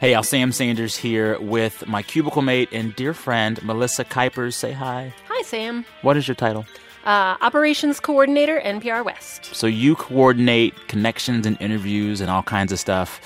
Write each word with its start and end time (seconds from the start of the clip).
Hey, 0.00 0.12
y'all, 0.12 0.22
Sam 0.22 0.52
Sanders 0.52 0.96
here 0.96 1.38
with 1.40 1.86
my 1.86 2.02
cubicle 2.02 2.42
mate 2.42 2.68
and 2.72 2.94
dear 2.96 3.14
friend, 3.14 3.62
Melissa 3.62 4.04
Kuipers. 4.04 4.54
Say 4.54 4.72
hi. 4.72 5.14
Hi, 5.28 5.42
Sam. 5.42 5.84
What 6.02 6.16
is 6.16 6.26
your 6.28 6.34
title? 6.34 6.66
Uh, 7.04 7.36
Operations 7.40 8.00
Coordinator, 8.00 8.60
NPR 8.60 9.04
West. 9.04 9.54
So 9.54 9.66
you 9.66 9.94
coordinate 9.94 10.74
connections 10.88 11.46
and 11.46 11.56
interviews 11.60 12.20
and 12.20 12.28
all 12.28 12.42
kinds 12.42 12.72
of 12.72 12.78
stuff 12.78 13.20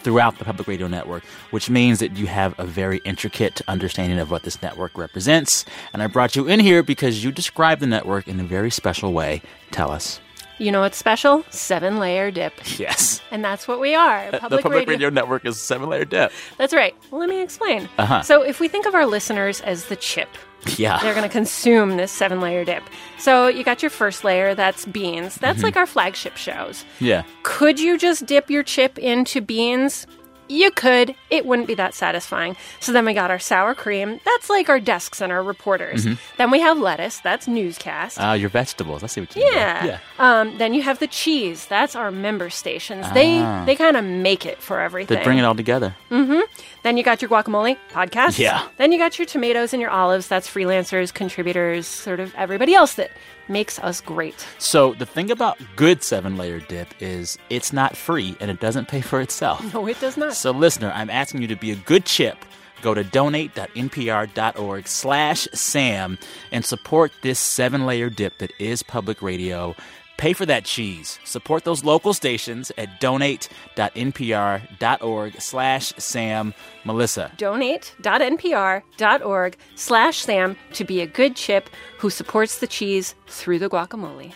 throughout 0.00 0.38
the 0.38 0.44
public 0.44 0.68
radio 0.68 0.86
network, 0.86 1.24
which 1.50 1.68
means 1.68 1.98
that 1.98 2.16
you 2.16 2.26
have 2.28 2.58
a 2.58 2.64
very 2.64 2.98
intricate 3.04 3.60
understanding 3.68 4.18
of 4.18 4.30
what 4.30 4.44
this 4.44 4.62
network 4.62 4.96
represents. 4.96 5.64
And 5.92 6.02
I 6.02 6.06
brought 6.06 6.34
you 6.34 6.46
in 6.48 6.60
here 6.60 6.82
because 6.82 7.22
you 7.22 7.32
describe 7.32 7.80
the 7.80 7.86
network 7.86 8.26
in 8.26 8.40
a 8.40 8.44
very 8.44 8.70
special 8.70 9.12
way. 9.12 9.42
Tell 9.70 9.90
us. 9.90 10.20
You 10.62 10.70
know 10.70 10.80
what's 10.80 10.96
special? 10.96 11.44
Seven 11.50 11.98
layer 11.98 12.30
dip. 12.30 12.52
Yes. 12.78 13.20
And 13.32 13.44
that's 13.44 13.66
what 13.66 13.80
we 13.80 13.94
are. 13.94 14.30
the 14.30 14.38
public 14.38 14.86
radio, 14.86 15.10
network 15.10 15.44
is 15.44 15.60
seven 15.60 15.88
layer 15.88 16.04
dip. 16.04 16.30
That's 16.56 16.72
right. 16.72 16.94
Well, 17.10 17.20
let 17.20 17.28
me 17.28 17.42
explain. 17.42 17.88
Uh-huh. 17.98 18.22
So, 18.22 18.42
if 18.42 18.60
we 18.60 18.68
think 18.68 18.86
of 18.86 18.94
our 18.94 19.04
listeners 19.06 19.60
as 19.62 19.86
the 19.86 19.96
chip, 19.96 20.28
Yeah. 20.76 20.98
they're 21.02 21.14
going 21.14 21.26
to 21.26 21.32
consume 21.32 21.96
this 21.96 22.12
seven 22.12 22.40
layer 22.40 22.64
dip. 22.64 22.84
So, 23.18 23.48
you 23.48 23.64
got 23.64 23.82
your 23.82 23.90
first 23.90 24.22
layer, 24.22 24.54
that's 24.54 24.84
beans. 24.86 25.34
That's 25.36 25.58
Mm-hmm. 25.58 25.64
like 25.64 25.76
our 25.76 25.86
flagship 25.86 26.36
shows. 26.36 26.84
yeah. 27.00 27.24
Could 27.42 27.80
you 27.80 27.98
just 27.98 28.26
dip 28.26 28.48
your 28.48 28.62
chip 28.62 28.98
into 28.98 29.40
beans? 29.40 30.06
You 30.48 30.70
could. 30.70 31.14
It 31.30 31.46
wouldn't 31.46 31.66
be 31.68 31.74
that 31.74 31.94
satisfying. 31.94 32.56
So 32.80 32.92
then 32.92 33.04
we 33.06 33.14
got 33.14 33.30
our 33.30 33.38
sour 33.38 33.74
cream. 33.74 34.20
That's 34.24 34.50
like 34.50 34.68
our 34.68 34.80
desks 34.80 35.20
and 35.20 35.32
our 35.32 35.42
reporters. 35.42 36.04
Mm-hmm. 36.04 36.14
Then 36.36 36.50
we 36.50 36.60
have 36.60 36.78
lettuce. 36.78 37.20
That's 37.20 37.48
newscast. 37.48 38.20
Uh, 38.20 38.32
your 38.32 38.48
vegetables. 38.50 39.02
I 39.02 39.06
see 39.06 39.20
what 39.22 39.34
you 39.34 39.44
mean. 39.44 39.52
yeah. 39.54 39.84
Yeah. 39.84 39.98
Um, 40.18 40.58
then 40.58 40.74
you 40.74 40.82
have 40.82 40.98
the 40.98 41.06
cheese. 41.06 41.66
That's 41.66 41.96
our 41.96 42.10
member 42.10 42.50
stations. 42.50 43.06
They 43.14 43.38
Ah. 43.40 43.64
they 43.64 43.74
kind 43.76 43.96
of 43.96 44.04
make 44.04 44.44
it 44.44 44.58
for 44.58 44.80
everything. 44.80 45.16
They 45.16 45.24
bring 45.24 45.38
it 45.38 45.44
all 45.44 45.54
together. 45.54 45.94
Then 46.10 46.96
you 46.96 47.02
got 47.04 47.22
your 47.22 47.28
guacamole 47.30 47.76
podcast. 47.92 48.38
Yeah. 48.38 48.66
Then 48.76 48.92
you 48.92 48.98
got 48.98 49.18
your 49.18 49.26
tomatoes 49.26 49.72
and 49.72 49.80
your 49.80 49.90
olives. 49.90 50.26
That's 50.26 50.48
freelancers, 50.48 51.14
contributors, 51.14 51.86
sort 51.86 52.18
of 52.20 52.34
everybody 52.34 52.74
else 52.74 52.94
that 52.94 53.10
makes 53.48 53.78
us 53.78 54.00
great. 54.00 54.46
So 54.58 54.94
the 54.94 55.06
thing 55.06 55.30
about 55.30 55.58
good 55.76 56.02
seven 56.02 56.36
layer 56.36 56.60
dip 56.60 56.88
is 57.00 57.38
it's 57.50 57.72
not 57.72 57.96
free 57.96 58.36
and 58.40 58.50
it 58.50 58.60
doesn't 58.60 58.88
pay 58.88 59.00
for 59.00 59.20
itself. 59.20 59.72
No, 59.74 59.86
it 59.86 60.00
does 60.00 60.16
not. 60.16 60.34
So 60.34 60.50
listener, 60.50 60.92
I'm 60.94 61.10
asking 61.10 61.42
you 61.42 61.48
to 61.48 61.56
be 61.56 61.70
a 61.70 61.76
good 61.76 62.04
chip. 62.04 62.38
Go 62.82 62.94
to 62.94 63.04
donate.npr.org 63.04 64.88
slash 64.88 65.48
Sam 65.54 66.18
and 66.50 66.64
support 66.64 67.12
this 67.22 67.38
seven 67.38 67.86
layer 67.86 68.10
dip 68.10 68.38
that 68.38 68.52
is 68.58 68.82
public 68.82 69.22
radio. 69.22 69.74
Pay 70.22 70.32
for 70.34 70.46
that 70.46 70.64
cheese. 70.64 71.18
Support 71.24 71.64
those 71.64 71.82
local 71.82 72.14
stations 72.14 72.70
at 72.78 73.00
donate.npr.org 73.00 75.40
slash 75.40 75.92
Sam. 75.98 76.54
Melissa. 76.84 77.32
donate.npr.org 77.38 79.56
slash 79.74 80.18
Sam 80.18 80.56
to 80.74 80.84
be 80.84 81.00
a 81.00 81.08
good 81.08 81.34
chip 81.34 81.68
who 81.98 82.08
supports 82.08 82.60
the 82.60 82.68
cheese 82.68 83.16
through 83.26 83.58
the 83.58 83.68
guacamole. 83.68 84.32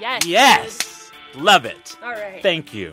Yes. 0.00 0.26
Yes! 0.26 1.12
Love 1.36 1.66
it. 1.66 1.96
All 2.02 2.10
right. 2.10 2.42
Thank 2.42 2.74
you. 2.74 2.90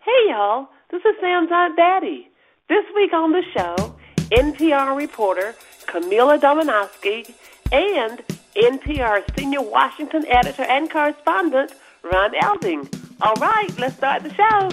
Hey 0.00 0.30
y'all, 0.30 0.70
this 0.90 1.02
is 1.04 1.14
Sam's 1.20 1.50
Aunt 1.52 1.76
Betty. 1.76 2.30
This 2.70 2.86
week 2.96 3.12
on 3.12 3.32
the 3.32 3.42
show, 3.54 3.98
NPR 4.30 4.96
reporter 4.96 5.54
Camila 5.92 6.40
Domonoske 6.40 7.30
and 7.70 8.22
NPR 8.56 9.22
senior 9.36 9.60
Washington 9.60 10.24
editor 10.26 10.62
and 10.62 10.90
correspondent 10.90 11.74
Ron 12.02 12.32
Elving. 12.32 12.88
All 13.20 13.34
right, 13.34 13.68
let's 13.78 13.96
start 13.96 14.22
the 14.22 14.32
show. 14.32 14.70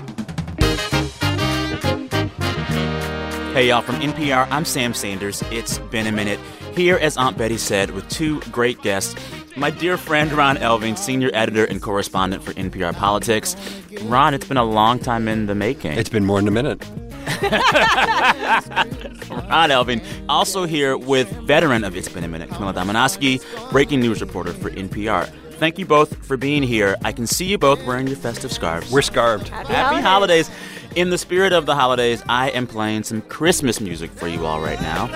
Hey, 3.54 3.68
y'all, 3.68 3.82
from 3.82 3.96
NPR, 3.96 4.48
I'm 4.50 4.64
Sam 4.64 4.94
Sanders. 4.94 5.44
It's 5.52 5.80
been 5.92 6.08
a 6.08 6.12
minute. 6.14 6.40
Here, 6.74 6.96
as 6.96 7.18
Aunt 7.18 7.38
Betty 7.38 7.58
said, 7.58 7.92
with 7.92 8.08
two 8.08 8.40
great 8.52 8.82
guests. 8.82 9.14
My 9.58 9.72
dear 9.72 9.98
friend 9.98 10.32
Ron 10.32 10.56
Elving, 10.56 10.98
senior 10.98 11.32
editor 11.34 11.66
and 11.66 11.82
correspondent 11.82 12.44
for 12.44 12.54
NPR 12.54 12.96
Politics. 12.96 13.58
Ron, 14.04 14.34
it's 14.34 14.48
been 14.48 14.56
a 14.56 14.64
long 14.64 15.00
time 15.00 15.28
in 15.28 15.48
the 15.48 15.56
making. 15.56 15.98
It's 15.98 16.10
been 16.10 16.26
more 16.26 16.40
than 16.40 16.48
a 16.48 16.52
minute. 16.52 16.82
Ron 19.50 19.70
Elving, 19.70 20.04
also 20.28 20.66
here 20.66 20.98
with 20.98 21.30
veteran 21.44 21.84
of 21.84 21.96
It's 21.96 22.10
Been 22.10 22.24
a 22.24 22.28
Minute, 22.28 22.50
Camila 22.50 22.74
Domonoske, 22.74 23.72
breaking 23.72 24.00
news 24.00 24.22
reporter 24.22 24.54
for 24.54 24.70
NPR. 24.72 25.28
Thank 25.54 25.78
you 25.78 25.86
both 25.86 26.26
for 26.26 26.38
being 26.38 26.64
here. 26.64 26.96
I 27.04 27.12
can 27.12 27.28
see 27.28 27.46
you 27.46 27.58
both 27.58 27.86
wearing 27.86 28.08
your 28.08 28.16
festive 28.16 28.52
scarves. 28.52 28.92
We're 28.92 29.02
scarved. 29.02 29.50
Happy 29.50 30.02
holidays. 30.02 30.50
In 30.96 31.10
the 31.10 31.18
spirit 31.18 31.54
of 31.54 31.66
the 31.66 31.76
holidays, 31.76 32.24
I 32.30 32.50
am 32.52 32.66
playing 32.66 33.04
some 33.04 33.22
Christmas 33.24 33.82
music 33.82 34.10
for 34.12 34.28
you 34.28 34.46
all 34.46 34.62
right 34.62 34.82
now. 34.82 35.08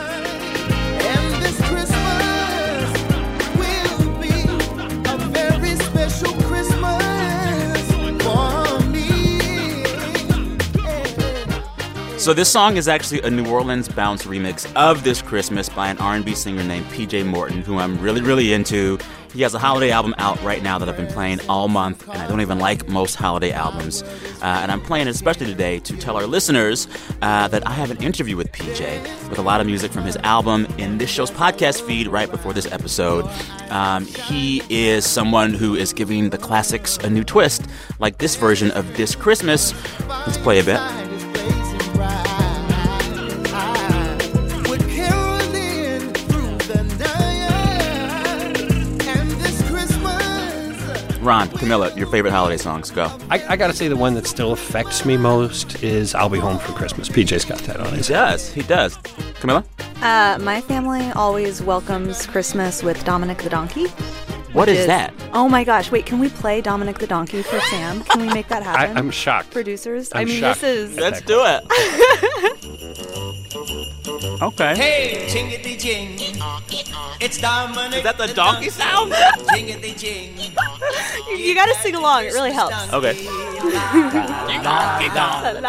So 12.23 12.33
this 12.33 12.49
song 12.49 12.77
is 12.77 12.87
actually 12.87 13.19
a 13.23 13.29
New 13.29 13.45
Orleans 13.51 13.89
bounce 13.89 14.23
remix 14.23 14.73
of 14.77 15.03
this 15.03 15.21
Christmas 15.21 15.67
by 15.67 15.89
an 15.89 15.97
R&B 15.97 16.35
singer 16.35 16.63
named 16.63 16.85
PJ 16.85 17.25
Morton, 17.25 17.61
who 17.61 17.79
I'm 17.79 17.99
really, 17.99 18.21
really 18.21 18.53
into. 18.53 18.97
He 19.33 19.41
has 19.41 19.53
a 19.55 19.59
holiday 19.59 19.91
album 19.91 20.15
out 20.17 20.41
right 20.41 20.63
now 20.63 20.79
that 20.79 20.87
I've 20.87 20.95
been 20.95 21.11
playing 21.11 21.41
all 21.49 21.67
month, 21.67 22.07
and 22.07 22.21
I 22.21 22.27
don't 22.29 22.39
even 22.39 22.59
like 22.59 22.87
most 22.87 23.15
holiday 23.15 23.51
albums. 23.51 24.03
Uh, 24.41 24.45
and 24.45 24.71
I'm 24.71 24.79
playing 24.79 25.07
it 25.07 25.09
especially 25.09 25.47
today 25.47 25.79
to 25.79 25.97
tell 25.97 26.15
our 26.15 26.25
listeners 26.25 26.87
uh, 27.21 27.49
that 27.49 27.67
I 27.67 27.73
have 27.73 27.91
an 27.91 28.01
interview 28.01 28.37
with 28.37 28.53
PJ 28.53 29.29
with 29.29 29.37
a 29.37 29.41
lot 29.41 29.59
of 29.59 29.67
music 29.67 29.91
from 29.91 30.05
his 30.05 30.15
album 30.23 30.65
in 30.77 30.99
this 30.99 31.09
show's 31.09 31.29
podcast 31.29 31.85
feed 31.85 32.07
right 32.07 32.31
before 32.31 32.53
this 32.53 32.71
episode. 32.71 33.29
Um, 33.69 34.05
he 34.05 34.61
is 34.69 35.05
someone 35.05 35.53
who 35.53 35.75
is 35.75 35.91
giving 35.91 36.29
the 36.29 36.37
classics 36.37 36.95
a 36.99 37.09
new 37.09 37.25
twist, 37.25 37.65
like 37.99 38.19
this 38.19 38.37
version 38.37 38.71
of 38.71 38.95
This 38.95 39.13
Christmas. 39.13 39.73
Let's 40.07 40.37
play 40.37 40.61
a 40.61 40.63
bit. 40.63 40.79
Ron, 51.23 51.47
Camila, 51.47 51.95
your 51.97 52.07
favorite 52.07 52.31
holiday 52.31 52.57
songs. 52.57 52.91
Go. 52.91 53.05
I, 53.29 53.43
I 53.49 53.55
got 53.55 53.67
to 53.67 53.73
say, 53.73 53.87
the 53.87 53.95
one 53.95 54.13
that 54.15 54.27
still 54.27 54.51
affects 54.51 55.05
me 55.05 55.15
most 55.17 55.81
is 55.83 56.13
I'll 56.13 56.29
Be 56.29 56.39
Home 56.39 56.59
for 56.59 56.73
Christmas. 56.73 57.07
PJ's 57.09 57.45
got 57.45 57.59
that 57.59 57.79
on 57.79 57.93
his. 57.93 58.09
does. 58.09 58.51
He 58.51 58.61
does. 58.63 58.97
Camila? 59.39 59.63
Uh, 60.01 60.37
my 60.43 60.59
family 60.61 61.09
always 61.11 61.61
welcomes 61.61 62.25
Christmas 62.25 62.83
with 62.83 63.03
Dominic 63.05 63.37
the 63.39 63.49
Donkey. 63.49 63.87
What 64.51 64.69
is, 64.69 64.79
is 64.79 64.87
that? 64.87 65.13
Oh 65.33 65.49
my 65.49 65.63
gosh! 65.63 65.89
Wait, 65.89 66.05
can 66.05 66.19
we 66.19 66.29
play 66.29 66.61
Dominic 66.61 66.99
the 66.99 67.07
Donkey 67.07 67.41
for 67.41 67.59
Sam? 67.61 68.03
Can 68.03 68.21
we 68.21 68.31
make 68.31 68.49
that 68.49 68.61
happen? 68.69 68.95
I'm 68.95 69.09
shocked. 69.09 69.49
Producers. 69.49 70.11
I 70.13 70.21
I'm 70.21 70.27
mean, 70.27 70.39
shocked. 70.41 70.61
this 70.61 70.91
is. 70.91 70.97
Let's 70.97 71.21
do 71.21 71.41
it. 71.43 73.09
okay. 74.43 74.75
Hey, 74.75 75.27
jingity 75.29 75.77
jing. 75.79 76.17
It's 77.19 77.39
Dominic. 77.39 77.97
Is 77.99 78.03
that 78.03 78.17
the 78.17 78.27
donkey 78.33 78.69
sound? 78.69 79.11
Jingity 79.53 79.97
jing. 79.97 80.35
You, 81.29 81.37
you 81.37 81.55
got 81.55 81.67
to 81.67 81.75
sing 81.81 81.95
along. 81.95 82.25
It 82.25 82.33
really 82.33 82.51
helps. 82.51 82.91
Okay. 82.93 83.13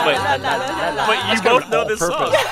Wait, 0.04 0.18
wait, 1.08 1.20
you 1.36 1.42
both 1.42 1.68
know 1.70 1.84
this 1.86 2.00
song. 2.00 2.34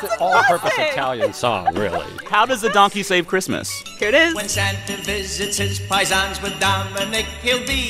It's 0.00 0.12
an 0.12 0.18
all-purpose 0.20 0.72
Italian 0.78 1.32
song, 1.32 1.74
really. 1.74 2.04
How 2.28 2.44
does 2.46 2.60
the 2.60 2.68
donkey 2.70 3.02
save 3.02 3.26
Christmas? 3.26 3.68
Here 3.98 4.08
it 4.08 4.14
is. 4.14 4.34
When 4.34 4.48
Santa 4.48 4.96
visits 5.02 5.56
his 5.56 5.80
paisans 5.80 6.40
with 6.42 6.58
Dominic, 6.60 7.24
he'll 7.42 7.66
be 7.66 7.88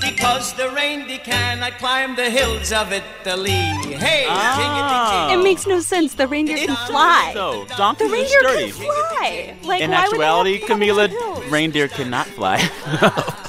because 0.00 0.54
the 0.54 0.70
reindeer 0.70 1.18
cannot 1.18 1.78
climb 1.78 2.16
the 2.16 2.30
hills 2.30 2.72
of 2.72 2.92
Italy. 2.92 3.50
Hey, 3.50 4.26
Ah. 4.28 4.56
jingity 4.58 5.32
It 5.32 5.34
jing. 5.36 5.44
makes 5.44 5.66
no 5.66 5.80
sense. 5.80 6.14
The 6.14 6.26
reindeer 6.26 6.56
can 6.66 6.76
fly. 6.90 7.15
So, 7.34 7.64
The 7.64 7.74
donkeys 7.76 8.08
are 8.08 8.12
reindeer 8.12 8.40
sturdy. 8.40 8.72
can 8.72 8.80
fly. 8.80 9.56
Like, 9.64 9.80
In 9.82 9.90
why 9.90 9.96
would 9.96 10.12
they 10.12 10.12
actuality, 10.16 10.52
have 10.52 10.60
to 10.62 10.66
come 10.68 10.82
into 10.82 10.94
Camila, 10.94 11.50
reindeer 11.50 11.88
cannot 11.88 12.26
fly. 12.28 12.56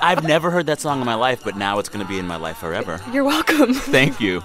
I've 0.00 0.22
never 0.24 0.50
heard 0.50 0.66
that 0.66 0.80
song 0.80 1.00
in 1.00 1.06
my 1.06 1.14
life, 1.16 1.42
but 1.44 1.56
now 1.56 1.78
it's 1.80 1.88
going 1.88 2.04
to 2.04 2.08
be 2.08 2.18
in 2.18 2.26
my 2.26 2.36
life 2.36 2.58
forever. 2.58 3.00
You're 3.12 3.24
welcome. 3.24 3.74
Thank 3.74 4.20
you. 4.20 4.42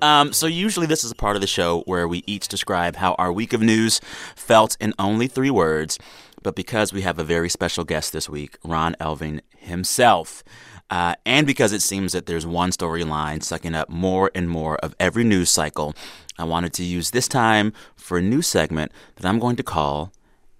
Um, 0.00 0.32
so 0.32 0.46
usually 0.46 0.86
this 0.86 1.04
is 1.04 1.10
a 1.10 1.14
part 1.14 1.36
of 1.36 1.40
the 1.42 1.46
show 1.48 1.82
where 1.82 2.06
we 2.08 2.22
each 2.26 2.48
describe 2.48 2.96
how 2.96 3.14
our 3.14 3.32
week 3.32 3.52
of 3.52 3.60
news 3.60 4.00
felt 4.34 4.76
in 4.80 4.94
only 4.98 5.26
three 5.26 5.50
words. 5.50 5.98
But 6.42 6.54
because 6.54 6.92
we 6.92 7.02
have 7.02 7.18
a 7.18 7.24
very 7.24 7.48
special 7.48 7.84
guest 7.84 8.12
this 8.12 8.28
week, 8.28 8.56
Ron 8.64 8.94
Elving 9.00 9.40
himself, 9.58 10.42
uh, 10.90 11.14
and 11.26 11.46
because 11.46 11.72
it 11.72 11.82
seems 11.82 12.12
that 12.12 12.26
there's 12.26 12.46
one 12.46 12.70
storyline 12.70 13.42
sucking 13.42 13.74
up 13.74 13.88
more 13.88 14.30
and 14.34 14.48
more 14.48 14.76
of 14.78 14.94
every 14.98 15.24
news 15.24 15.50
cycle, 15.50 15.94
I 16.38 16.44
wanted 16.44 16.72
to 16.74 16.84
use 16.84 17.10
this 17.10 17.28
time 17.28 17.72
for 17.96 18.18
a 18.18 18.22
new 18.22 18.42
segment 18.42 18.92
that 19.16 19.26
I'm 19.26 19.38
going 19.38 19.56
to 19.56 19.62
call 19.62 20.12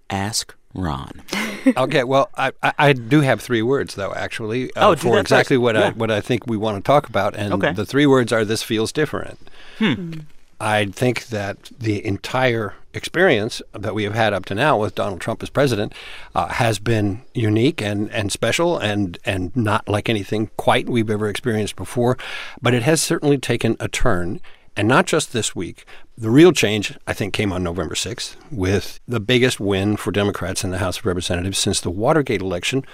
Ask 0.09 0.55
Ron. 0.73 1.21
okay, 1.77 2.03
well, 2.03 2.29
I, 2.37 2.51
I, 2.61 2.73
I 2.77 2.93
do 2.93 3.21
have 3.21 3.41
three 3.41 3.61
words 3.61 3.95
though, 3.95 4.13
actually, 4.13 4.73
uh, 4.75 4.89
Oh, 4.91 4.95
for 4.95 5.19
exactly 5.19 5.55
first. 5.55 5.61
what 5.63 5.75
I 5.75 5.89
what 5.91 6.11
I 6.11 6.21
think 6.21 6.45
we 6.47 6.57
want 6.57 6.77
to 6.77 6.83
talk 6.87 7.09
about, 7.09 7.35
and 7.35 7.53
Okay. 7.53 7.73
the 7.73 7.85
three 7.85 8.05
words 8.05 8.31
are: 8.31 8.45
"This 8.45 8.61
feels 8.63 8.91
different." 8.91 9.39
Hmm. 9.79 10.11
I 10.59 10.85
think 10.85 11.27
that 11.27 11.71
the 11.79 12.05
entire 12.05 12.73
experience 12.93 13.61
that 13.73 13.93
we 13.93 14.03
have 14.03 14.15
had 14.15 14.33
up 14.33 14.45
to 14.45 14.55
now 14.55 14.77
with 14.77 14.95
Donald 14.95 15.21
Trump 15.21 15.41
as 15.43 15.49
president 15.49 15.93
uh, 16.35 16.47
has 16.47 16.79
been 16.79 17.21
unique 17.33 17.81
and, 17.81 18.11
and 18.11 18.31
special 18.31 18.77
and, 18.77 19.17
and 19.25 19.55
not 19.55 19.87
like 19.87 20.09
anything 20.09 20.49
quite 20.57 20.89
we've 20.89 21.09
ever 21.09 21.29
experienced 21.29 21.75
before. 21.75 22.17
But 22.61 22.73
it 22.73 22.83
has 22.83 23.01
certainly 23.01 23.37
taken 23.37 23.77
a 23.79 23.87
turn. 23.87 24.41
And 24.75 24.87
not 24.87 25.07
just 25.07 25.33
this 25.33 25.53
week. 25.53 25.83
The 26.17 26.29
real 26.29 26.53
change, 26.53 26.97
I 27.05 27.11
think, 27.11 27.33
came 27.33 27.51
on 27.51 27.63
November 27.63 27.95
6th 27.95 28.37
with 28.49 29.01
the 29.07 29.19
biggest 29.19 29.59
win 29.59 29.97
for 29.97 30.11
Democrats 30.11 30.63
in 30.63 30.71
the 30.71 30.77
House 30.77 30.99
of 30.99 31.05
Representatives 31.05 31.57
since 31.57 31.81
the 31.81 31.89
Watergate 31.89 32.41
election 32.41 32.85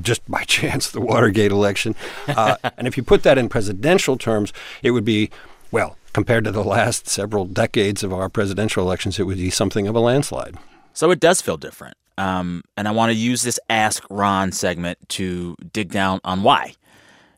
just 0.00 0.28
by 0.30 0.44
chance 0.46 0.90
the 0.90 1.00
Watergate 1.00 1.52
election. 1.52 1.94
Uh, 2.28 2.56
and 2.76 2.86
if 2.86 2.96
you 2.96 3.02
put 3.02 3.22
that 3.22 3.38
in 3.38 3.48
presidential 3.48 4.16
terms, 4.16 4.52
it 4.82 4.92
would 4.92 5.04
be, 5.04 5.30
well, 5.70 5.96
compared 6.12 6.44
to 6.44 6.52
the 6.52 6.64
last 6.64 7.08
several 7.08 7.44
decades 7.44 8.02
of 8.02 8.12
our 8.12 8.28
presidential 8.28 8.84
elections, 8.84 9.18
it 9.18 9.24
would 9.24 9.38
be 9.38 9.50
something 9.50 9.86
of 9.86 9.94
a 9.94 10.00
landslide. 10.00 10.56
So 10.92 11.10
it 11.10 11.20
does 11.20 11.40
feel 11.40 11.56
different. 11.56 11.96
Um, 12.18 12.62
and 12.76 12.86
I 12.86 12.90
want 12.90 13.10
to 13.10 13.16
use 13.16 13.42
this 13.42 13.58
Ask 13.70 14.04
Ron 14.10 14.52
segment 14.52 14.98
to 15.10 15.56
dig 15.72 15.90
down 15.90 16.20
on 16.24 16.42
why. 16.42 16.74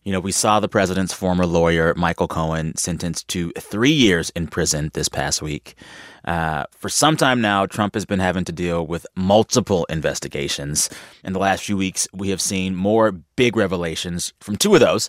You 0.02 0.12
know, 0.12 0.19
we 0.19 0.32
saw 0.32 0.58
the 0.58 0.69
president's 0.69 1.12
former 1.12 1.46
lawyer, 1.46 1.94
Michael 1.94 2.26
Cohen, 2.26 2.75
sentenced 2.76 3.29
to 3.29 3.52
three 3.52 3.93
years 3.93 4.31
in 4.31 4.49
prison 4.49 4.90
this 4.94 5.08
past 5.08 5.40
week. 5.40 5.76
Uh, 6.25 6.64
for 6.73 6.88
some 6.88 7.17
time 7.17 7.40
now, 7.40 7.67
Trump 7.67 7.94
has 7.94 8.05
been 8.05 8.19
having 8.19 8.44
to 8.44 8.52
deal 8.52 8.84
with 8.84 9.06
multiple 9.14 9.84
investigations. 9.84 10.90
In 11.23 11.32
the 11.32 11.38
last 11.38 11.62
few 11.62 11.76
weeks, 11.76 12.08
we 12.12 12.31
have 12.31 12.40
seen 12.40 12.75
more 12.75 13.12
big 13.12 13.56
revelations 13.56 14.32
from 14.40 14.56
two 14.56 14.75
of 14.75 14.81
those. 14.81 15.08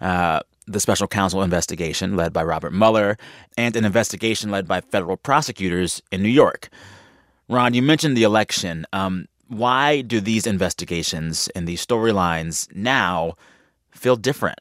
Uh, 0.00 0.40
the 0.72 0.80
special 0.80 1.08
counsel 1.08 1.42
investigation 1.42 2.16
led 2.16 2.32
by 2.32 2.42
Robert 2.42 2.72
Mueller 2.72 3.16
and 3.56 3.76
an 3.76 3.84
investigation 3.84 4.50
led 4.50 4.68
by 4.68 4.80
federal 4.80 5.16
prosecutors 5.16 6.02
in 6.10 6.22
New 6.22 6.28
York. 6.28 6.68
Ron, 7.48 7.74
you 7.74 7.82
mentioned 7.82 8.16
the 8.16 8.22
election. 8.22 8.86
Um, 8.92 9.26
why 9.48 10.02
do 10.02 10.20
these 10.20 10.46
investigations 10.46 11.48
and 11.56 11.66
these 11.66 11.84
storylines 11.84 12.72
now 12.74 13.34
feel 13.90 14.16
different? 14.16 14.60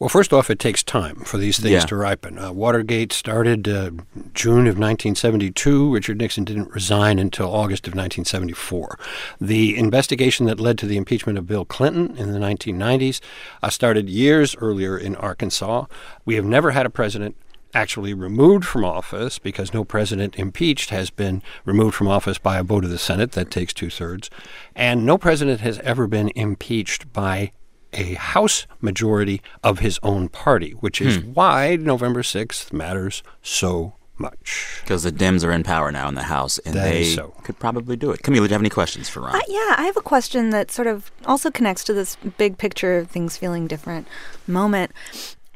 Well, 0.00 0.08
first 0.08 0.32
off, 0.32 0.48
it 0.48 0.58
takes 0.58 0.82
time 0.82 1.16
for 1.16 1.36
these 1.36 1.58
things 1.58 1.72
Yeah. 1.72 1.80
to 1.80 1.94
ripen. 1.94 2.38
Uh, 2.38 2.52
Watergate 2.52 3.12
started 3.12 3.68
uh, 3.68 3.90
June 4.32 4.66
of 4.66 4.78
1972. 4.78 5.92
Richard 5.92 6.16
Nixon 6.16 6.42
didn't 6.44 6.70
resign 6.70 7.18
until 7.18 7.54
August 7.54 7.86
of 7.86 7.92
1974. 7.92 8.98
The 9.38 9.76
investigation 9.76 10.46
that 10.46 10.58
led 10.58 10.78
to 10.78 10.86
the 10.86 10.96
impeachment 10.96 11.36
of 11.36 11.46
Bill 11.46 11.66
Clinton 11.66 12.16
in 12.16 12.32
the 12.32 12.38
1990s 12.38 13.20
uh, 13.62 13.68
started 13.68 14.08
years 14.08 14.56
earlier 14.56 14.96
in 14.96 15.16
Arkansas. 15.16 15.84
We 16.24 16.36
have 16.36 16.46
never 16.46 16.70
had 16.70 16.86
a 16.86 16.90
president 16.90 17.36
actually 17.74 18.14
removed 18.14 18.64
from 18.64 18.86
office 18.86 19.38
because 19.38 19.74
no 19.74 19.84
president 19.84 20.34
impeached 20.38 20.88
has 20.88 21.10
been 21.10 21.42
removed 21.66 21.94
from 21.94 22.08
office 22.08 22.38
by 22.38 22.56
a 22.56 22.62
vote 22.64 22.84
of 22.84 22.90
the 22.90 22.98
Senate 22.98 23.32
that 23.32 23.50
takes 23.50 23.74
two 23.74 23.90
thirds. 23.90 24.30
And 24.74 25.04
no 25.04 25.18
president 25.18 25.60
has 25.60 25.78
ever 25.80 26.06
been 26.06 26.30
impeached 26.34 27.12
by 27.12 27.52
a 27.92 28.14
House 28.14 28.66
majority 28.80 29.42
of 29.62 29.80
his 29.80 29.98
own 30.02 30.28
party, 30.28 30.72
which 30.72 31.00
is 31.00 31.18
why 31.18 31.76
November 31.76 32.22
6th 32.22 32.72
matters 32.72 33.22
so 33.42 33.94
much. 34.18 34.78
Because 34.82 35.02
the 35.02 35.10
Dems 35.10 35.44
are 35.44 35.50
in 35.50 35.62
power 35.62 35.90
now 35.90 36.08
in 36.08 36.14
the 36.14 36.24
House, 36.24 36.58
and 36.58 36.74
That 36.74 36.84
they 36.84 37.04
so. 37.04 37.34
could 37.42 37.58
probably 37.58 37.96
do 37.96 38.10
it. 38.10 38.22
Camila, 38.22 38.36
do 38.36 38.42
you 38.42 38.48
have 38.48 38.60
any 38.60 38.68
questions 38.70 39.08
for 39.08 39.20
Ron? 39.20 39.34
Uh, 39.36 39.40
yeah, 39.48 39.74
I 39.78 39.84
have 39.86 39.96
a 39.96 40.02
question 40.02 40.50
that 40.50 40.70
sort 40.70 40.86
of 40.86 41.10
also 41.24 41.50
connects 41.50 41.84
to 41.84 41.92
this 41.94 42.16
big 42.36 42.58
picture 42.58 42.98
of 42.98 43.10
things 43.10 43.36
feeling 43.36 43.66
different 43.66 44.06
moment. 44.46 44.92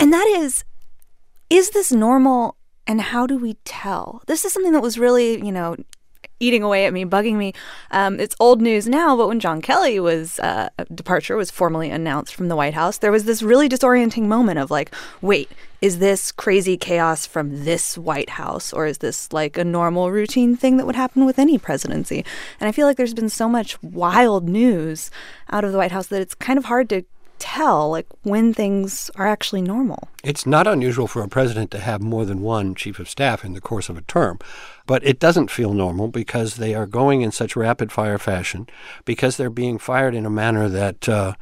And 0.00 0.12
that 0.12 0.26
is 0.26 0.64
is 1.50 1.70
this 1.70 1.92
normal 1.92 2.56
and 2.86 3.00
how 3.00 3.26
do 3.26 3.36
we 3.38 3.54
tell? 3.64 4.22
This 4.26 4.44
is 4.44 4.52
something 4.52 4.72
that 4.72 4.82
was 4.82 4.98
really, 4.98 5.44
you 5.44 5.52
know, 5.52 5.76
eating 6.40 6.62
away 6.62 6.86
at 6.86 6.92
me, 6.92 7.04
bugging 7.04 7.36
me. 7.36 7.52
Um, 7.90 8.20
it's 8.20 8.36
old 8.40 8.60
news 8.60 8.86
now, 8.86 9.16
but 9.16 9.28
when 9.28 9.40
John 9.40 9.62
Kelly 9.62 10.00
was 10.00 10.38
uh, 10.40 10.68
departure 10.94 11.36
was 11.36 11.50
formally 11.50 11.90
announced 11.90 12.34
from 12.34 12.48
the 12.48 12.56
White 12.56 12.74
House, 12.74 12.98
there 12.98 13.12
was 13.12 13.24
this 13.24 13.42
really 13.42 13.68
disorienting 13.68 14.24
moment 14.24 14.58
of 14.58 14.70
like, 14.70 14.94
wait, 15.20 15.50
is 15.80 15.98
this 15.98 16.32
crazy 16.32 16.76
chaos 16.76 17.26
from 17.26 17.64
this 17.64 17.98
White 17.98 18.30
House, 18.30 18.72
or 18.72 18.86
is 18.86 18.98
this 18.98 19.32
like 19.32 19.58
a 19.58 19.64
normal 19.64 20.10
routine 20.10 20.56
thing 20.56 20.76
that 20.76 20.86
would 20.86 20.96
happen 20.96 21.26
with 21.26 21.38
any 21.38 21.58
presidency? 21.58 22.24
And 22.58 22.68
I 22.68 22.72
feel 22.72 22.86
like 22.86 22.96
there's 22.96 23.14
been 23.14 23.28
so 23.28 23.48
much 23.48 23.80
wild 23.82 24.48
news 24.48 25.10
out 25.50 25.64
of 25.64 25.72
the 25.72 25.78
White 25.78 25.92
House 25.92 26.06
that 26.08 26.22
it's 26.22 26.34
kind 26.34 26.58
of 26.58 26.66
hard 26.66 26.88
to 26.88 27.04
tell 27.38 27.90
like 27.90 28.06
when 28.22 28.54
things 28.54 29.10
are 29.16 29.26
actually 29.26 29.60
normal. 29.60 30.08
It's 30.22 30.46
not 30.46 30.66
unusual 30.66 31.06
for 31.06 31.22
a 31.22 31.28
president 31.28 31.70
to 31.72 31.78
have 31.78 32.00
more 32.00 32.24
than 32.24 32.40
one 32.40 32.74
chief 32.74 32.98
of 32.98 33.08
staff 33.08 33.44
in 33.44 33.52
the 33.52 33.60
course 33.60 33.88
of 33.90 33.98
a 33.98 34.02
term, 34.02 34.38
but 34.86 35.04
it 35.06 35.18
doesn't 35.18 35.50
feel 35.50 35.72
normal 35.72 36.08
because 36.08 36.56
they 36.56 36.74
are 36.74 36.86
going 36.86 37.22
in 37.22 37.32
such 37.32 37.56
rapid 37.56 37.90
fire 37.92 38.18
fashion, 38.18 38.66
because 39.04 39.36
they're 39.36 39.50
being 39.50 39.78
fired 39.78 40.14
in 40.14 40.26
a 40.26 40.30
manner 40.30 40.68
that 40.68 41.08
uh, 41.08 41.34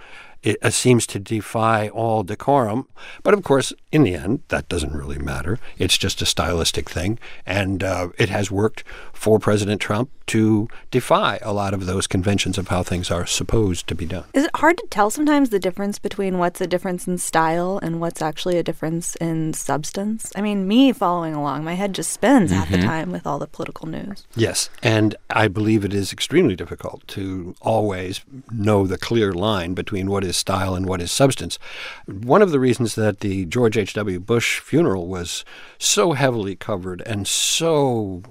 it 0.43 0.57
uh, 0.63 0.71
seems 0.71 1.07
to 1.07 1.19
defy 1.19 1.89
all 1.89 2.23
decorum. 2.23 2.89
But 3.23 3.35
of 3.35 3.43
course, 3.43 3.73
in 3.91 4.03
the 4.03 4.15
end, 4.15 4.43
that 4.49 4.69
doesn't 4.69 4.95
really 4.95 5.19
matter. 5.19 5.59
It's 5.79 5.97
just 5.99 6.23
a 6.23 6.27
stylistic 6.27 6.91
thing, 6.91 7.19
and 7.47 7.83
uh, 7.83 8.09
it 8.19 8.29
has 8.29 8.51
worked 8.51 8.85
for 9.13 9.39
President 9.39 9.81
Trump 9.81 10.11
to 10.27 10.69
defy 10.91 11.39
a 11.43 11.53
lot 11.53 11.75
of 11.75 11.87
those 11.87 12.07
conventions 12.07 12.59
of 12.59 12.69
how 12.69 12.83
things 12.83 13.11
are 13.11 13.27
supposed 13.27 13.87
to 13.89 13.95
be 13.95 14.07
done. 14.07 14.25
Is 14.35 14.45
it 14.45 14.57
hard 14.57 14.79
to 14.79 14.87
tell 14.91 15.11
sometimes 15.11 15.51
the 15.51 15.59
difference 15.59 15.99
between 15.99 16.39
what's 16.39 16.61
a 16.61 16.67
difference 16.67 17.07
in 17.07 17.19
style 17.19 17.79
and 17.83 18.01
what's 18.01 18.23
actually 18.23 18.59
a 18.59 18.63
difference 18.63 19.17
in 19.17 19.53
substance? 19.53 20.33
I 20.37 20.41
mean, 20.41 20.67
me 20.67 20.93
following 20.93 21.35
along, 21.35 21.65
my 21.65 21.75
head 21.75 21.95
just 21.95 22.13
spins 22.13 22.51
half 22.51 22.71
the 22.71 22.79
mm-hmm. 22.79 22.87
time 22.87 23.13
with 23.13 23.27
all 23.27 23.39
the 23.39 23.47
political 23.47 23.89
news. 23.89 24.27
Yes, 24.35 24.71
and 24.83 25.15
I 25.31 25.49
believe 25.49 25.85
it 25.85 25.95
is 25.95 26.13
extremely 26.13 26.57
difficult 26.57 27.07
to 27.09 27.55
always 27.61 28.21
know 28.51 28.87
the 28.87 28.99
clear 28.99 29.33
line 29.33 29.75
between 29.75 30.11
what 30.11 30.25
is 30.25 30.37
style 30.37 30.75
and 30.75 30.87
what 30.87 31.01
is 31.01 31.13
substance. 31.13 31.59
One 32.07 32.43
of 32.43 32.51
the 32.51 32.61
reasons 32.61 32.95
that 32.95 33.21
the 33.21 33.45
George 33.47 33.77
H.W. 33.77 34.21
Bush 34.21 34.61
funeral 34.61 35.07
was 35.07 35.45
so 35.79 36.13
heavily 36.13 36.57
covered 36.57 37.03
and 37.03 37.27
so 37.27 38.23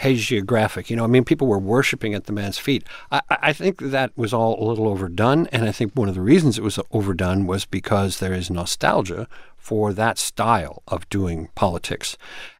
hagiographic, 0.00 0.90
you 0.90 0.96
know, 0.96 1.04
I 1.04 1.08
mean, 1.08 1.24
people 1.24 1.46
were 1.46 1.58
worshiping 1.58 2.14
at 2.14 2.26
the 2.26 2.32
man's 2.32 2.58
feet. 2.58 2.84
I, 3.10 3.20
I 3.30 3.52
think 3.52 3.78
that 3.78 4.16
was 4.16 4.32
all 4.32 4.62
a 4.62 4.66
little 4.66 4.88
overdone, 4.88 5.46
and 5.48 5.64
I 5.64 5.72
think 5.72 5.92
one 5.94 6.08
of 6.08 6.14
the 6.14 6.20
reasons 6.20 6.56
it 6.56 6.64
was 6.64 6.78
overdone 6.92 7.46
was 7.46 7.64
because 7.64 8.18
there 8.18 8.32
is 8.32 8.50
nostalgia 8.50 9.28
for 9.56 9.92
that 9.92 10.18
style 10.18 10.82
of 10.88 11.08
doing 11.08 11.48
politics 11.54 12.16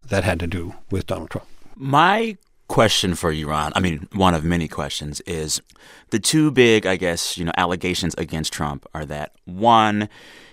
that 0.07 0.25
had 0.25 0.41
to 0.41 0.47
do 0.47 0.75
with 0.91 1.07
Donald 1.07 1.31
Trump. 1.31 1.47
My 1.77 2.37
question 2.67 3.15
for 3.15 3.33
you, 3.33 3.49
Ron, 3.49 3.73
I 3.75 3.81
mean, 3.81 4.09
one 4.13 4.35
of 4.35 4.45
many 4.45 4.69
questions, 4.69 5.21
is 5.23 5.63
the 6.11 6.19
two 6.19 6.51
big, 6.51 6.87
I 6.87 6.97
guess, 6.97 7.39
you 7.39 7.45
know, 7.45 7.53
allegations 7.57 8.15
against 8.19 8.53
Trump 8.53 8.87
are 8.93 9.07
that 9.07 9.33
one, 9.45 10.09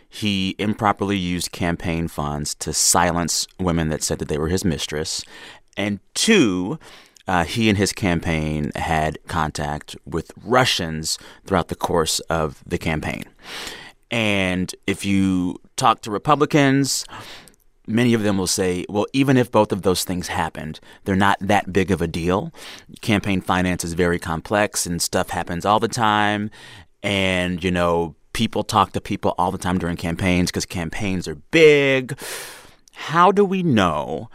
he 0.08 0.56
improperly 0.58 1.18
used 1.18 1.52
campaign 1.52 2.08
funds 2.08 2.56
to 2.56 2.72
silence 2.72 3.48
women 3.60 3.90
that 3.90 4.02
said 4.02 4.20
that 4.20 4.30
they 4.30 4.38
were 4.38 4.48
his 4.48 4.64
mistress, 4.64 5.26
and 5.78 6.00
two, 6.14 6.80
uh, 7.28 7.44
he 7.44 7.70
and 7.70 7.78
his 7.78 7.92
campaign 7.92 8.72
had 8.76 9.18
contact 9.28 9.96
with 10.06 10.32
Russians 10.44 11.18
throughout 11.46 11.70
the 11.70 11.76
course 11.76 12.20
of 12.22 12.64
the 12.66 12.78
campaign. 12.78 13.24
And 14.12 14.74
if 14.86 15.06
you 15.06 15.60
talk 15.76 16.02
to 16.02 16.12
Republicans, 16.12 17.06
many 17.88 18.14
of 18.14 18.24
them 18.24 18.38
will 18.38 18.48
say, 18.48 18.86
well, 18.90 19.08
even 19.14 19.38
if 19.38 19.52
both 19.52 19.72
of 19.72 19.82
those 19.82 20.04
things 20.04 20.28
happened, 20.28 20.80
they're 21.04 21.16
not 21.16 21.38
that 21.42 21.74
big 21.74 21.92
of 21.92 22.02
a 22.02 22.08
deal. 22.08 22.54
Campaign 23.02 23.42
finance 23.42 23.84
is 23.84 23.94
very 23.94 24.20
complex 24.20 24.86
and 24.86 25.02
stuff 25.02 25.30
happens 25.30 25.66
all 25.66 25.80
the 25.80 25.88
time. 25.88 26.52
And, 27.02 27.64
you 27.64 27.72
know, 27.72 28.16
people 28.34 28.64
talk 28.64 28.92
to 28.94 29.02
people 29.02 29.34
all 29.38 29.52
the 29.52 29.58
time 29.58 29.78
during 29.78 29.98
campaigns 29.98 30.52
because 30.52 30.66
campaigns 30.66 31.28
are 31.28 31.36
big. 31.36 32.18
How 32.94 33.32
do 33.32 33.44
we 33.44 33.64
know 33.64 34.30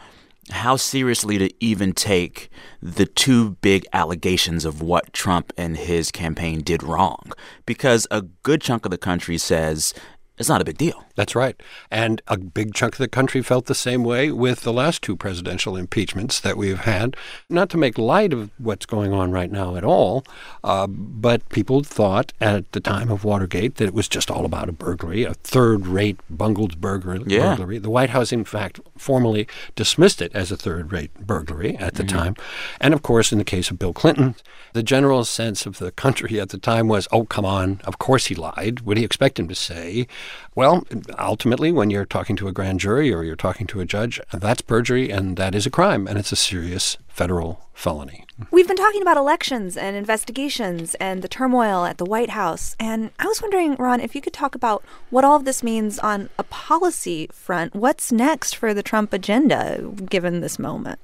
how 0.51 0.77
seriously 0.77 1.39
to 1.39 1.51
even 1.65 1.93
take 1.93 2.51
the 2.83 3.07
two 3.07 3.51
big 3.63 3.87
allegations 3.93 4.65
of 4.65 4.83
what 4.83 5.13
Trump 5.13 5.53
and 5.57 5.77
his 5.77 6.11
campaign 6.11 6.63
did 6.63 6.83
wrong? 6.83 7.33
Because 7.67 8.07
a 8.11 8.23
good 8.23 8.61
chunk 8.61 8.85
of 8.85 8.91
the 8.91 8.99
country 8.99 9.39
says 9.39 9.95
it's 10.39 10.49
not 10.49 10.63
a 10.63 10.65
big 10.65 10.79
deal. 10.79 11.05
That's 11.21 11.35
right. 11.35 11.62
And 11.91 12.23
a 12.29 12.39
big 12.39 12.73
chunk 12.73 12.95
of 12.95 12.99
the 12.99 13.07
country 13.07 13.43
felt 13.43 13.67
the 13.67 13.75
same 13.75 14.05
way 14.05 14.33
with 14.33 14.62
the 14.62 14.73
last 14.73 15.03
two 15.03 15.17
presidential 15.17 15.77
impeachments 15.77 16.41
that 16.41 16.57
we've 16.57 16.79
had. 16.79 17.15
Not 17.50 17.69
to 17.71 17.77
make 17.77 17.99
light 17.99 18.33
of 18.33 18.49
what's 18.57 18.87
going 18.87 19.12
on 19.12 19.31
right 19.31 19.53
now 19.53 19.77
at 19.77 19.85
all, 19.85 20.25
uh, 20.65 20.87
but 20.87 21.47
people 21.50 21.85
thought 21.85 22.33
at 22.41 22.73
the 22.73 22.81
time 22.81 23.11
of 23.11 23.23
Watergate 23.23 23.75
that 23.75 23.85
it 23.85 23.93
was 23.93 24.09
just 24.09 24.31
all 24.31 24.47
about 24.47 24.71
a 24.71 24.73
burglary, 24.73 25.25
a 25.25 25.35
third 25.35 25.87
rate 25.87 26.19
bungled 26.31 26.81
burglary. 26.81 27.23
Yeah. 27.27 27.50
burglary. 27.50 27.77
The 27.77 27.91
White 27.91 28.11
House, 28.11 28.33
in 28.33 28.47
fact, 28.47 28.81
formally 28.97 29.47
dismissed 29.77 30.23
it 30.23 30.35
as 30.35 30.50
a 30.50 30.57
third 30.57 30.91
rate 30.91 31.12
burglary 31.27 31.77
at 31.77 31.97
the 31.97 32.05
time. 32.05 32.35
And 32.81 32.95
of 32.95 33.03
course, 33.03 33.31
in 33.31 33.37
the 33.37 33.45
case 33.45 33.71
of 33.71 33.79
Bill 33.79 33.93
Clinton, 33.93 34.37
the 34.73 34.83
general 34.83 35.27
sense 35.27 35.67
of 35.67 35.77
the 35.77 35.91
country 35.91 36.41
at 36.41 36.49
the 36.49 36.57
time 36.57 36.89
was, 36.89 37.07
oh, 37.12 37.27
come 37.27 37.45
on, 37.45 37.83
of 37.85 37.99
course 37.99 38.27
he 38.27 38.35
lied. 38.35 38.81
What 38.81 38.95
do 38.95 39.03
you 39.03 39.05
expect 39.05 39.39
him 39.39 39.49
to 39.49 39.55
say? 39.55 40.07
Well, 40.55 40.87
ultimately, 41.19 41.73
when 41.73 41.90
you're 41.90 42.05
talking 42.05 42.37
to 42.37 42.49
a 42.49 42.52
grand 42.52 42.81
jury 42.81 43.12
or 43.12 43.23
you're 43.23 43.37
talking 43.37 43.67
to 43.69 43.81
a 43.81 43.85
judge, 43.85 44.21
that's 44.33 44.62
perjury 44.62 45.11
and 45.11 45.37
that 45.37 45.55
is 45.55 45.67
a 45.67 45.71
crime 45.71 46.07
and 46.07 46.19
it's 46.19 46.33
a 46.33 46.37
serious 46.37 46.97
federal 47.09 47.69
felony. 47.75 48.25
We've 48.50 48.69
been 48.69 48.76
talking 48.76 49.02
about 49.02 49.17
elections 49.17 49.76
and 49.76 49.97
investigations 49.97 50.95
and 50.97 51.23
the 51.23 51.29
turmoil 51.29 51.85
at 51.85 51.99
the 51.99 52.05
White 52.05 52.31
House. 52.31 52.76
And 52.79 53.11
I 53.19 53.26
was 53.26 53.43
wondering, 53.43 53.75
Ron, 53.76 54.00
if 54.00 54.14
you 54.14 54.21
could 54.21 54.33
talk 54.33 54.55
about 54.55 54.85
what 55.11 55.25
all 55.25 55.37
of 55.37 55.45
this 55.45 55.62
means 55.62 55.99
on 55.99 56.29
a 56.38 56.45
policy 56.45 57.29
front. 57.33 57.75
What's 57.75 58.12
next 58.12 58.55
for 58.55 58.73
the 58.73 58.83
Trump 58.83 59.12
agenda 59.12 59.93
given 60.09 60.40
this 60.40 60.59
moment? 60.59 60.99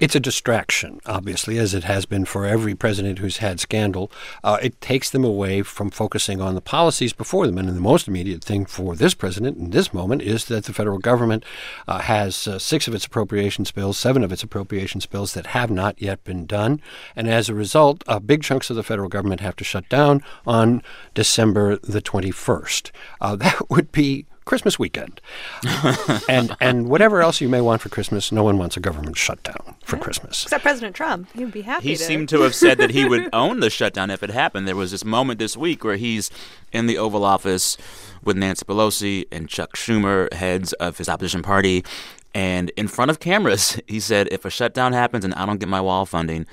It's 0.00 0.16
a 0.16 0.20
distraction, 0.20 0.98
obviously, 1.04 1.58
as 1.58 1.74
it 1.74 1.84
has 1.84 2.06
been 2.06 2.24
for 2.24 2.46
every 2.46 2.74
president 2.74 3.18
who's 3.18 3.36
had 3.36 3.60
scandal. 3.60 4.10
Uh, 4.42 4.56
it 4.62 4.80
takes 4.80 5.10
them 5.10 5.24
away 5.24 5.60
from 5.60 5.90
focusing 5.90 6.40
on 6.40 6.54
the 6.54 6.62
policies 6.62 7.12
before 7.12 7.46
them. 7.46 7.58
And 7.58 7.68
the 7.68 7.74
most 7.74 8.08
immediate 8.08 8.42
thing 8.42 8.64
for 8.64 8.96
this 8.96 9.12
president 9.12 9.58
in 9.58 9.72
this 9.72 9.92
moment 9.92 10.22
is 10.22 10.46
that 10.46 10.64
the 10.64 10.72
federal 10.72 10.98
government 10.98 11.44
uh, 11.86 11.98
has 11.98 12.48
uh, 12.48 12.58
six 12.58 12.88
of 12.88 12.94
its 12.94 13.04
appropriations 13.04 13.72
bills, 13.72 13.98
seven 13.98 14.24
of 14.24 14.32
its 14.32 14.42
appropriations 14.42 15.04
bills 15.04 15.34
that 15.34 15.48
have 15.48 15.70
not 15.70 16.00
yet 16.00 16.24
been 16.24 16.46
done. 16.46 16.80
And 17.14 17.28
as 17.28 17.50
a 17.50 17.54
result, 17.54 18.02
uh, 18.06 18.20
big 18.20 18.42
chunks 18.42 18.70
of 18.70 18.76
the 18.76 18.82
federal 18.82 19.10
government 19.10 19.42
have 19.42 19.56
to 19.56 19.64
shut 19.64 19.86
down 19.90 20.22
on 20.46 20.82
December 21.12 21.76
the 21.76 22.00
21st. 22.00 22.90
Uh, 23.20 23.36
that 23.40 23.68
would 23.68 23.92
be 23.92 24.24
Christmas 24.50 24.80
weekend. 24.80 25.20
and 26.28 26.56
and 26.60 26.88
whatever 26.88 27.22
else 27.22 27.40
you 27.40 27.48
may 27.48 27.60
want 27.60 27.80
for 27.80 27.88
Christmas, 27.88 28.32
no 28.32 28.42
one 28.42 28.58
wants 28.58 28.76
a 28.76 28.80
government 28.80 29.16
shutdown 29.16 29.76
for 29.84 29.96
Christmas. 29.96 30.42
Except 30.42 30.62
President 30.64 30.96
Trump. 30.96 31.30
He'd 31.34 31.52
be 31.52 31.62
happy 31.62 31.90
He 31.90 31.96
to. 31.96 32.02
seemed 32.02 32.28
to 32.30 32.40
have 32.40 32.54
said 32.56 32.78
that 32.78 32.90
he 32.90 33.04
would 33.04 33.28
own 33.32 33.60
the 33.60 33.70
shutdown 33.70 34.10
if 34.10 34.24
it 34.24 34.30
happened. 34.30 34.66
There 34.66 34.74
was 34.74 34.90
this 34.90 35.04
moment 35.04 35.38
this 35.38 35.56
week 35.56 35.84
where 35.84 35.94
he's 35.94 36.32
in 36.72 36.86
the 36.86 36.98
Oval 36.98 37.24
Office 37.24 37.76
with 38.24 38.36
Nancy 38.36 38.64
Pelosi 38.64 39.26
and 39.30 39.48
Chuck 39.48 39.76
Schumer, 39.76 40.32
heads 40.32 40.72
of 40.74 40.98
his 40.98 41.08
opposition 41.08 41.42
party. 41.42 41.84
And 42.34 42.70
in 42.76 42.88
front 42.88 43.12
of 43.12 43.20
cameras, 43.20 43.80
he 43.86 44.00
said, 44.00 44.26
if 44.32 44.44
a 44.44 44.50
shutdown 44.50 44.92
happens 44.94 45.24
and 45.24 45.32
I 45.34 45.46
don't 45.46 45.58
get 45.60 45.68
my 45.68 45.80
wall 45.80 46.06
funding, 46.06 46.44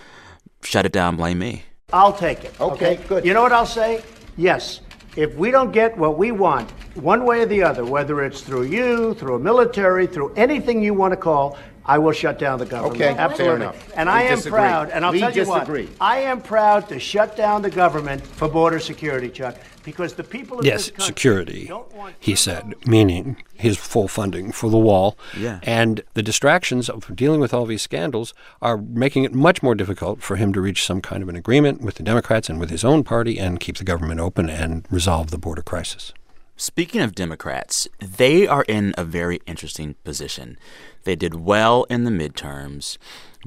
shut 0.61 0.85
it 0.85 0.91
down, 0.91 1.15
blame 1.15 1.39
me. 1.39 1.63
I'll 1.91 2.13
take 2.13 2.43
it. 2.43 2.53
Okay, 2.61 2.99
good. 3.07 3.25
You 3.25 3.33
know 3.33 3.41
what 3.41 3.53
I'll 3.53 3.65
say? 3.65 4.03
Yes. 4.35 4.81
If 5.17 5.33
we 5.33 5.49
don't 5.49 5.71
get 5.71 5.97
what 5.97 6.15
we 6.15 6.31
want, 6.31 6.69
one 6.93 7.25
way 7.25 7.41
or 7.41 7.47
the 7.47 7.63
other, 7.63 7.83
whether 7.83 8.23
it's 8.23 8.41
through 8.41 8.65
you, 8.65 9.15
through 9.15 9.37
a 9.37 9.39
military, 9.39 10.05
through 10.05 10.31
anything 10.35 10.83
you 10.83 10.93
want 10.93 11.11
to 11.11 11.17
call, 11.17 11.57
I 11.87 11.97
will 11.99 12.11
shut 12.11 12.37
down 12.37 12.59
the 12.59 12.65
government. 12.65 12.95
Okay, 13.01 13.13
fair 13.13 13.19
absolutely. 13.21 13.55
enough. 13.67 13.91
And 13.95 14.09
We 14.09 14.13
I 14.15 14.21
am 14.23 14.35
disagree. 14.35 14.59
proud, 14.59 14.89
and 14.89 15.05
I'll 15.05 15.11
We 15.13 15.19
tell 15.19 15.29
you 15.31 15.45
disagree. 15.45 15.85
what, 15.85 15.95
I 16.01 16.17
am 16.19 16.41
proud 16.41 16.89
to 16.89 16.99
shut 16.99 17.37
down 17.37 17.61
the 17.61 17.69
government 17.69 18.21
for 18.25 18.49
border 18.49 18.79
security, 18.79 19.29
Chuck, 19.29 19.55
because 19.83 20.13
the 20.15 20.23
people 20.23 20.59
of 20.59 20.65
Yes, 20.65 20.87
this 20.87 20.89
country 20.91 21.05
security, 21.05 21.65
don't 21.67 21.91
want 21.95 22.15
he 22.19 22.35
said, 22.35 22.73
meaning 22.85 23.37
his 23.53 23.77
full 23.77 24.07
funding 24.09 24.51
for 24.51 24.69
the 24.69 24.77
wall. 24.77 25.17
Yeah. 25.37 25.59
And 25.63 26.03
the 26.13 26.21
distractions 26.23 26.89
of 26.89 27.15
dealing 27.15 27.39
with 27.39 27.53
all 27.53 27.65
these 27.65 27.81
scandals 27.83 28.33
are 28.61 28.77
making 28.77 29.23
it 29.23 29.33
much 29.33 29.63
more 29.63 29.73
difficult 29.73 30.21
for 30.21 30.35
him 30.35 30.51
to 30.53 30.61
reach 30.61 30.85
some 30.85 30.99
kind 30.99 31.23
of 31.23 31.29
an 31.29 31.35
agreement 31.37 31.81
with 31.81 31.95
the 31.95 32.03
Democrats 32.03 32.49
and 32.49 32.59
with 32.59 32.69
his 32.69 32.83
own 32.83 33.03
party 33.05 33.39
and 33.39 33.59
keep 33.61 33.77
the 33.77 33.83
government 33.85 34.19
open 34.19 34.49
and 34.49 34.85
resolve 34.91 35.31
the 35.31 35.37
border 35.37 35.61
crisis. 35.61 36.13
Speaking 36.59 37.01
of 37.01 37.13
Democrats, 37.13 37.87
they 37.99 38.47
are 38.47 38.63
in 38.63 38.95
a 38.97 39.03
very 39.03 39.39
interesting 39.45 39.93
position. 40.03 40.57
They 41.03 41.15
did 41.15 41.35
well 41.35 41.83
in 41.83 42.03
the 42.03 42.09
midterms, 42.09 42.97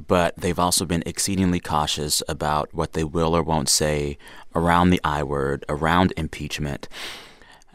but 0.07 0.37
they've 0.37 0.61
also 0.61 0.85
been 0.85 1.03
exceedingly 1.05 1.59
cautious 1.59 2.23
about 2.29 2.73
what 2.73 2.93
they 2.93 3.03
will 3.03 3.37
or 3.37 3.43
won't 3.43 3.69
say 3.69 4.17
around 4.55 4.91
the 4.91 5.01
I 5.03 5.25
word, 5.25 5.65
around 5.69 6.13
impeachment. 6.17 6.89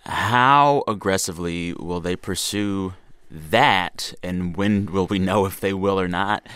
How 0.06 0.86
aggressively 0.88 1.74
will 1.74 2.00
they 2.00 2.16
pursue 2.16 2.94
that, 3.30 4.14
and 4.24 4.56
when 4.56 4.86
will 4.86 5.08
we 5.08 5.20
know 5.20 5.46
if 5.46 5.60
they 5.60 5.74
will 5.74 6.00
or 6.00 6.08
not? 6.08 6.48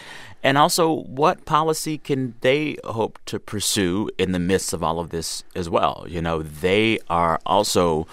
And 0.42 0.58
also, 0.58 1.02
what 1.02 1.44
policy 1.44 1.98
can 1.98 2.36
they 2.40 2.78
hope 2.86 3.20
to 3.26 3.42
pursue 3.42 4.10
in 4.18 4.32
the 4.32 4.40
midst 4.40 4.72
of 4.72 4.82
all 4.82 5.02
of 5.02 5.10
this 5.10 5.44
as 5.54 5.70
well? 5.70 6.06
You 6.08 6.22
know, 6.22 6.42
they 6.42 7.00
are 7.10 7.42
also 7.46 8.08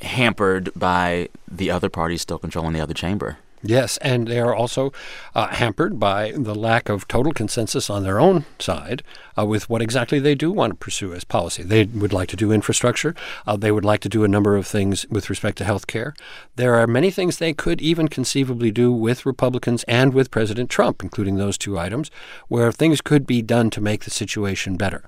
hampered 0.00 0.70
by 0.74 1.28
the 1.50 1.70
other 1.70 1.88
parties 1.88 2.22
still 2.22 2.38
controlling 2.38 2.72
the 2.72 2.80
other 2.80 2.94
chamber. 2.94 3.38
Yes, 3.62 3.96
and 3.98 4.28
they 4.28 4.38
are 4.38 4.54
also 4.54 4.92
uh, 5.34 5.48
hampered 5.48 5.98
by 5.98 6.32
the 6.32 6.54
lack 6.54 6.88
of 6.88 7.08
total 7.08 7.32
consensus 7.32 7.90
on 7.90 8.04
their 8.04 8.20
own 8.20 8.44
side 8.58 9.02
uh, 9.36 9.44
with 9.44 9.68
what 9.68 9.82
exactly 9.82 10.18
they 10.18 10.34
do 10.34 10.52
want 10.52 10.72
to 10.72 10.76
pursue 10.76 11.12
as 11.12 11.24
policy. 11.24 11.62
They 11.62 11.84
would 11.84 12.12
like 12.12 12.28
to 12.30 12.36
do 12.36 12.52
infrastructure. 12.52 13.14
Uh, 13.46 13.56
they 13.56 13.72
would 13.72 13.84
like 13.84 14.00
to 14.00 14.08
do 14.08 14.24
a 14.24 14.28
number 14.28 14.56
of 14.56 14.66
things 14.66 15.06
with 15.10 15.28
respect 15.28 15.58
to 15.58 15.64
health 15.64 15.86
care. 15.86 16.14
There 16.56 16.76
are 16.76 16.86
many 16.86 17.10
things 17.10 17.38
they 17.38 17.52
could 17.52 17.80
even 17.80 18.08
conceivably 18.08 18.70
do 18.70 18.92
with 18.92 19.26
Republicans 19.26 19.84
and 19.84 20.14
with 20.14 20.30
President 20.30 20.70
Trump, 20.70 21.02
including 21.02 21.36
those 21.36 21.58
two 21.58 21.78
items, 21.78 22.10
where 22.48 22.70
things 22.70 23.00
could 23.00 23.26
be 23.26 23.42
done 23.42 23.70
to 23.70 23.80
make 23.80 24.04
the 24.04 24.10
situation 24.10 24.76
better. 24.76 25.04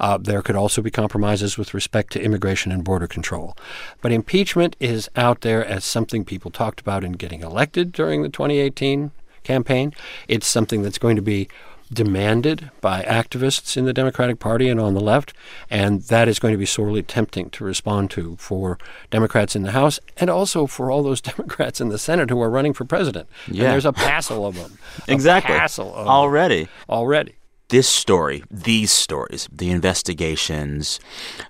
Uh, 0.00 0.18
there 0.18 0.42
could 0.42 0.56
also 0.56 0.82
be 0.82 0.90
compromises 0.90 1.56
with 1.56 1.74
respect 1.74 2.12
to 2.12 2.22
immigration 2.22 2.72
and 2.72 2.84
border 2.84 3.06
control. 3.06 3.56
But 4.00 4.12
impeachment 4.12 4.76
is 4.80 5.08
out 5.14 5.42
there 5.42 5.64
as 5.64 5.84
something 5.84 6.24
people 6.24 6.50
talked 6.50 6.80
about 6.80 7.04
in 7.04 7.12
getting 7.12 7.42
elected 7.42 7.91
during 7.92 8.22
the 8.22 8.28
2018 8.28 9.10
campaign. 9.44 9.92
It's 10.28 10.46
something 10.46 10.82
that's 10.82 10.98
going 10.98 11.16
to 11.16 11.22
be 11.22 11.48
demanded 11.92 12.70
by 12.80 13.02
activists 13.02 13.76
in 13.76 13.84
the 13.84 13.92
Democratic 13.92 14.38
Party 14.38 14.68
and 14.70 14.80
on 14.80 14.94
the 14.94 15.00
left, 15.00 15.34
and 15.68 16.00
that 16.04 16.26
is 16.26 16.38
going 16.38 16.52
to 16.52 16.58
be 16.58 16.64
sorely 16.64 17.02
tempting 17.02 17.50
to 17.50 17.64
respond 17.64 18.10
to 18.12 18.36
for 18.38 18.78
Democrats 19.10 19.54
in 19.54 19.62
the 19.62 19.72
House 19.72 20.00
and 20.16 20.30
also 20.30 20.66
for 20.66 20.90
all 20.90 21.02
those 21.02 21.20
Democrats 21.32 21.80
in 21.82 21.90
the 21.90 21.98
Senate 21.98 22.30
who 22.30 22.40
are 22.40 22.48
running 22.48 22.72
for 22.72 22.86
president. 22.86 23.28
Yeah. 23.46 23.64
And 23.64 23.72
there's 23.74 23.84
a 23.84 23.92
passel 23.92 24.46
of 24.46 24.54
them. 24.56 24.78
A 25.06 25.12
Exactly. 25.12 25.54
passel 25.54 25.88
of 25.94 26.04
them 26.04 26.08
Already. 26.08 26.68
already. 26.88 27.34
this 27.68 27.88
story, 27.88 28.42
these 28.50 28.90
stories, 28.90 29.48
the 29.52 29.70
investigations, 29.70 30.98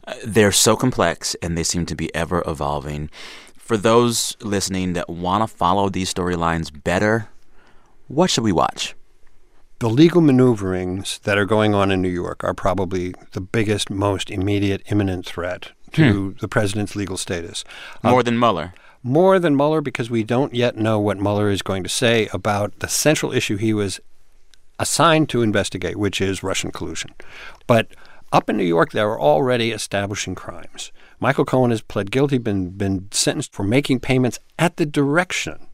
uh, 0.09 0.15
they're 0.25 0.53
so 0.53 0.75
complex 0.77 1.35
and 1.43 1.57
they 1.57 1.63
seem 1.65 1.87
to 1.87 1.95
be 1.95 2.13
ever 2.15 2.43
evolving. 2.47 3.11
For 3.63 3.77
those 3.77 4.37
listening 4.41 4.95
that 4.95 5.09
want 5.09 5.49
to 5.49 5.57
follow 5.57 5.89
these 5.89 6.13
storylines 6.13 6.73
better, 6.83 7.29
what 8.09 8.29
should 8.29 8.43
we 8.43 8.51
watch? 8.51 8.97
The 9.79 9.89
legal 9.89 10.21
maneuverings 10.21 11.21
that 11.21 11.39
are 11.39 11.47
going 11.47 11.73
on 11.73 11.93
in 11.93 12.03
New 12.03 12.09
York 12.09 12.43
are 12.43 12.55
probably 12.55 13.15
the 13.31 13.41
biggest, 13.41 13.89
most 13.89 14.31
immediate, 14.31 14.83
imminent 14.91 15.27
threat 15.27 15.71
to 15.93 16.31
hmm. 16.31 16.39
the 16.41 16.49
president's 16.49 16.97
legal 16.97 17.17
status. 17.17 17.65
Uh, 18.03 18.11
More 18.11 18.25
than 18.25 18.37
Mueller. 18.37 18.75
More 19.05 19.39
than 19.39 19.57
Mueller 19.57 19.81
because 19.81 20.11
we 20.11 20.25
don't 20.25 20.55
yet 20.55 20.77
know 20.77 20.99
what 20.99 21.19
Mueller 21.19 21.49
is 21.49 21.63
going 21.63 21.85
to 21.85 21.89
say 21.89 22.29
about 22.33 22.81
the 22.81 22.89
central 22.89 23.33
issue 23.33 23.57
he 23.57 23.73
was 23.73 24.01
assigned 24.81 25.29
to 25.29 25.43
investigate, 25.43 25.97
which 25.97 26.21
is 26.21 26.43
Russian 26.43 26.73
collusion. 26.73 27.13
But 27.69 27.87
up 28.33 28.51
in 28.51 28.57
New 28.57 28.65
York, 28.65 28.91
they 28.91 29.05
were 29.05 29.21
already 29.21 29.71
establishing 29.71 30.35
crimes. 30.35 30.91
Michael 31.23 31.45
Cohen 31.45 31.71
has 31.71 31.81
pled 31.81 32.11
guilty, 32.11 32.39
been 32.39 32.71
been 32.71 33.07
sentenced 33.13 33.53
for 33.55 33.63
making 33.63 34.01
payments 34.01 34.41
at 34.59 34.77
the 34.77 34.85
direction 34.85 35.69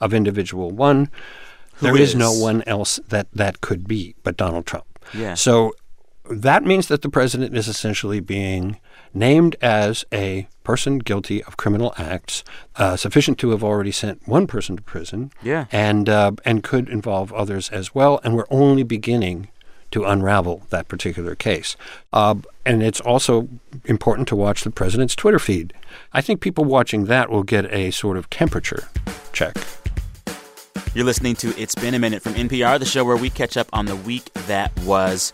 of 0.00 0.12
individual 0.12 0.70
one. 0.72 1.08
There 1.80 1.96
is 1.96 2.16
no 2.16 2.32
one 2.32 2.64
else 2.66 2.98
that 3.08 3.28
that 3.32 3.60
could 3.60 3.86
be 3.86 4.16
but 4.24 4.36
Donald 4.36 4.66
Trump. 4.66 4.86
Yeah. 5.14 5.34
So 5.34 5.72
that 6.28 6.64
means 6.64 6.88
that 6.88 7.02
the 7.02 7.08
president 7.08 7.56
is 7.56 7.68
essentially 7.68 8.18
being 8.18 8.80
named 9.14 9.54
as 9.62 10.04
a 10.12 10.48
person 10.64 10.98
guilty 10.98 11.42
of 11.44 11.56
criminal 11.56 11.94
acts, 11.96 12.42
uh, 12.76 12.96
sufficient 12.96 13.38
to 13.38 13.50
have 13.50 13.62
already 13.62 13.92
sent 13.92 14.26
one 14.26 14.46
person 14.48 14.76
to 14.76 14.82
prison, 14.82 15.30
Yeah. 15.42 15.66
and 15.70 16.08
uh, 16.08 16.32
and 16.44 16.64
could 16.64 16.88
involve 16.88 17.32
others 17.32 17.70
as 17.70 17.94
well. 17.94 18.20
And 18.24 18.34
we're 18.34 18.50
only 18.50 18.82
beginning 18.82 19.48
to 19.90 20.04
unravel 20.04 20.62
that 20.70 20.88
particular 20.88 21.34
case. 21.34 21.76
Uh, 22.12 22.36
and 22.64 22.82
it's 22.82 23.00
also 23.00 23.48
important 23.84 24.28
to 24.28 24.36
watch 24.36 24.64
the 24.64 24.70
president's 24.70 25.14
Twitter 25.14 25.38
feed. 25.38 25.72
I 26.12 26.20
think 26.20 26.40
people 26.40 26.64
watching 26.64 27.06
that 27.06 27.30
will 27.30 27.42
get 27.42 27.72
a 27.72 27.90
sort 27.90 28.16
of 28.16 28.28
temperature 28.30 28.88
check. 29.32 29.56
You're 30.94 31.04
listening 31.04 31.36
to 31.36 31.56
It's 31.60 31.74
Been 31.74 31.94
a 31.94 31.98
Minute 31.98 32.22
from 32.22 32.34
NPR, 32.34 32.78
the 32.78 32.86
show 32.86 33.04
where 33.04 33.16
we 33.16 33.30
catch 33.30 33.56
up 33.56 33.68
on 33.72 33.86
the 33.86 33.96
week 33.96 34.32
that 34.46 34.76
was. 34.80 35.32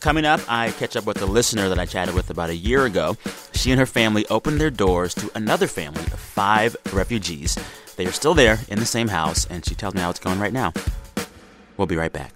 Coming 0.00 0.24
up, 0.24 0.40
I 0.48 0.70
catch 0.72 0.96
up 0.96 1.06
with 1.06 1.20
a 1.22 1.26
listener 1.26 1.68
that 1.68 1.78
I 1.78 1.84
chatted 1.84 2.14
with 2.14 2.30
about 2.30 2.50
a 2.50 2.54
year 2.54 2.84
ago. 2.84 3.16
She 3.52 3.72
and 3.72 3.80
her 3.80 3.86
family 3.86 4.26
opened 4.26 4.60
their 4.60 4.70
doors 4.70 5.14
to 5.14 5.30
another 5.34 5.66
family 5.66 6.02
of 6.02 6.20
five 6.20 6.76
refugees. 6.92 7.58
They 7.96 8.06
are 8.06 8.12
still 8.12 8.34
there 8.34 8.60
in 8.68 8.78
the 8.78 8.86
same 8.86 9.08
house, 9.08 9.46
and 9.46 9.64
she 9.64 9.74
tells 9.74 9.94
me 9.94 10.00
how 10.00 10.10
it's 10.10 10.20
going 10.20 10.38
right 10.38 10.52
now. 10.52 10.72
We'll 11.76 11.88
be 11.88 11.96
right 11.96 12.12
back. 12.12 12.32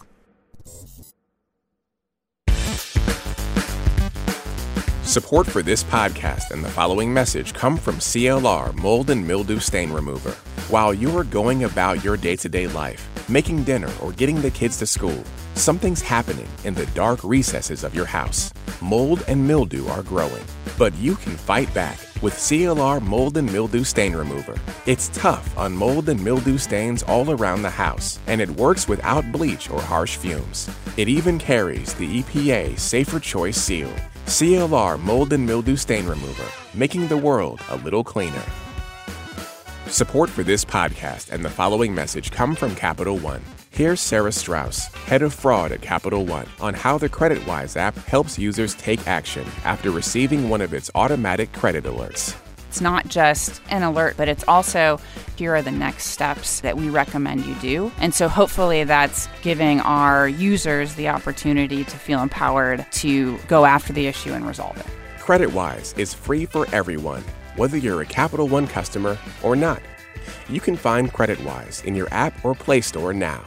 Support 5.12 5.46
for 5.46 5.60
this 5.60 5.84
podcast 5.84 6.52
and 6.52 6.64
the 6.64 6.70
following 6.70 7.12
message 7.12 7.52
come 7.52 7.76
from 7.76 7.96
CLR 7.96 8.74
Mold 8.74 9.10
and 9.10 9.28
Mildew 9.28 9.58
Stain 9.58 9.92
Remover. 9.92 10.30
While 10.70 10.94
you're 10.94 11.22
going 11.24 11.64
about 11.64 12.02
your 12.02 12.16
day 12.16 12.34
to 12.36 12.48
day 12.48 12.66
life, 12.66 13.10
making 13.28 13.64
dinner, 13.64 13.90
or 14.00 14.12
getting 14.12 14.40
the 14.40 14.50
kids 14.50 14.78
to 14.78 14.86
school, 14.86 15.22
something's 15.54 16.00
happening 16.00 16.48
in 16.64 16.72
the 16.72 16.86
dark 16.94 17.22
recesses 17.24 17.84
of 17.84 17.94
your 17.94 18.06
house. 18.06 18.54
Mold 18.80 19.22
and 19.28 19.46
mildew 19.46 19.86
are 19.88 20.02
growing, 20.02 20.44
but 20.78 20.94
you 20.94 21.16
can 21.16 21.36
fight 21.36 21.68
back 21.74 21.98
with 22.22 22.34
CLR 22.34 23.02
Mold 23.02 23.36
and 23.36 23.52
Mildew 23.52 23.84
Stain 23.84 24.14
Remover. 24.14 24.54
It's 24.86 25.08
tough 25.08 25.56
on 25.58 25.74
mold 25.74 26.08
and 26.08 26.22
mildew 26.24 26.56
stains 26.56 27.02
all 27.02 27.30
around 27.30 27.62
the 27.62 27.70
house, 27.70 28.18
and 28.26 28.40
it 28.40 28.50
works 28.50 28.88
without 28.88 29.30
bleach 29.32 29.68
or 29.70 29.80
harsh 29.80 30.16
fumes. 30.16 30.70
It 30.96 31.08
even 31.08 31.38
carries 31.38 31.92
the 31.94 32.22
EPA 32.22 32.78
Safer 32.78 33.20
Choice 33.20 33.56
seal. 33.56 33.92
CLR 34.26 35.00
Mold 35.00 35.32
and 35.32 35.44
Mildew 35.44 35.76
Stain 35.76 36.06
Remover, 36.06 36.46
making 36.74 37.08
the 37.08 37.16
world 37.16 37.60
a 37.68 37.76
little 37.76 38.04
cleaner. 38.04 38.44
Support 39.88 40.30
for 40.30 40.42
this 40.42 40.64
podcast 40.64 41.30
and 41.30 41.44
the 41.44 41.50
following 41.50 41.94
message 41.94 42.30
come 42.30 42.54
from 42.54 42.74
Capital 42.74 43.18
One. 43.18 43.42
Here's 43.74 44.02
Sarah 44.02 44.32
Strauss, 44.32 44.88
head 45.06 45.22
of 45.22 45.32
fraud 45.32 45.72
at 45.72 45.80
Capital 45.80 46.26
One, 46.26 46.46
on 46.60 46.74
how 46.74 46.98
the 46.98 47.08
CreditWise 47.08 47.74
app 47.74 47.96
helps 47.96 48.38
users 48.38 48.74
take 48.74 49.08
action 49.08 49.46
after 49.64 49.90
receiving 49.90 50.50
one 50.50 50.60
of 50.60 50.74
its 50.74 50.90
automatic 50.94 51.50
credit 51.54 51.84
alerts. 51.84 52.36
It's 52.68 52.82
not 52.82 53.08
just 53.08 53.62
an 53.70 53.82
alert, 53.82 54.16
but 54.18 54.28
it's 54.28 54.44
also 54.46 55.00
here 55.36 55.54
are 55.54 55.62
the 55.62 55.70
next 55.70 56.08
steps 56.08 56.60
that 56.60 56.76
we 56.76 56.90
recommend 56.90 57.46
you 57.46 57.54
do. 57.62 57.90
And 57.96 58.12
so 58.12 58.28
hopefully 58.28 58.84
that's 58.84 59.26
giving 59.40 59.80
our 59.80 60.28
users 60.28 60.94
the 60.96 61.08
opportunity 61.08 61.82
to 61.82 61.96
feel 61.96 62.20
empowered 62.20 62.84
to 62.92 63.38
go 63.48 63.64
after 63.64 63.94
the 63.94 64.06
issue 64.06 64.34
and 64.34 64.46
resolve 64.46 64.76
it. 64.76 64.86
CreditWise 65.18 65.98
is 65.98 66.12
free 66.12 66.44
for 66.44 66.66
everyone, 66.74 67.24
whether 67.56 67.78
you're 67.78 68.02
a 68.02 68.06
Capital 68.06 68.46
One 68.46 68.66
customer 68.66 69.16
or 69.42 69.56
not. 69.56 69.80
You 70.50 70.60
can 70.60 70.76
find 70.76 71.10
CreditWise 71.10 71.86
in 71.86 71.94
your 71.94 72.08
app 72.10 72.44
or 72.44 72.54
Play 72.54 72.82
Store 72.82 73.14
now. 73.14 73.42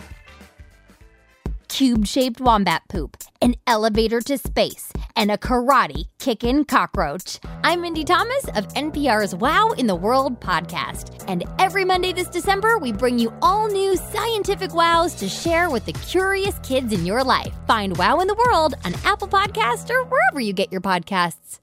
Cube 1.75 2.07
shaped 2.07 2.39
wombat 2.39 2.81
poop, 2.87 3.17
an 3.41 3.53
elevator 3.67 4.21
to 4.21 4.37
space, 4.37 4.93
and 5.17 5.29
a 5.29 5.37
karate 5.37 6.05
kickin' 6.19 6.63
cockroach. 6.63 7.37
I'm 7.65 7.81
Mindy 7.81 8.05
Thomas 8.05 8.45
of 8.55 8.65
NPR's 8.75 9.35
Wow 9.35 9.71
in 9.71 9.85
the 9.85 9.95
World 9.95 10.39
podcast. 10.39 11.25
And 11.27 11.43
every 11.59 11.83
Monday 11.83 12.13
this 12.13 12.29
December, 12.29 12.77
we 12.77 12.93
bring 12.93 13.19
you 13.19 13.33
all 13.41 13.67
new 13.67 13.97
scientific 13.97 14.73
wows 14.73 15.15
to 15.15 15.27
share 15.27 15.69
with 15.69 15.85
the 15.85 15.91
curious 15.91 16.57
kids 16.59 16.93
in 16.93 17.05
your 17.05 17.25
life. 17.25 17.53
Find 17.67 17.97
Wow 17.97 18.21
in 18.21 18.27
the 18.27 18.41
World 18.45 18.75
on 18.85 18.93
Apple 19.03 19.27
Podcasts 19.27 19.89
or 19.89 20.05
wherever 20.05 20.39
you 20.39 20.53
get 20.53 20.71
your 20.71 20.79
podcasts. 20.81 21.59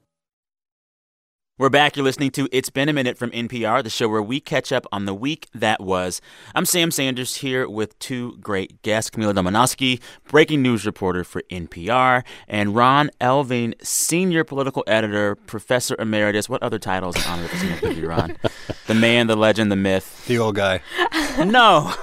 We're 1.63 1.69
back. 1.69 1.95
You're 1.95 2.03
listening 2.03 2.31
to 2.31 2.49
It's 2.51 2.69
Been 2.69 2.89
a 2.89 2.93
Minute 2.93 3.17
from 3.17 3.31
NPR, 3.31 3.85
the 3.85 3.89
show 3.89 4.09
where 4.09 4.21
we 4.21 4.41
catch 4.41 4.73
up 4.73 4.85
on 4.91 5.05
the 5.05 5.13
week 5.13 5.47
that 5.53 5.79
was. 5.79 6.19
I'm 6.53 6.65
Sam 6.65 6.91
Sanders 6.91 7.37
here 7.37 7.69
with 7.69 7.97
two 7.99 8.35
great 8.41 8.81
guests 8.81 9.09
Camila 9.09 9.33
Domonoske, 9.33 10.01
breaking 10.27 10.61
news 10.61 10.85
reporter 10.85 11.23
for 11.23 11.41
NPR, 11.43 12.25
and 12.49 12.75
Ron 12.75 13.11
Elving, 13.21 13.75
senior 13.81 14.43
political 14.43 14.83
editor, 14.87 15.35
professor 15.35 15.95
emeritus. 15.99 16.49
What 16.49 16.61
other 16.61 16.79
titles 16.79 17.15
in 17.15 17.21
honor 17.31 17.45
of 17.45 17.51
the 17.51 17.77
give 17.79 17.97
you, 17.97 18.09
Ron? 18.09 18.35
the 18.87 18.93
man, 18.93 19.27
the 19.27 19.37
legend, 19.37 19.71
the 19.71 19.77
myth. 19.77 20.25
The 20.27 20.39
old 20.39 20.55
guy. 20.55 20.81
No. 21.45 21.93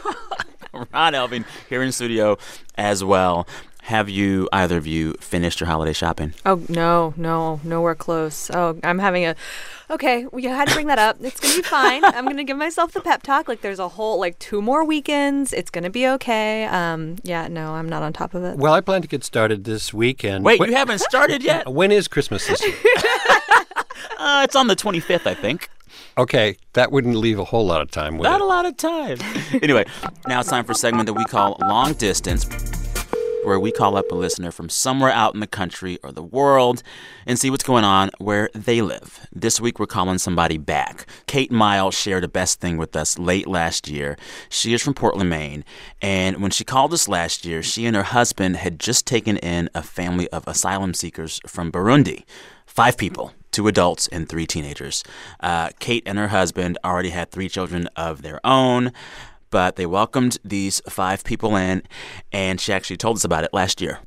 Ron 0.73 1.13
Elving 1.13 1.45
here 1.69 1.83
in 1.83 1.93
studio 1.93 2.39
as 2.77 3.05
well. 3.05 3.47
Have 3.85 4.09
you, 4.09 4.49
either 4.53 4.77
of 4.77 4.87
you, 4.87 5.15
finished 5.21 5.59
your 5.61 5.67
holiday 5.67 5.93
shopping? 5.93 6.35
Oh 6.47 6.63
no, 6.69 7.15
no, 7.17 7.61
nowhere 7.65 7.95
close. 7.95 8.51
Oh, 8.51 8.79
I'm 8.85 8.99
having 8.99 9.25
a. 9.25 9.35
Okay, 9.89 10.27
we 10.33 10.45
had 10.45 10.69
to 10.69 10.75
bring 10.75 10.87
that 10.87 10.99
up. 10.99 11.17
It's 11.21 11.41
gonna 11.41 11.57
be 11.57 11.63
fine. 11.63 12.05
I'm 12.05 12.25
gonna 12.27 12.45
give 12.45 12.57
myself 12.59 12.93
the 12.93 13.01
pep 13.01 13.23
talk. 13.23 13.49
Like, 13.49 13.63
there's 13.63 13.79
a 13.81 13.89
whole 13.89 14.21
like 14.21 14.39
two 14.39 14.63
more 14.63 14.85
weekends. 14.85 15.53
It's 15.53 15.71
gonna 15.71 15.91
be 15.91 16.07
okay. 16.07 16.67
Um, 16.67 17.17
yeah, 17.25 17.49
no, 17.49 17.73
I'm 17.75 17.89
not 17.89 18.03
on 18.03 18.13
top 18.13 18.35
of 18.35 18.45
it. 18.45 18.59
Well, 18.59 18.75
I 18.75 18.81
plan 18.81 19.03
to 19.03 19.09
get 19.09 19.25
started 19.25 19.65
this 19.65 19.93
weekend. 19.95 20.45
Wait, 20.45 20.61
Wh- 20.63 20.69
you 20.69 20.75
haven't 20.77 21.01
started 21.01 21.43
yet? 21.43 21.67
When 21.73 21.91
is 21.91 22.07
Christmas 22.07 22.47
this 22.47 22.63
year? 22.65 22.75
Uh, 24.19 24.43
it's 24.45 24.55
on 24.55 24.67
the 24.67 24.77
25th, 24.77 25.27
I 25.27 25.33
think. 25.33 25.71
okay, 26.19 26.57
that 26.75 26.93
wouldn't 26.93 27.17
leave 27.17 27.39
a 27.39 27.45
whole 27.45 27.65
lot 27.67 27.81
of 27.81 27.91
time, 27.91 28.19
would 28.19 28.25
Not 28.25 28.41
it? 28.41 28.45
a 28.45 28.47
lot 28.47 28.67
of 28.67 28.77
time. 28.77 29.17
anyway, 29.63 29.87
now 30.29 30.41
it's 30.41 30.51
time 30.51 30.65
for 30.67 30.73
a 30.73 30.75
segment 30.75 31.07
that 31.07 31.15
we 31.15 31.25
call 31.25 31.57
Long 31.63 31.95
Distance, 31.95 32.45
where 33.45 33.59
we 33.59 33.73
call 33.73 33.97
up 33.97 34.11
a 34.11 34.15
listener 34.15 34.51
from 34.51 34.69
somewhere 34.69 35.11
out 35.11 35.35
in 35.35 35.41
the 35.41 35.47
country 35.47 35.99
or 36.03 36.13
the 36.13 36.23
world 36.23 36.83
and 37.27 37.39
see 37.39 37.51
what's 37.51 37.65
going 37.65 37.85
on 37.85 38.11
where 38.19 38.51
they 38.55 38.83
live. 38.83 39.27
This 39.33 39.61
week, 39.61 39.79
we're 39.79 39.87
calling 39.87 40.19
somebody 40.19 40.59
back. 40.59 41.07
Kate 41.27 41.51
Miles 41.51 41.95
shared 41.95 42.25
a 42.25 42.29
best 42.29 42.61
thing 42.61 42.77
with 42.77 42.95
us 42.97 43.19
late 43.19 43.47
last 43.47 43.89
year. 43.89 44.17
She 44.49 44.75
is 44.75 44.83
from 44.83 44.95
Portland, 44.95 45.31
Maine. 45.31 45.65
And 46.01 46.43
when 46.43 46.51
she 46.51 46.65
called 46.65 46.93
us 46.93 47.09
last 47.09 47.45
year, 47.45 47.63
she 47.63 47.87
and 47.87 47.97
her 47.97 48.03
husband 48.03 48.57
had 48.57 48.79
just 48.79 49.07
taken 49.07 49.37
in 49.39 49.71
a 49.75 49.83
family 49.83 50.29
of 50.31 50.47
asylum 50.47 50.95
seekers 50.95 51.41
from 51.47 51.73
Burundi. 51.73 52.25
Five 52.67 52.97
people 52.97 53.33
two 53.51 53.67
adults 53.69 54.09
and 54.09 54.29
three 54.29 54.47
teenagers. 54.47 55.03
Uh, 55.41 55.71
Kate 55.79 56.03
and 56.07 56.19
her 56.19 56.29
husband 56.29 56.79
already 56.85 57.11
had 57.11 57.31
three 57.31 57.49
children 57.49 57.89
of 57.97 58.23
their 58.23 58.41
own, 58.45 58.93
but 59.51 59.77
they 59.77 59.87
welcomed 59.87 60.39
these 60.45 60.81
five 60.89 61.25
people 61.25 61.57
in, 61.57 61.83
and 62.33 62.61
she 62.61 62.73
actually 62.73 62.97
told 62.97 63.17
us 63.17 63.25
about 63.25 63.45
it 63.45 63.53
last 63.53 63.81
year. 63.81 63.99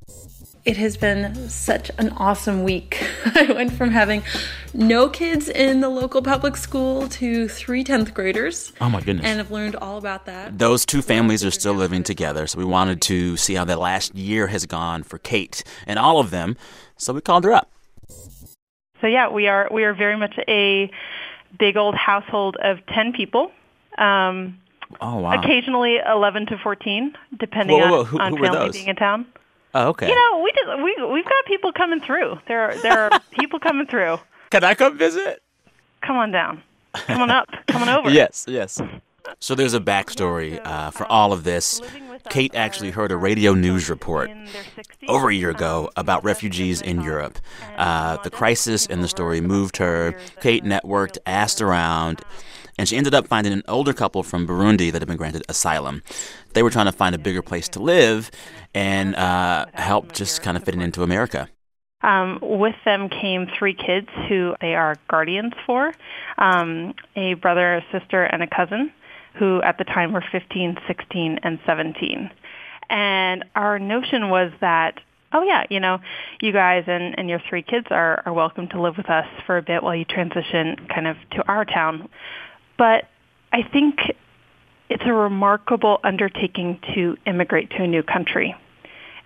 It 0.66 0.78
has 0.78 0.96
been 0.96 1.50
such 1.50 1.92
an 1.98 2.12
awesome 2.12 2.64
week. 2.64 3.06
I 3.36 3.52
went 3.52 3.74
from 3.74 3.92
having 3.92 4.24
no 4.74 5.10
kids 5.10 5.50
in 5.50 5.82
the 5.82 5.90
local 5.90 6.22
public 6.22 6.56
school 6.56 7.10
to 7.10 7.50
three 7.50 7.84
10th 7.84 8.14
graders. 8.14 8.72
Oh, 8.80 8.90
my 8.90 9.02
goodness. 9.02 9.26
And 9.26 9.42
I've 9.42 9.52
learned 9.52 9.76
all 9.76 9.98
about 9.98 10.26
that. 10.26 10.58
Those 10.58 10.86
two 10.86 11.02
families 11.02 11.44
are 11.44 11.52
still 11.52 11.74
living 11.74 12.02
together, 12.02 12.48
so 12.48 12.58
we 12.58 12.66
wanted 12.66 13.02
to 13.04 13.36
see 13.36 13.56
how 13.56 13.66
the 13.66 13.76
last 13.76 14.16
year 14.16 14.48
has 14.48 14.66
gone 14.66 15.04
for 15.04 15.18
Kate 15.18 15.66
and 15.86 16.00
all 16.00 16.20
of 16.20 16.32
them, 16.32 16.56
so 16.96 17.12
we 17.12 17.20
called 17.20 17.44
her 17.44 17.52
up. 17.52 17.70
So 19.02 19.08
yeah, 19.08 19.28
we 19.28 19.48
are 19.50 19.68
we 19.70 19.84
are 19.84 19.94
very 19.94 20.16
much 20.16 20.34
a 20.48 20.90
big 21.60 21.76
old 21.76 21.94
household 21.94 22.56
of 22.64 22.78
ten 22.86 23.12
people. 23.12 23.52
Um, 23.98 24.58
Oh, 25.02 25.18
wow. 25.18 25.40
Occasionally 25.40 25.98
eleven 26.08 26.46
to 26.48 26.58
fourteen, 26.58 27.14
depending 27.40 27.80
Whoa, 27.80 27.88
whoa, 27.90 27.90
whoa. 27.90 28.00
on, 28.00 28.06
Who- 28.06 28.20
on 28.20 28.32
who 28.34 28.40
were 28.42 28.46
family 28.48 28.60
those? 28.68 28.74
being 28.74 28.88
in 28.88 28.96
town. 28.96 29.26
Oh, 29.76 29.88
okay. 29.90 30.08
You 30.08 30.16
know, 30.16 30.42
we 30.44 30.52
just 30.52 30.84
we 30.84 31.14
we've 31.14 31.26
got 31.26 31.46
people 31.46 31.72
coming 31.74 32.00
through. 32.00 32.38
There 32.48 32.62
are 32.62 32.76
there 32.82 33.00
are 33.12 33.20
people 33.32 33.60
coming 33.60 33.88
through. 33.88 34.20
Can 34.52 34.64
I 34.64 34.76
come 34.76 34.98
visit? 34.98 35.42
Come 36.02 36.16
on 36.18 36.32
down. 36.32 36.62
Come 36.94 37.22
on 37.22 37.32
up. 37.32 37.48
Come 37.68 37.82
on 37.82 37.90
over. 37.98 38.10
Yes, 38.12 38.46
yes. 38.48 38.80
So 39.40 39.56
there's 39.56 39.74
a 39.74 39.80
backstory 39.80 40.60
uh, 40.66 40.92
for 40.92 41.06
all 41.06 41.32
of 41.32 41.44
this. 41.46 41.82
Kate 42.30 42.54
actually 42.56 42.92
heard 42.92 43.10
a 43.12 43.16
radio 43.18 43.54
news 43.54 43.90
report 43.90 44.30
over 45.08 45.30
a 45.30 45.34
year 45.34 45.50
ago 45.50 45.90
about 45.96 46.24
refugees 46.26 46.82
in 46.82 47.02
Europe. 47.02 47.40
Uh, 47.78 48.18
the 48.18 48.30
crisis 48.30 48.86
in 48.86 49.02
the 49.02 49.08
story 49.08 49.40
moved 49.42 49.78
her. 49.78 50.14
Kate 50.42 50.64
networked, 50.66 51.18
asked 51.26 51.62
around, 51.62 52.22
and 52.78 52.88
she 52.88 52.98
ended 52.98 53.14
up 53.14 53.28
finding 53.28 53.54
an 53.54 53.64
older 53.68 53.94
couple 53.94 54.24
from 54.24 54.48
Burundi 54.48 54.92
that 54.92 55.02
had 55.02 55.08
been 55.08 55.18
granted 55.18 55.44
asylum. 55.50 56.04
They 56.54 56.64
were 56.64 56.70
trying 56.70 56.86
to 56.88 56.92
find 56.92 57.16
a 57.16 57.20
bigger 57.20 57.42
place 57.42 57.68
to 57.70 57.80
live 57.80 58.32
and 58.74 59.16
uh, 59.16 59.66
help 59.74 60.12
just 60.14 60.42
kind 60.42 60.58
of 60.58 60.64
fitting 60.64 60.82
into 60.82 61.04
America. 61.04 61.50
Um, 62.02 62.40
with 62.42 62.76
them 62.84 63.08
came 63.08 63.48
three 63.58 63.74
kids 63.74 64.10
who 64.28 64.56
they 64.60 64.76
are 64.76 64.98
guardians 65.08 65.54
for 65.66 65.94
um, 66.38 66.94
a 67.16 67.36
brother, 67.36 67.76
a 67.76 67.86
sister, 67.92 68.24
and 68.24 68.44
a 68.44 68.48
cousin 68.48 68.92
who 69.36 69.62
at 69.62 69.78
the 69.78 69.84
time 69.84 70.14
were 70.14 70.24
15, 70.32 70.78
16, 70.86 71.40
and 71.44 71.60
17. 71.66 72.30
And 72.90 73.46
our 73.56 73.80
notion 73.80 74.30
was 74.30 74.52
that, 74.62 75.00
oh, 75.32 75.44
yeah, 75.44 75.64
you 75.70 75.80
know, 75.80 76.00
you 76.42 76.52
guys 76.52 76.84
and, 76.88 77.18
and 77.18 77.30
your 77.30 77.42
three 77.50 77.64
kids 77.64 77.88
are, 77.90 78.22
are 78.26 78.34
welcome 78.34 78.68
to 78.70 78.82
live 78.82 78.98
with 78.98 79.10
us 79.10 79.26
for 79.46 79.58
a 79.58 79.62
bit 79.62 79.82
while 79.82 79.96
you 79.96 80.06
transition 80.06 80.76
kind 80.94 81.08
of 81.08 81.18
to 81.32 81.48
our 81.48 81.66
town. 81.66 82.10
But 82.78 83.08
I 83.52 83.64
think 83.64 84.00
it's 84.90 85.04
a 85.06 85.14
remarkable 85.14 86.00
undertaking 86.04 86.80
to 86.94 87.18
immigrate 87.26 87.70
to 87.72 87.84
a 87.84 87.88
new 87.88 88.04
country. 88.04 88.56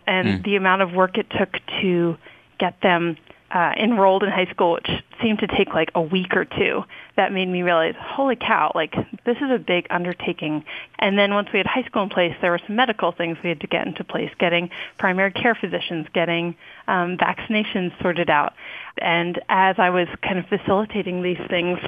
And 0.06 0.28
Mm. 0.28 0.44
the 0.44 0.56
amount 0.56 0.82
of 0.82 0.94
work 0.94 1.18
it 1.18 1.30
took 1.30 1.60
to 1.82 2.18
get 2.60 2.80
them 2.82 3.18
uh, 3.52 3.74
enrolled 3.78 4.24
in 4.24 4.30
high 4.30 4.50
school, 4.52 4.74
which 4.74 4.90
seemed 5.22 5.40
to 5.40 5.48
take 5.48 5.74
like 5.74 5.90
a 5.96 6.02
week 6.02 6.36
or 6.36 6.46
two, 6.46 6.84
that 7.16 7.32
made 7.32 7.48
me 7.48 7.64
realize, 7.64 7.96
holy 7.98 8.36
cow, 8.36 8.72
like 8.76 8.94
this 9.26 9.38
is 9.38 9.50
a 9.50 9.58
big 9.58 9.88
undertaking. 9.90 10.64
And 11.00 11.18
then 11.18 11.34
once 11.34 11.50
we 11.52 11.60
had 11.60 11.66
high 11.66 11.84
school 11.84 12.04
in 12.04 12.10
place, 12.10 12.36
there 12.42 12.52
were 12.52 12.60
some 12.68 12.76
medical 12.76 13.12
things 13.12 13.38
we 13.44 13.50
had 13.50 13.62
to 13.62 13.68
get 13.68 13.88
into 13.88 14.04
place, 14.04 14.32
getting 14.38 14.70
primary 15.00 15.32
care 15.32 15.56
physicians, 15.56 16.08
getting 16.14 16.56
um, 16.88 17.18
vaccinations 17.18 18.00
sorted 18.02 18.30
out. 18.30 18.54
And 18.98 19.40
as 19.50 19.76
I 19.80 19.90
was 19.90 20.08
kind 20.22 20.40
of 20.40 20.46
facilitating 20.48 21.22
these 21.22 21.40
things 21.48 21.80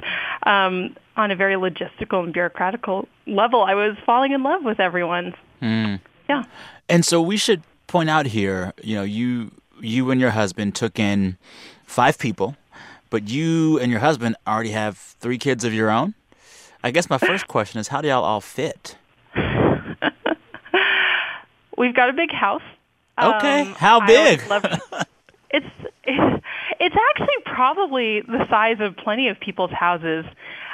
um, 0.44 0.96
on 1.16 1.30
a 1.30 1.36
very 1.36 1.54
logistical 1.54 2.24
and 2.24 2.34
bureaucratical 2.34 3.06
level, 3.26 3.62
I 3.62 3.74
was 3.74 3.96
falling 4.06 4.32
in 4.32 4.42
love 4.42 4.64
with 4.64 4.80
everyone. 4.80 5.34
Mm. 5.60 6.00
Yeah. 6.28 6.44
And 6.88 7.04
so 7.04 7.20
we 7.20 7.36
should 7.36 7.62
point 7.86 8.08
out 8.08 8.26
here, 8.26 8.72
you 8.82 8.94
know, 8.94 9.02
you 9.02 9.50
you 9.80 10.10
and 10.10 10.20
your 10.20 10.30
husband 10.30 10.74
took 10.74 10.98
in 10.98 11.36
five 11.86 12.18
people, 12.18 12.56
but 13.10 13.28
you 13.28 13.78
and 13.78 13.90
your 13.90 14.00
husband 14.00 14.36
already 14.46 14.70
have 14.70 14.96
three 14.96 15.38
kids 15.38 15.64
of 15.64 15.72
your 15.74 15.90
own. 15.90 16.14
I 16.82 16.90
guess 16.90 17.10
my 17.10 17.18
first 17.18 17.46
question 17.54 17.80
is, 17.80 17.88
how 17.88 18.00
do 18.00 18.08
y'all 18.08 18.24
all 18.24 18.40
fit? 18.40 18.96
We've 21.76 21.94
got 21.94 22.10
a 22.10 22.12
big 22.12 22.30
house. 22.30 22.62
Okay, 23.20 23.62
Um, 23.62 23.74
how 23.74 24.06
big? 24.06 24.40
it's 24.40 24.46
it's 25.50 25.66
it's 26.78 26.96
actually 27.10 27.34
probably 27.44 28.20
the 28.22 28.46
size 28.48 28.78
of 28.80 28.96
plenty 28.96 29.28
of 29.28 29.38
people's 29.40 29.70
houses. 29.70 30.24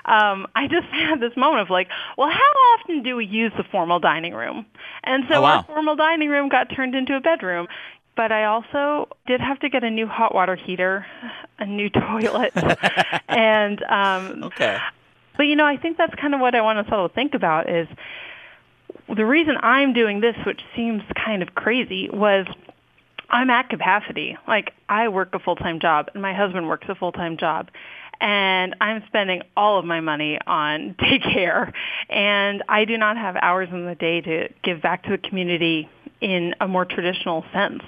Um, 0.05 0.47
I 0.55 0.69
just 0.69 0.87
had 0.93 1.21
this 1.21 1.37
moment 1.37 1.63
of 1.63 1.71
like, 1.71 1.89
well, 2.17 2.31
how 2.31 2.53
often 2.79 3.03
do 3.03 3.17
we 3.17 3.27
use 3.27 3.53
the 3.57 3.65
formal 3.65 3.99
dining 4.01 4.35
room? 4.35 4.67
And 5.05 5.25
so 5.29 5.37
Oh, 5.37 5.43
wow. 5.43 5.57
our 5.59 5.65
formal 5.65 5.97
dining 5.97 6.29
room 6.29 6.49
got 6.49 6.71
turned 6.75 6.95
into 6.95 7.15
a 7.17 7.21
bedroom. 7.21 7.67
But 8.17 8.33
I 8.33 8.45
also 8.45 9.09
did 9.27 9.41
have 9.41 9.61
to 9.61 9.69
get 9.69 9.85
a 9.85 9.91
new 9.91 10.07
hot 10.07 10.35
water 10.35 10.57
heater, 10.57 11.05
a 11.59 11.67
new 11.67 11.91
toilet, 11.91 12.53
and 13.29 13.83
um, 13.85 14.45
Okay. 14.45 14.79
but 15.37 15.45
you 15.45 15.55
know, 15.57 15.67
I 15.67 15.77
think 15.77 15.99
that's 15.99 16.15
kind 16.15 16.35
of 16.35 16.41
what 16.41 16.55
I 16.55 16.63
want 16.63 16.79
us 16.79 16.87
all 16.91 17.09
to 17.09 17.15
think 17.15 17.35
about 17.35 17.69
is 17.69 17.87
the 19.15 19.25
reason 19.27 19.57
I'm 19.61 19.93
doing 19.93 20.21
this, 20.21 20.35
which 20.47 20.61
seems 20.75 21.03
kind 21.15 21.43
of 21.43 21.55
crazy, 21.55 22.09
was 22.11 22.47
I'm 23.29 23.51
at 23.51 23.69
capacity. 23.69 24.37
Like 24.49 24.73
I 24.89 25.09
work 25.09 25.35
a 25.35 25.39
full-time 25.39 25.81
job 25.81 26.09
and 26.15 26.23
my 26.23 26.33
husband 26.35 26.69
works 26.69 26.87
a 26.89 26.95
full-time 26.95 27.37
job. 27.37 27.69
And 28.19 28.75
I'm 28.81 29.03
spending 29.09 29.43
all 29.59 29.79
of 29.79 29.85
my 29.85 30.01
money 30.01 30.39
on 30.47 30.95
daycare 30.99 31.71
and 32.09 32.63
I 32.67 32.87
do 32.87 32.97
not 32.97 33.19
have 33.19 33.37
hours 33.37 33.69
in 33.71 33.85
the 33.85 33.95
day 33.95 34.23
to 34.23 34.49
give 34.63 34.81
back 34.81 35.03
to 35.05 35.11
the 35.11 35.19
community 35.19 35.89
in 36.23 36.55
a 36.61 36.67
more 36.67 36.87
traditional 36.87 37.45
sense. 37.53 37.83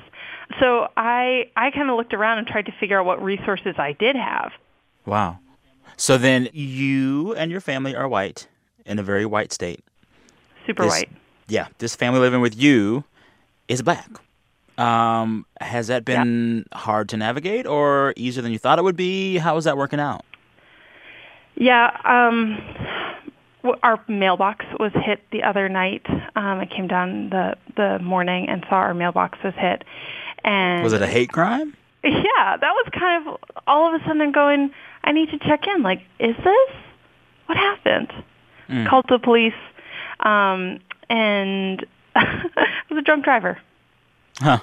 So 0.60 0.88
I 0.96 1.50
I 1.56 1.70
kind 1.70 1.90
of 1.90 1.96
looked 1.96 2.14
around 2.14 2.38
and 2.38 2.46
tried 2.46 2.66
to 2.66 2.72
figure 2.72 2.98
out 3.00 3.06
what 3.06 3.22
resources 3.22 3.74
I 3.78 3.92
did 3.92 4.16
have. 4.16 4.52
Wow. 5.06 5.38
So 5.96 6.16
then 6.18 6.48
you 6.52 7.34
and 7.34 7.50
your 7.50 7.60
family 7.60 7.94
are 7.94 8.08
white 8.08 8.48
in 8.86 8.98
a 8.98 9.02
very 9.02 9.26
white 9.26 9.52
state. 9.52 9.84
Super 10.66 10.84
This- 10.84 10.92
white. 10.92 11.10
Yeah. 11.48 11.68
This 11.78 11.96
family 11.96 12.20
living 12.20 12.40
with 12.40 12.56
you 12.56 13.04
is 13.68 13.82
black. 13.82 14.08
Um, 14.76 15.44
has 15.60 15.88
that 15.88 16.04
been 16.04 16.64
hard 16.72 17.08
to 17.08 17.16
navigate 17.16 17.66
or 17.66 18.14
easier 18.16 18.42
than 18.42 18.52
you 18.52 18.58
thought 18.58 18.78
it 18.78 18.82
would 18.82 18.96
be? 18.96 19.38
How 19.38 19.56
is 19.56 19.64
that 19.64 19.76
working 19.76 19.98
out? 19.98 20.24
Yeah, 21.56 21.90
um, 22.04 22.62
our 23.82 24.00
mailbox 24.06 24.64
was 24.78 24.92
hit 24.94 25.20
the 25.32 25.42
other 25.42 25.68
night. 25.68 26.06
Um, 26.36 26.60
I 26.60 26.66
came 26.66 26.86
down 26.86 27.30
the 27.30 27.56
the 27.76 27.98
morning 27.98 28.48
and 28.48 28.64
saw 28.68 28.76
our 28.76 28.94
mailbox 28.94 29.38
was 29.42 29.54
hit, 29.56 29.82
and 30.44 30.82
Was 30.82 30.92
it 30.92 31.02
a 31.02 31.06
hate 31.06 31.30
crime? 31.30 31.74
Yeah, 32.04 32.56
that 32.56 32.60
was 32.62 32.88
kind 32.98 33.26
of 33.28 33.36
all 33.66 33.92
of 33.94 34.00
a 34.00 34.04
sudden 34.06 34.32
going. 34.32 34.70
I 35.04 35.12
need 35.12 35.30
to 35.30 35.38
check 35.38 35.66
in. 35.66 35.82
Like, 35.82 36.00
is 36.18 36.36
this 36.36 36.70
what 37.46 37.58
happened? 37.58 38.12
Mm. 38.68 38.88
Called 38.88 39.06
the 39.08 39.18
police, 39.18 39.54
um, 40.20 40.78
and 41.08 41.82
it 42.16 42.90
was 42.90 42.98
a 42.98 43.02
drunk 43.02 43.24
driver. 43.24 43.58
Huh. 44.38 44.60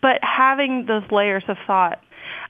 But 0.00 0.22
having 0.22 0.86
those 0.86 1.02
layers 1.10 1.44
of 1.48 1.56
thought. 1.66 2.00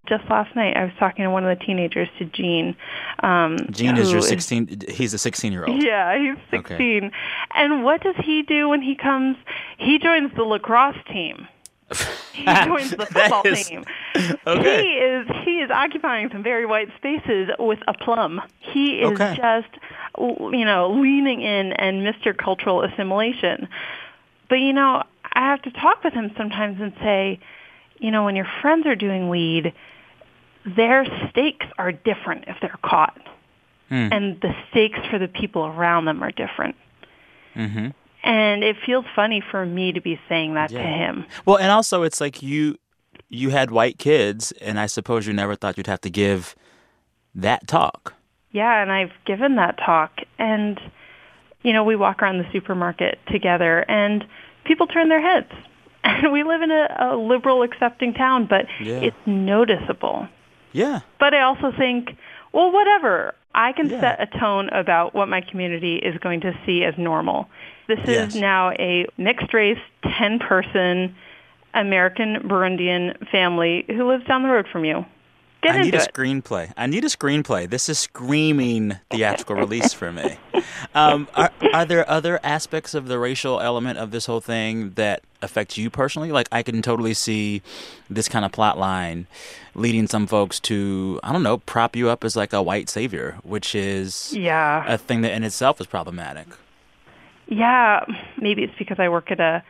Just 0.06 0.28
last 0.28 0.54
night, 0.54 0.76
I 0.76 0.84
was 0.84 0.92
talking 0.98 1.24
to 1.24 1.30
one 1.30 1.46
of 1.46 1.58
the 1.58 1.64
teenagers, 1.64 2.08
to 2.18 2.26
Gene. 2.26 2.76
Um, 3.20 3.56
Gene 3.70 3.96
is 3.96 4.12
your 4.12 4.20
16 4.20 4.82
he's 4.86 5.14
a 5.14 5.18
16 5.18 5.50
year 5.50 5.64
old. 5.64 5.82
yeah, 5.82 6.18
he's 6.18 6.36
Okay. 6.58 6.74
16. 6.76 7.10
And 7.54 7.84
what 7.84 8.02
does 8.02 8.14
he 8.22 8.42
do 8.42 8.68
when 8.68 8.82
he 8.82 8.94
comes? 8.96 9.36
He 9.78 9.98
joins 9.98 10.30
the 10.36 10.42
lacrosse 10.42 10.98
team. 11.10 11.48
He 12.34 12.44
joins 12.44 12.90
the 12.90 13.06
football 13.12 13.42
is- 13.44 13.66
team. 13.68 13.84
Okay. 14.46 14.82
He 14.82 14.88
is 14.94 15.26
he 15.44 15.60
is 15.60 15.70
occupying 15.70 16.30
some 16.30 16.42
very 16.42 16.66
white 16.66 16.88
spaces 16.96 17.48
with 17.58 17.78
a 17.86 17.94
plum. 17.94 18.40
He 18.58 18.98
is 19.00 19.12
Okay. 19.12 19.36
just 19.36 19.68
you 20.18 20.64
know 20.64 20.90
leaning 20.90 21.40
in 21.42 21.72
and 21.72 22.02
Mr. 22.06 22.36
Cultural 22.36 22.82
Assimilation. 22.82 23.68
But 24.48 24.56
you 24.56 24.72
know, 24.72 25.02
I 25.32 25.40
have 25.50 25.62
to 25.62 25.70
talk 25.70 26.02
with 26.04 26.12
him 26.12 26.32
sometimes 26.36 26.80
and 26.80 26.92
say, 27.00 27.38
you 27.98 28.10
know, 28.10 28.24
when 28.24 28.34
your 28.36 28.48
friends 28.60 28.84
are 28.86 28.96
doing 28.96 29.28
weed, 29.28 29.72
their 30.66 31.06
stakes 31.30 31.66
are 31.78 31.92
different 31.92 32.44
if 32.48 32.56
they're 32.60 32.78
caught 32.82 33.18
Hmm. 33.90 34.08
and 34.12 34.40
the 34.40 34.54
stakes 34.70 34.98
for 35.10 35.18
the 35.18 35.28
people 35.28 35.66
around 35.66 36.06
them 36.06 36.22
are 36.22 36.30
different. 36.32 36.74
Mm-hmm. 37.54 37.88
And 38.24 38.64
it 38.64 38.76
feels 38.84 39.04
funny 39.14 39.42
for 39.50 39.64
me 39.66 39.92
to 39.92 40.00
be 40.00 40.18
saying 40.28 40.54
that 40.54 40.70
to 40.70 40.80
him. 40.80 41.24
Well, 41.44 41.56
and 41.58 41.70
also 41.70 42.02
it's 42.02 42.20
like 42.20 42.42
you 42.42 42.76
you 43.28 43.50
had 43.50 43.70
white 43.70 43.98
kids, 43.98 44.50
and 44.60 44.80
I 44.80 44.86
suppose 44.86 45.26
you 45.26 45.32
never 45.32 45.54
thought 45.54 45.76
you'd 45.76 45.86
have 45.86 46.00
to 46.02 46.10
give 46.10 46.54
that 47.34 47.66
talk. 47.68 48.14
Yeah, 48.52 48.80
and 48.82 48.90
I've 48.90 49.12
given 49.26 49.56
that 49.56 49.78
talk 49.78 50.20
and 50.38 50.80
you 51.62 51.72
know, 51.72 51.82
we 51.82 51.96
walk 51.96 52.22
around 52.22 52.38
the 52.38 52.46
supermarket 52.52 53.18
together 53.32 53.84
and 53.88 54.24
people 54.64 54.86
turn 54.86 55.08
their 55.08 55.20
heads. 55.22 55.50
And 56.06 56.32
we 56.34 56.42
live 56.44 56.60
in 56.60 56.70
a, 56.70 56.94
a 57.00 57.16
liberal 57.16 57.62
accepting 57.62 58.12
town, 58.12 58.44
but 58.46 58.66
Yeah. 58.78 59.00
it's 59.00 59.16
noticeable. 59.26 60.28
Yeah. 60.72 61.00
But 61.18 61.32
I 61.32 61.40
also 61.40 61.72
think, 61.76 62.10
well, 62.52 62.70
whatever. 62.70 63.34
I 63.54 63.72
can 63.72 63.88
Yeah. 63.88 64.00
set 64.00 64.20
a 64.20 64.38
tone 64.38 64.68
about 64.72 65.14
what 65.14 65.28
my 65.28 65.40
community 65.40 65.96
is 65.96 66.16
going 66.18 66.40
to 66.40 66.52
see 66.66 66.84
as 66.84 66.96
normal. 66.98 67.48
This 67.86 68.00
Yes. 68.06 68.34
is 68.34 68.40
now 68.40 68.70
a 68.72 69.06
mixed 69.16 69.52
race, 69.54 69.78
10 70.18 70.38
person 70.38 71.14
American 71.74 72.40
Burundian 72.48 73.16
family 73.28 73.84
who 73.88 74.04
lives 74.06 74.24
down 74.24 74.42
the 74.42 74.48
road 74.48 74.66
from 74.68 74.84
you. 74.84 75.04
Get 75.64 75.74
I 75.76 75.80
need 75.82 75.94
a 75.94 76.02
it. 76.02 76.12
screenplay. 76.14 76.72
I 76.76 76.86
need 76.86 77.04
a 77.04 77.08
screenplay. 77.08 77.68
This 77.68 77.88
is 77.88 77.98
screaming 77.98 78.96
theatrical 79.10 79.56
release 79.56 79.92
for 79.92 80.12
me. 80.12 80.36
Um, 80.94 81.26
are, 81.34 81.50
are 81.72 81.84
there 81.84 82.08
other 82.08 82.38
aspects 82.44 82.94
of 82.94 83.08
the 83.08 83.18
racial 83.18 83.60
element 83.60 83.98
of 83.98 84.10
this 84.12 84.26
whole 84.26 84.40
thing 84.40 84.90
that 84.92 85.22
affect 85.42 85.76
you 85.76 85.90
personally? 85.90 86.30
Like, 86.30 86.48
I 86.52 86.62
can 86.62 86.82
totally 86.82 87.14
see 87.14 87.62
this 88.08 88.28
kind 88.28 88.44
of 88.44 88.52
plot 88.52 88.78
line 88.78 89.26
leading 89.74 90.06
some 90.06 90.26
folks 90.26 90.60
to, 90.60 91.18
I 91.24 91.32
don't 91.32 91.42
know, 91.42 91.58
prop 91.58 91.96
you 91.96 92.08
up 92.10 92.22
as 92.24 92.36
like 92.36 92.52
a 92.52 92.62
white 92.62 92.88
savior, 92.88 93.38
which 93.42 93.74
is 93.74 94.32
Yeah. 94.36 94.84
a 94.86 94.96
thing 94.98 95.22
that 95.22 95.32
in 95.32 95.42
itself 95.42 95.80
is 95.80 95.86
problematic. 95.86 96.46
Yeah, 97.46 98.04
maybe 98.40 98.62
it's 98.62 98.72
because 98.78 98.98
I 98.98 99.08
work 99.10 99.30
at 99.30 99.40
a 99.40 99.62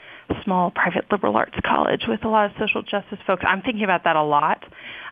small 0.45 0.71
private 0.71 1.11
liberal 1.11 1.37
arts 1.37 1.57
college 1.65 2.05
with 2.07 2.25
a 2.25 2.29
lot 2.29 2.47
of 2.47 2.53
social 2.59 2.83
justice 2.83 3.19
folks. 3.27 3.43
I'm 3.47 3.63
thinking 3.63 3.83
about 3.85 4.05
that 4.05 4.17
a 4.17 4.23
lot. 4.23 4.63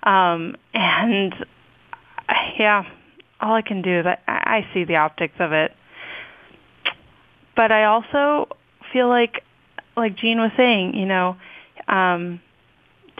Um, 0.03 0.57
and 0.75 1.35
yeah, 2.59 2.85
all 3.41 3.55
I 3.55 3.63
can 3.63 3.83
do 3.83 4.01
is 4.01 4.07
I, 4.07 4.19
I 4.27 4.67
see 4.73 4.85
the 4.85 4.97
optics 4.97 5.35
of 5.39 5.53
it. 5.53 5.73
But 7.55 7.71
I 7.71 7.85
also 7.85 8.49
feel 8.93 9.09
like, 9.09 9.45
like 9.97 10.17
Gene 10.17 10.39
was 10.39 10.53
saying, 10.57 10.95
you 10.95 11.07
know, 11.07 11.37
um, 11.89 12.41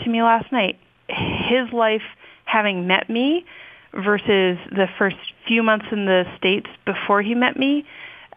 to 0.03 0.09
me 0.09 0.23
last 0.23 0.51
night, 0.53 0.79
his 1.09 1.73
life 1.73 2.03
having 2.45 2.87
met 2.87 3.11
me 3.11 3.45
versus 3.93 4.59
the 4.71 4.87
first 4.99 5.17
few 5.47 5.63
months 5.63 5.87
in 5.93 6.07
the 6.07 6.25
States 6.39 6.69
before 6.87 7.21
he 7.23 7.35
met 7.35 7.59
me 7.59 7.85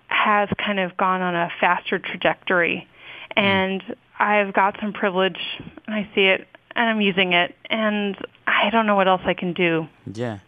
has 0.08 0.49
kind 0.58 0.79
of 0.79 0.97
gone 0.97 1.21
on 1.21 1.36
a 1.36 1.49
faster 1.60 1.97
trajectory. 1.97 2.88
And 3.36 3.81
I've 4.19 4.53
got 4.53 4.77
some 4.81 4.93
privilege, 4.93 5.39
and 5.88 5.95
I 5.95 6.10
see 6.13 6.25
it, 6.25 6.47
and 6.75 6.89
I'm 6.89 7.01
using 7.01 7.33
it, 7.33 7.55
and 7.69 8.17
I 8.47 8.69
don't 8.69 8.85
know 8.85 8.95
what 8.95 9.07
else 9.07 9.21
I 9.25 9.33
can 9.33 9.53
do. 9.53 9.88
Yeah. 10.11 10.39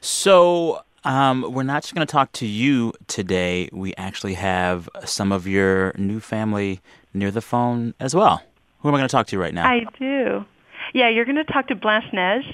So, 0.00 0.82
um, 1.04 1.52
we're 1.52 1.64
not 1.64 1.82
just 1.82 1.94
going 1.94 2.06
to 2.06 2.10
talk 2.10 2.32
to 2.32 2.46
you 2.46 2.92
today. 3.08 3.68
We 3.72 3.94
actually 3.96 4.34
have 4.34 4.88
some 5.04 5.32
of 5.32 5.46
your 5.46 5.92
new 5.96 6.20
family 6.20 6.80
near 7.12 7.30
the 7.30 7.40
phone 7.40 7.94
as 8.00 8.14
well. 8.14 8.42
Who 8.80 8.88
am 8.88 8.94
I 8.94 8.98
going 8.98 9.08
to 9.08 9.12
talk 9.12 9.26
to 9.28 9.38
right 9.38 9.54
now? 9.54 9.66
I 9.66 9.86
do. 9.98 10.44
Yeah, 10.92 11.08
you're 11.08 11.24
going 11.24 11.36
to 11.36 11.44
talk 11.44 11.68
to 11.68 11.74
Blanche 11.74 12.12
Neige. 12.12 12.46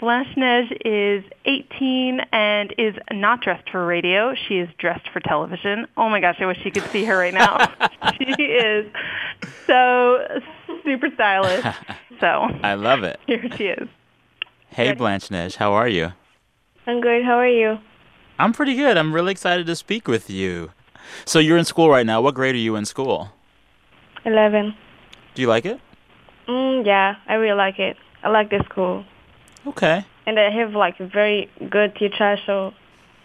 Blanche 0.00 0.34
Neige 0.34 0.72
is 0.82 1.22
18 1.44 2.20
and 2.32 2.74
is 2.78 2.94
not 3.12 3.42
dressed 3.42 3.68
for 3.68 3.84
radio. 3.84 4.34
She 4.48 4.54
is 4.54 4.68
dressed 4.78 5.06
for 5.12 5.20
television. 5.20 5.86
Oh 5.98 6.08
my 6.08 6.20
gosh, 6.20 6.36
I 6.40 6.46
wish 6.46 6.58
you 6.64 6.72
could 6.72 6.84
see 6.90 7.04
her 7.04 7.18
right 7.18 7.34
now. 7.34 7.70
she 8.18 8.42
is 8.42 8.90
so 9.66 10.40
super 10.84 11.08
stylish. 11.14 11.62
So 12.18 12.26
I 12.62 12.74
love 12.74 13.02
it. 13.02 13.20
here 13.26 13.44
she 13.56 13.66
is. 13.66 13.88
Hey, 14.70 14.92
Blanche 14.94 15.30
Neige, 15.30 15.56
how 15.56 15.74
are 15.74 15.88
you? 15.88 16.12
I'm 16.86 17.02
good. 17.02 17.22
How 17.22 17.34
are 17.34 17.48
you? 17.48 17.76
I'm 18.38 18.54
pretty 18.54 18.76
good. 18.76 18.96
I'm 18.96 19.12
really 19.12 19.32
excited 19.32 19.66
to 19.66 19.76
speak 19.76 20.08
with 20.08 20.30
you. 20.30 20.70
So 21.26 21.38
you're 21.38 21.58
in 21.58 21.66
school 21.66 21.90
right 21.90 22.06
now. 22.06 22.22
What 22.22 22.34
grade 22.34 22.54
are 22.54 22.58
you 22.58 22.74
in 22.76 22.86
school? 22.86 23.32
11. 24.24 24.74
Do 25.34 25.42
you 25.42 25.48
like 25.48 25.66
it? 25.66 25.78
Mm, 26.48 26.86
yeah, 26.86 27.16
I 27.26 27.34
really 27.34 27.56
like 27.56 27.78
it. 27.78 27.98
I 28.22 28.30
like 28.30 28.48
the 28.48 28.64
school. 28.70 29.04
Okay. 29.66 30.04
And 30.26 30.38
I 30.38 30.50
have 30.50 30.74
like 30.74 30.98
very 30.98 31.50
good 31.70 31.94
teacher, 31.96 32.36
so 32.46 32.72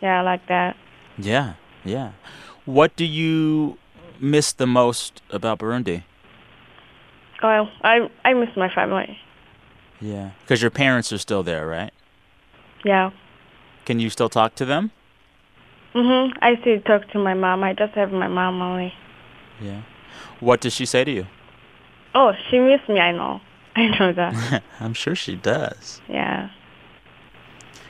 yeah, 0.02 0.20
I 0.20 0.22
like 0.24 0.48
that. 0.48 0.76
Yeah, 1.18 1.54
yeah. 1.84 2.12
What 2.66 2.96
do 2.96 3.06
you 3.06 3.78
miss 4.20 4.54
the 4.54 4.68
most 4.68 5.22
about 5.30 5.60
Burundi? 5.60 6.04
Oh, 7.44 7.68
I 7.84 8.10
I 8.24 8.34
miss 8.34 8.50
my 8.56 8.70
family. 8.74 9.20
Yeah. 10.02 10.32
Because 10.42 10.62
your 10.62 10.72
parents 10.72 11.12
are 11.14 11.18
still 11.18 11.44
there, 11.44 11.68
right? 11.68 11.92
Yeah. 12.84 13.12
Can 13.86 14.00
you 14.00 14.10
still 14.10 14.30
talk 14.30 14.56
to 14.56 14.66
them? 14.66 14.92
Mhm. 15.94 16.34
I 16.42 16.58
still 16.62 16.80
talk 16.82 17.08
to 17.12 17.20
my 17.20 17.34
mom. 17.34 17.64
I 17.64 17.74
just 17.74 17.94
have 17.94 18.12
my 18.12 18.28
mom 18.28 18.62
only. 18.62 18.94
Yeah. 19.62 19.82
What 20.40 20.60
does 20.62 20.74
she 20.74 20.86
say 20.86 21.04
to 21.04 21.12
you? 21.12 21.28
Oh, 22.14 22.34
she 22.50 22.60
miss 22.60 22.82
me. 22.90 23.00
I 23.00 23.12
know. 23.12 23.42
I 23.82 23.88
know 24.00 24.14
that. 24.14 24.64
I'm 24.80 24.94
sure 24.94 25.16
she 25.16 25.36
does. 25.36 26.02
yeah. 26.08 26.50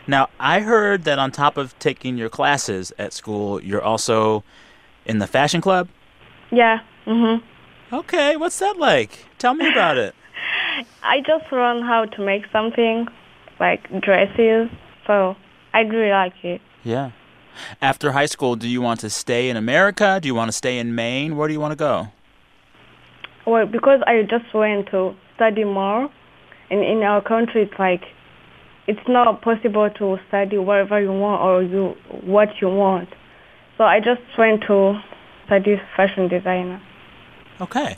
Now, 0.07 0.29
I 0.39 0.59
heard 0.59 1.03
that 1.05 1.17
on 1.17 1.31
top 1.31 1.57
of 1.57 1.77
taking 1.79 2.15
your 2.15 2.29
classes 2.29 2.93
at 2.99 3.11
school, 3.11 3.59
you're 3.63 3.81
also 3.81 4.43
in 5.03 5.17
the 5.17 5.25
fashion 5.25 5.61
club? 5.61 5.87
Yeah. 6.51 6.81
Mhm. 7.07 7.41
Okay, 7.91 8.35
what's 8.37 8.59
that 8.59 8.77
like? 8.77 9.25
Tell 9.39 9.55
me 9.55 9.67
about 9.71 9.97
it. 9.97 10.13
I 11.03 11.21
just 11.21 11.51
learned 11.51 11.85
how 11.85 12.05
to 12.05 12.21
make 12.23 12.43
something 12.51 13.07
like 13.59 13.89
dresses, 14.01 14.69
so 15.07 15.35
I 15.73 15.79
really 15.81 16.11
like 16.11 16.33
it. 16.43 16.61
Yeah. 16.83 17.11
After 17.81 18.11
high 18.11 18.25
school, 18.27 18.55
do 18.55 18.67
you 18.67 18.81
want 18.81 18.99
to 18.99 19.09
stay 19.09 19.49
in 19.49 19.57
America? 19.57 20.19
Do 20.21 20.27
you 20.27 20.35
want 20.35 20.49
to 20.49 20.57
stay 20.57 20.77
in 20.77 20.93
Maine? 20.93 21.35
Where 21.35 21.47
do 21.47 21.53
you 21.53 21.59
want 21.59 21.71
to 21.71 21.75
go? 21.77 22.09
Well, 23.47 23.65
because 23.65 24.01
I 24.05 24.21
just 24.23 24.53
went 24.53 24.87
to 24.91 25.15
study 25.35 25.63
more, 25.63 26.09
and 26.69 26.83
in 26.83 27.03
our 27.03 27.21
country, 27.21 27.63
it's 27.63 27.79
like 27.79 28.03
it's 28.87 29.07
not 29.07 29.41
possible 29.41 29.89
to 29.89 30.17
study 30.27 30.57
wherever 30.57 31.01
you 31.01 31.11
want 31.11 31.41
or 31.41 31.63
you 31.63 31.95
what 32.21 32.49
you 32.61 32.69
want. 32.69 33.09
So 33.77 33.83
I 33.83 33.99
just 33.99 34.21
went 34.37 34.63
to 34.67 34.99
study 35.45 35.81
fashion 35.95 36.27
designer. 36.27 36.81
Okay. 37.61 37.97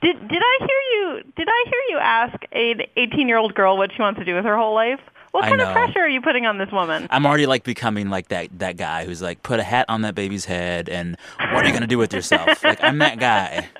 Did 0.00 0.28
did 0.28 0.42
I 0.42 0.58
hear 0.60 0.80
you? 0.92 1.22
Did 1.36 1.48
I 1.48 1.64
hear 1.64 1.82
you 1.90 1.98
ask 1.98 2.36
an 2.52 2.82
18 2.96 3.28
year 3.28 3.38
old 3.38 3.54
girl 3.54 3.76
what 3.76 3.90
she 3.94 4.00
wants 4.02 4.18
to 4.18 4.24
do 4.24 4.34
with 4.34 4.44
her 4.44 4.56
whole 4.56 4.74
life? 4.74 5.00
What 5.32 5.44
I 5.44 5.48
kind 5.50 5.60
of 5.60 5.72
pressure 5.72 6.00
are 6.00 6.08
you 6.08 6.22
putting 6.22 6.46
on 6.46 6.58
this 6.58 6.70
woman? 6.72 7.06
I'm 7.10 7.26
already 7.26 7.46
like 7.46 7.64
becoming 7.64 8.08
like 8.08 8.28
that 8.28 8.56
that 8.58 8.76
guy 8.76 9.04
who's 9.04 9.20
like 9.20 9.42
put 9.42 9.60
a 9.60 9.62
hat 9.62 9.86
on 9.88 10.02
that 10.02 10.14
baby's 10.14 10.44
head 10.44 10.88
and 10.88 11.16
what 11.52 11.64
are 11.64 11.66
you 11.66 11.72
gonna 11.72 11.86
do 11.86 11.98
with 11.98 12.12
yourself? 12.12 12.62
like 12.64 12.82
I'm 12.82 12.98
that 12.98 13.18
guy. 13.18 13.68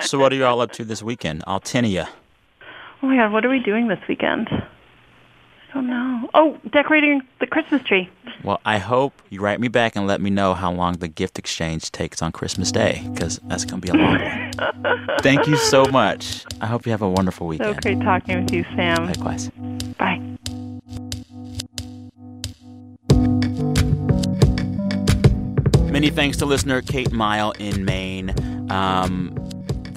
So 0.00 0.16
what 0.16 0.32
are 0.32 0.36
you 0.36 0.44
all 0.44 0.60
up 0.60 0.70
to 0.72 0.84
this 0.84 1.02
weekend? 1.02 1.42
All 1.46 1.58
ten 1.58 1.84
of 1.84 1.90
you. 1.90 2.04
Oh 3.02 3.06
my 3.06 3.16
god, 3.16 3.32
what 3.32 3.44
are 3.44 3.48
we 3.48 3.60
doing 3.60 3.88
this 3.88 4.00
weekend? 4.08 4.48
I 4.50 5.74
don't 5.74 5.86
know. 5.86 6.30
Oh, 6.34 6.58
decorating 6.70 7.20
the 7.40 7.46
Christmas 7.46 7.82
tree. 7.82 8.08
Well, 8.42 8.60
I 8.64 8.78
hope 8.78 9.12
you 9.28 9.40
write 9.40 9.60
me 9.60 9.68
back 9.68 9.96
and 9.96 10.06
let 10.06 10.20
me 10.20 10.30
know 10.30 10.54
how 10.54 10.72
long 10.72 10.94
the 10.94 11.08
gift 11.08 11.38
exchange 11.38 11.92
takes 11.92 12.22
on 12.22 12.32
Christmas 12.32 12.72
Day, 12.72 13.06
because 13.12 13.38
that's 13.44 13.64
gonna 13.64 13.82
be 13.82 13.88
a 13.90 13.94
long 13.94 14.18
one. 14.18 15.08
Thank 15.20 15.46
you 15.46 15.56
so 15.56 15.84
much. 15.86 16.44
I 16.60 16.66
hope 16.66 16.86
you 16.86 16.92
have 16.92 17.02
a 17.02 17.08
wonderful 17.08 17.46
weekend. 17.46 17.74
So 17.76 17.80
great 17.80 18.00
talking 18.00 18.42
with 18.42 18.52
you, 18.52 18.64
Sam. 18.74 19.06
Likewise. 19.06 19.50
Bye. 19.98 20.20
Many 25.92 26.10
thanks 26.10 26.36
to 26.38 26.46
listener 26.46 26.80
Kate 26.80 27.12
Miles 27.12 27.56
in 27.58 27.84
Maine. 27.84 28.32
Um, 28.70 29.34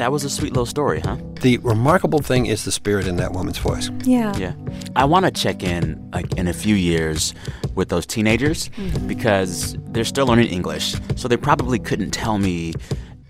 that 0.01 0.11
was 0.11 0.23
a 0.23 0.29
sweet 0.29 0.51
little 0.51 0.65
story, 0.65 0.99
huh? 0.99 1.15
The 1.41 1.57
remarkable 1.59 2.19
thing 2.19 2.47
is 2.47 2.65
the 2.65 2.71
spirit 2.71 3.05
in 3.07 3.17
that 3.17 3.33
woman's 3.33 3.59
voice. 3.59 3.89
Yeah. 4.03 4.35
Yeah. 4.35 4.53
I 4.95 5.05
want 5.05 5.25
to 5.25 5.31
check 5.31 5.61
in 5.63 6.09
like 6.11 6.33
in 6.37 6.47
a 6.47 6.53
few 6.53 6.73
years 6.75 7.35
with 7.75 7.89
those 7.89 8.05
teenagers 8.07 8.69
Mhm. 8.77 9.07
because 9.07 9.77
they're 9.91 10.03
still 10.03 10.25
learning 10.25 10.47
English. 10.47 10.95
So 11.15 11.27
they 11.27 11.37
probably 11.37 11.77
couldn't 11.77 12.11
tell 12.11 12.39
me 12.39 12.73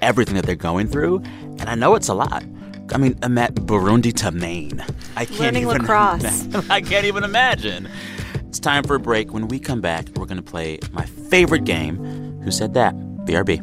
everything 0.02 0.36
that 0.36 0.46
they're 0.46 0.56
going 0.56 0.88
through, 0.88 1.22
and 1.60 1.64
I 1.70 1.76
know 1.76 1.96
it's 1.96 2.08
a 2.08 2.14
lot. 2.14 2.44
I 2.94 2.98
mean, 2.98 3.18
I'm 3.22 3.38
at 3.38 3.54
Burundi 3.56 4.14
to 4.22 4.32
Maine. 4.32 4.84
I 5.18 5.26
can't 5.26 5.40
Learning 5.56 5.64
even 5.64 5.82
lacrosse. 5.82 6.48
I 6.70 6.80
can't 6.82 7.06
even 7.06 7.24
imagine. 7.24 7.88
It's 8.48 8.60
time 8.60 8.84
for 8.84 8.96
a 8.96 9.00
break. 9.00 9.34
When 9.34 9.48
we 9.50 9.60
come 9.60 9.80
back, 9.82 10.08
we're 10.16 10.26
going 10.26 10.44
to 10.44 10.52
play 10.52 10.80
my 10.94 11.06
favorite 11.06 11.64
game, 11.66 11.96
Who 12.44 12.52
Said 12.52 12.74
That? 12.74 12.96
BRB. 13.26 13.62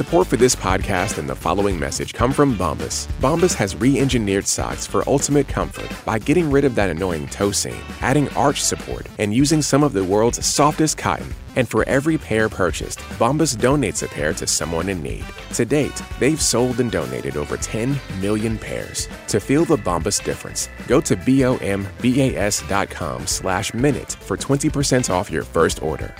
Support 0.00 0.28
for 0.28 0.36
this 0.38 0.56
podcast 0.56 1.18
and 1.18 1.28
the 1.28 1.34
following 1.34 1.78
message 1.78 2.14
come 2.14 2.32
from 2.32 2.56
Bombas. 2.56 3.06
Bombas 3.20 3.54
has 3.54 3.76
re 3.76 4.00
engineered 4.00 4.46
socks 4.46 4.86
for 4.86 5.06
ultimate 5.06 5.46
comfort 5.46 5.90
by 6.06 6.18
getting 6.18 6.50
rid 6.50 6.64
of 6.64 6.74
that 6.74 6.88
annoying 6.88 7.28
toe 7.28 7.50
seam, 7.50 7.76
adding 8.00 8.28
arch 8.30 8.62
support, 8.62 9.06
and 9.18 9.34
using 9.34 9.60
some 9.60 9.82
of 9.84 9.92
the 9.92 10.02
world's 10.02 10.44
softest 10.44 10.96
cotton. 10.96 11.28
And 11.60 11.68
for 11.68 11.86
every 11.86 12.16
pair 12.16 12.48
purchased, 12.48 13.00
Bombas 13.18 13.54
donates 13.54 14.02
a 14.02 14.08
pair 14.08 14.32
to 14.32 14.46
someone 14.46 14.88
in 14.88 15.02
need. 15.02 15.26
To 15.52 15.66
date, 15.66 16.02
they've 16.18 16.40
sold 16.40 16.80
and 16.80 16.90
donated 16.90 17.36
over 17.36 17.58
10 17.58 18.00
million 18.18 18.56
pairs. 18.56 19.10
To 19.28 19.40
feel 19.40 19.66
the 19.66 19.76
Bombas 19.76 20.24
difference, 20.24 20.70
go 20.88 21.02
to 21.02 21.14
bombas.com 21.14 21.86
slash 23.26 23.74
minute 23.74 24.12
for 24.12 24.38
20% 24.38 25.10
off 25.10 25.30
your 25.30 25.42
first 25.42 25.82
order. 25.82 26.14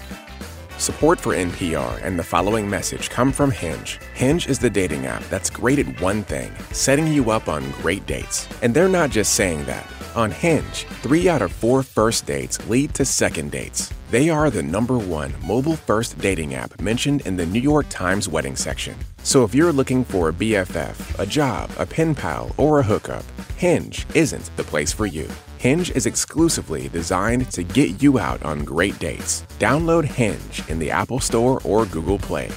Support 0.76 1.18
for 1.18 1.34
NPR 1.34 2.04
and 2.04 2.18
the 2.18 2.22
following 2.22 2.68
message 2.68 3.08
come 3.08 3.32
from 3.32 3.50
Hinge. 3.50 3.98
Hinge 4.12 4.46
is 4.46 4.58
the 4.58 4.68
dating 4.68 5.06
app 5.06 5.22
that's 5.30 5.48
great 5.48 5.78
at 5.78 6.02
one 6.02 6.22
thing 6.22 6.52
setting 6.72 7.06
you 7.06 7.30
up 7.30 7.48
on 7.48 7.70
great 7.80 8.06
dates. 8.06 8.46
And 8.60 8.74
they're 8.74 8.90
not 8.90 9.08
just 9.08 9.36
saying 9.36 9.64
that. 9.64 9.90
On 10.16 10.32
Hinge, 10.32 10.86
three 11.02 11.28
out 11.28 11.40
of 11.40 11.52
four 11.52 11.84
first 11.84 12.26
dates 12.26 12.58
lead 12.68 12.94
to 12.94 13.04
second 13.04 13.52
dates. 13.52 13.92
They 14.10 14.28
are 14.28 14.50
the 14.50 14.62
number 14.62 14.98
one 14.98 15.32
mobile 15.44 15.76
first 15.76 16.18
dating 16.18 16.54
app 16.54 16.80
mentioned 16.80 17.20
in 17.22 17.36
the 17.36 17.46
New 17.46 17.60
York 17.60 17.86
Times 17.90 18.28
wedding 18.28 18.56
section. 18.56 18.96
So 19.22 19.44
if 19.44 19.54
you're 19.54 19.72
looking 19.72 20.04
for 20.04 20.30
a 20.30 20.32
BFF, 20.32 21.20
a 21.20 21.26
job, 21.26 21.70
a 21.78 21.86
pen 21.86 22.16
pal, 22.16 22.50
or 22.56 22.80
a 22.80 22.82
hookup, 22.82 23.24
Hinge 23.56 24.04
isn't 24.14 24.50
the 24.56 24.64
place 24.64 24.92
for 24.92 25.06
you. 25.06 25.30
Hinge 25.58 25.92
is 25.92 26.06
exclusively 26.06 26.88
designed 26.88 27.48
to 27.52 27.62
get 27.62 28.02
you 28.02 28.18
out 28.18 28.42
on 28.42 28.64
great 28.64 28.98
dates. 28.98 29.42
Download 29.60 30.02
Hinge 30.04 30.68
in 30.68 30.80
the 30.80 30.90
Apple 30.90 31.20
Store 31.20 31.60
or 31.62 31.86
Google 31.86 32.18
Play. 32.18 32.50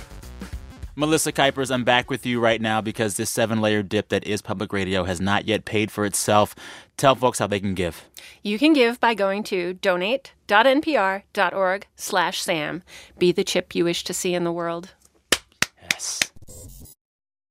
Melissa 0.95 1.32
Kuipers, 1.32 1.73
I'm 1.73 1.84
back 1.84 2.12
with 2.12 2.23
you 2.23 2.39
right 2.39 2.62
now 2.62 2.79
because 2.79 3.17
this 3.17 3.32
seven 3.32 3.62
layer 3.62 3.82
dip 3.82 4.10
that 4.10 4.27
is 4.27 4.43
public 4.43 4.71
radio 4.71 5.06
has 5.06 5.19
not 5.19 5.45
yet 5.45 5.65
paid 5.65 5.89
for 5.89 6.06
itself. 6.06 6.53
Tell 6.97 7.15
folks 7.15 7.39
how 7.39 7.47
they 7.47 7.60
can 7.60 7.73
give. 7.73 8.06
You 8.43 8.60
can 8.60 8.73
give 8.73 8.99
by 8.99 9.15
going 9.15 9.41
to 9.45 9.73
donate.npr.org 9.73 11.88
slash 11.95 12.43
Sam. 12.43 12.84
Be 13.17 13.32
the 13.32 13.43
chip 13.43 13.73
you 13.73 13.86
wish 13.86 14.03
to 14.03 14.13
see 14.13 14.36
in 14.36 14.43
the 14.43 14.51
world. 14.51 14.93
Yes. 15.82 16.32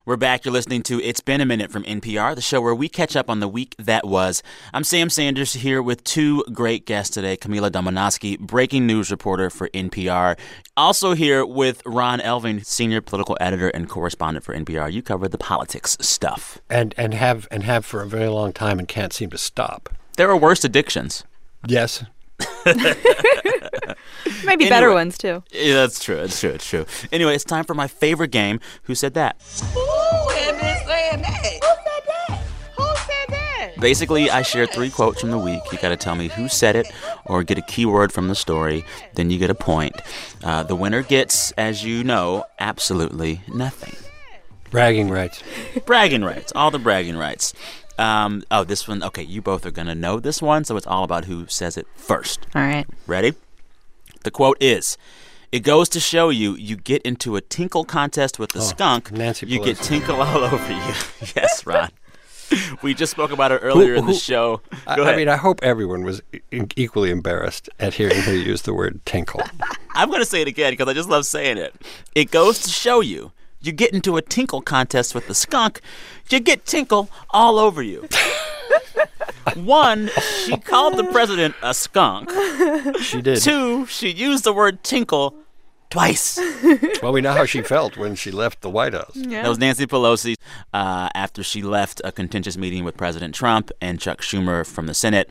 We're 0.04 0.16
back. 0.16 0.44
You're 0.44 0.52
listening 0.52 0.82
to 0.84 1.00
It's 1.00 1.20
Been 1.20 1.40
a 1.40 1.46
Minute 1.46 1.70
from 1.70 1.84
NPR, 1.84 2.34
the 2.34 2.40
show 2.40 2.60
where 2.60 2.74
we 2.74 2.88
catch 2.88 3.14
up 3.14 3.30
on 3.30 3.38
the 3.38 3.46
week 3.46 3.76
that 3.78 4.04
was. 4.04 4.42
I'm 4.74 4.82
Sam 4.82 5.08
Sanders 5.08 5.52
here 5.52 5.80
with 5.80 6.02
two 6.02 6.42
great 6.52 6.86
guests 6.86 7.14
today 7.14 7.36
Camila 7.36 7.70
Domonoske, 7.70 8.40
breaking 8.40 8.84
news 8.84 9.12
reporter 9.12 9.48
for 9.48 9.68
NPR. 9.68 10.36
Also 10.76 11.14
here 11.14 11.46
with 11.46 11.82
Ron 11.86 12.18
Elving, 12.18 12.66
senior 12.66 13.00
political 13.00 13.38
editor 13.40 13.68
and 13.68 13.88
correspondent 13.88 14.44
for 14.44 14.56
NPR. 14.56 14.92
You 14.92 15.02
cover 15.02 15.28
the 15.28 15.38
politics 15.38 15.96
stuff. 16.00 16.58
And 16.68 16.96
and 16.98 17.14
have 17.14 17.46
and 17.52 17.62
have 17.62 17.86
for 17.86 18.02
a 18.02 18.06
very 18.08 18.26
long 18.26 18.52
time 18.52 18.80
and 18.80 18.88
can't 18.88 19.12
seem 19.12 19.30
to 19.30 19.38
stop. 19.38 19.88
There 20.16 20.28
are 20.28 20.36
worse 20.36 20.64
addictions. 20.64 21.22
Yes. 21.64 22.04
Maybe 24.44 24.68
better 24.68 24.92
ones 24.92 25.18
too. 25.18 25.42
Yeah, 25.52 25.74
that's 25.74 26.02
true. 26.02 26.16
That's 26.16 26.38
true. 26.40 26.50
It's 26.50 26.68
true. 26.68 26.84
Anyway, 27.10 27.34
it's 27.34 27.44
time 27.44 27.64
for 27.64 27.74
my 27.74 27.86
favorite 27.86 28.30
game. 28.30 28.60
Who 28.84 28.94
Said 28.94 29.14
That? 29.14 29.36
Ooh, 29.76 29.80
I've 30.30 30.58
been 30.60 30.86
saying 30.86 31.22
that. 31.22 31.44
Who 31.62 31.68
said 31.68 32.02
that? 32.06 32.42
Who 32.76 32.84
said 32.96 33.28
that? 33.28 33.80
Basically, 33.80 34.30
I 34.30 34.42
share 34.42 34.66
three 34.66 34.90
quotes 34.90 35.20
from 35.20 35.30
the 35.30 35.38
week. 35.38 35.60
You 35.72 35.78
got 35.78 35.90
to 35.90 35.96
tell 35.96 36.14
me 36.14 36.28
who 36.28 36.48
said 36.48 36.76
it 36.76 36.86
or 37.26 37.42
get 37.42 37.58
a 37.58 37.62
keyword 37.62 38.12
from 38.12 38.28
the 38.28 38.34
story. 38.34 38.84
Then 39.14 39.30
you 39.30 39.38
get 39.38 39.50
a 39.50 39.54
point. 39.54 39.96
Uh, 40.42 40.62
the 40.62 40.76
winner 40.76 41.02
gets, 41.02 41.52
as 41.52 41.84
you 41.84 42.04
know, 42.04 42.44
absolutely 42.58 43.40
nothing. 43.48 43.94
Bragging 44.70 45.10
rights. 45.10 45.42
bragging 45.84 46.24
rights. 46.24 46.50
All 46.56 46.70
the 46.70 46.78
bragging 46.78 47.16
rights. 47.18 47.52
Um, 48.02 48.42
oh, 48.50 48.64
this 48.64 48.88
one. 48.88 49.02
Okay, 49.02 49.22
you 49.22 49.40
both 49.40 49.64
are 49.64 49.70
going 49.70 49.86
to 49.86 49.94
know 49.94 50.18
this 50.20 50.42
one, 50.42 50.64
so 50.64 50.76
it's 50.76 50.86
all 50.86 51.04
about 51.04 51.26
who 51.26 51.46
says 51.46 51.76
it 51.76 51.86
first. 51.94 52.46
All 52.54 52.62
right. 52.62 52.86
Ready? 53.06 53.34
The 54.24 54.30
quote 54.30 54.56
is 54.60 54.96
It 55.52 55.60
goes 55.60 55.88
to 55.90 56.00
show 56.00 56.28
you, 56.30 56.54
you 56.56 56.76
get 56.76 57.02
into 57.02 57.36
a 57.36 57.40
tinkle 57.40 57.84
contest 57.84 58.38
with 58.38 58.50
the 58.52 58.58
Oh, 58.60 58.62
skunk, 58.62 59.12
Nancy 59.12 59.46
you 59.46 59.62
get 59.64 59.76
tinkle 59.78 60.20
all 60.20 60.44
over 60.52 60.72
you. 60.72 60.78
yes, 61.36 61.64
Ron. 61.66 61.90
we 62.82 62.92
just 62.94 63.12
spoke 63.12 63.30
about 63.32 63.50
it 63.52 63.60
earlier 63.62 63.94
in 63.94 64.06
the 64.06 64.12
show. 64.14 64.60
I, 64.86 64.96
Go 64.96 65.02
I 65.02 65.06
ahead. 65.06 65.16
mean, 65.16 65.28
I 65.28 65.36
hope 65.36 65.60
everyone 65.62 66.02
was 66.04 66.22
e- 66.32 66.40
equally 66.76 67.10
embarrassed 67.10 67.68
at 67.80 67.94
hearing 67.94 68.20
her 68.22 68.34
use 68.34 68.62
the 68.62 68.74
word 68.74 69.00
tinkle. 69.06 69.40
I'm 69.94 70.08
going 70.08 70.20
to 70.20 70.26
say 70.26 70.42
it 70.42 70.48
again 70.48 70.72
because 70.72 70.88
I 70.88 70.92
just 70.92 71.08
love 71.08 71.24
saying 71.26 71.56
it. 71.58 71.74
It 72.14 72.30
goes 72.30 72.58
to 72.60 72.68
show 72.70 73.00
you, 73.00 73.32
you 73.62 73.72
get 73.72 73.92
into 73.92 74.16
a 74.16 74.22
tinkle 74.22 74.60
contest 74.60 75.14
with 75.14 75.26
the 75.26 75.34
skunk, 75.34 75.80
you 76.30 76.40
get 76.40 76.64
tinkle 76.64 77.08
all 77.30 77.58
over 77.58 77.82
you. 77.82 78.08
One, 79.54 80.10
she 80.44 80.56
called 80.56 80.96
the 80.96 81.04
president 81.04 81.54
a 81.62 81.74
skunk. 81.74 82.30
She 83.00 83.20
did. 83.20 83.40
Two, 83.42 83.86
she 83.86 84.10
used 84.10 84.44
the 84.44 84.52
word 84.52 84.82
tinkle 84.82 85.34
twice. 85.90 86.38
Well, 87.02 87.12
we 87.12 87.20
know 87.20 87.32
how 87.32 87.44
she 87.44 87.60
felt 87.62 87.96
when 87.96 88.14
she 88.14 88.30
left 88.30 88.62
the 88.62 88.70
White 88.70 88.94
House. 88.94 89.14
That 89.14 89.48
was 89.48 89.58
Nancy 89.58 89.86
Pelosi 89.86 90.36
uh, 90.72 91.08
after 91.14 91.42
she 91.42 91.62
left 91.62 92.00
a 92.04 92.12
contentious 92.12 92.56
meeting 92.56 92.84
with 92.84 92.96
President 92.96 93.34
Trump 93.34 93.70
and 93.80 94.00
Chuck 94.00 94.22
Schumer 94.22 94.66
from 94.66 94.86
the 94.86 94.94
Senate. 94.94 95.28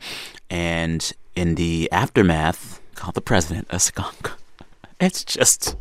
And 0.50 1.12
in 1.34 1.56
the 1.56 1.90
aftermath, 1.90 2.80
called 2.94 3.14
the 3.14 3.20
president 3.20 3.66
a 3.70 3.78
skunk. 3.80 4.30
It's 5.00 5.24
just. 5.24 5.74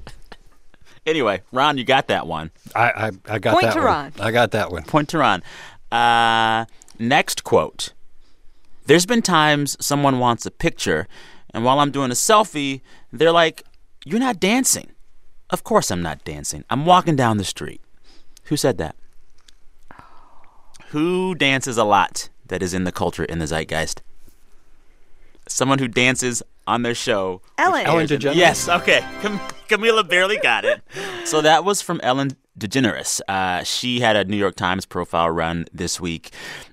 Anyway, 1.06 1.42
Ron, 1.52 1.78
you 1.78 1.84
got 1.84 2.08
that 2.08 2.28
one. 2.28 2.52
I, 2.76 2.82
I, 2.92 3.12
I 3.28 3.40
got 3.40 3.42
that 3.42 3.54
one. 3.54 3.54
Point 3.54 3.64
that 3.64 3.74
to 3.74 3.80
one. 3.80 3.86
Ron. 3.86 4.14
I 4.20 4.32
got 4.32 4.52
that 4.52 4.72
one. 4.72 4.84
Point 4.84 5.10
to 5.10 5.18
Ron. 5.18 5.44
Uh, 5.92 6.66
next 7.00 7.44
quote. 7.44 7.94
There's 8.86 9.06
been 9.06 9.22
times 9.22 9.78
someone 9.84 10.20
wants 10.20 10.46
a 10.46 10.52
picture, 10.52 11.08
and 11.54 11.64
while 11.66 11.80
I'm 11.80 11.92
doing 11.92 12.12
a 12.12 12.16
selfie, 12.16 12.82
they're 13.12 13.32
like, 13.32 13.64
You're 14.06 14.20
not 14.20 14.40
dancing. 14.40 14.92
Of 15.50 15.64
course 15.64 15.90
I'm 15.92 16.02
not 16.04 16.24
dancing. 16.24 16.64
I'm 16.70 16.86
walking 16.86 17.16
down 17.16 17.38
the 17.38 17.44
street. 17.44 17.82
Who 18.46 18.58
said 18.58 18.78
that? 18.78 18.96
Who 20.90 21.36
dances 21.36 21.78
a 21.78 21.84
lot 21.84 22.30
that 22.48 22.62
is 22.62 22.74
in 22.74 22.84
the 22.84 22.92
culture, 22.92 23.24
in 23.26 23.40
the 23.40 23.48
zeitgeist? 23.48 24.02
Someone 25.52 25.80
who 25.80 25.88
dances 25.88 26.42
on 26.68 26.84
their 26.84 26.96
show. 26.96 27.42
Ellen. 27.58 27.86
Ellen 27.86 28.08
DeGeneres? 28.08 28.36
Yes, 28.36 28.70
okay. 28.70 29.02
Cam- 29.22 29.40
Camila 29.68 30.08
barely 30.08 30.38
got 30.38 30.66
it. 30.66 30.82
So 31.24 31.40
that 31.42 31.64
was 31.64 31.84
from 31.84 32.00
Ellen 32.02 32.32
DeGeneres. 32.58 33.22
Uh, 33.28 33.64
she 33.64 34.00
had 34.00 34.16
a 34.16 34.26
New 34.26 34.36
York 34.38 34.56
Times 34.56 34.86
profile 34.88 35.30
run 35.30 35.66
this 35.72 36.02
week. 36.02 36.32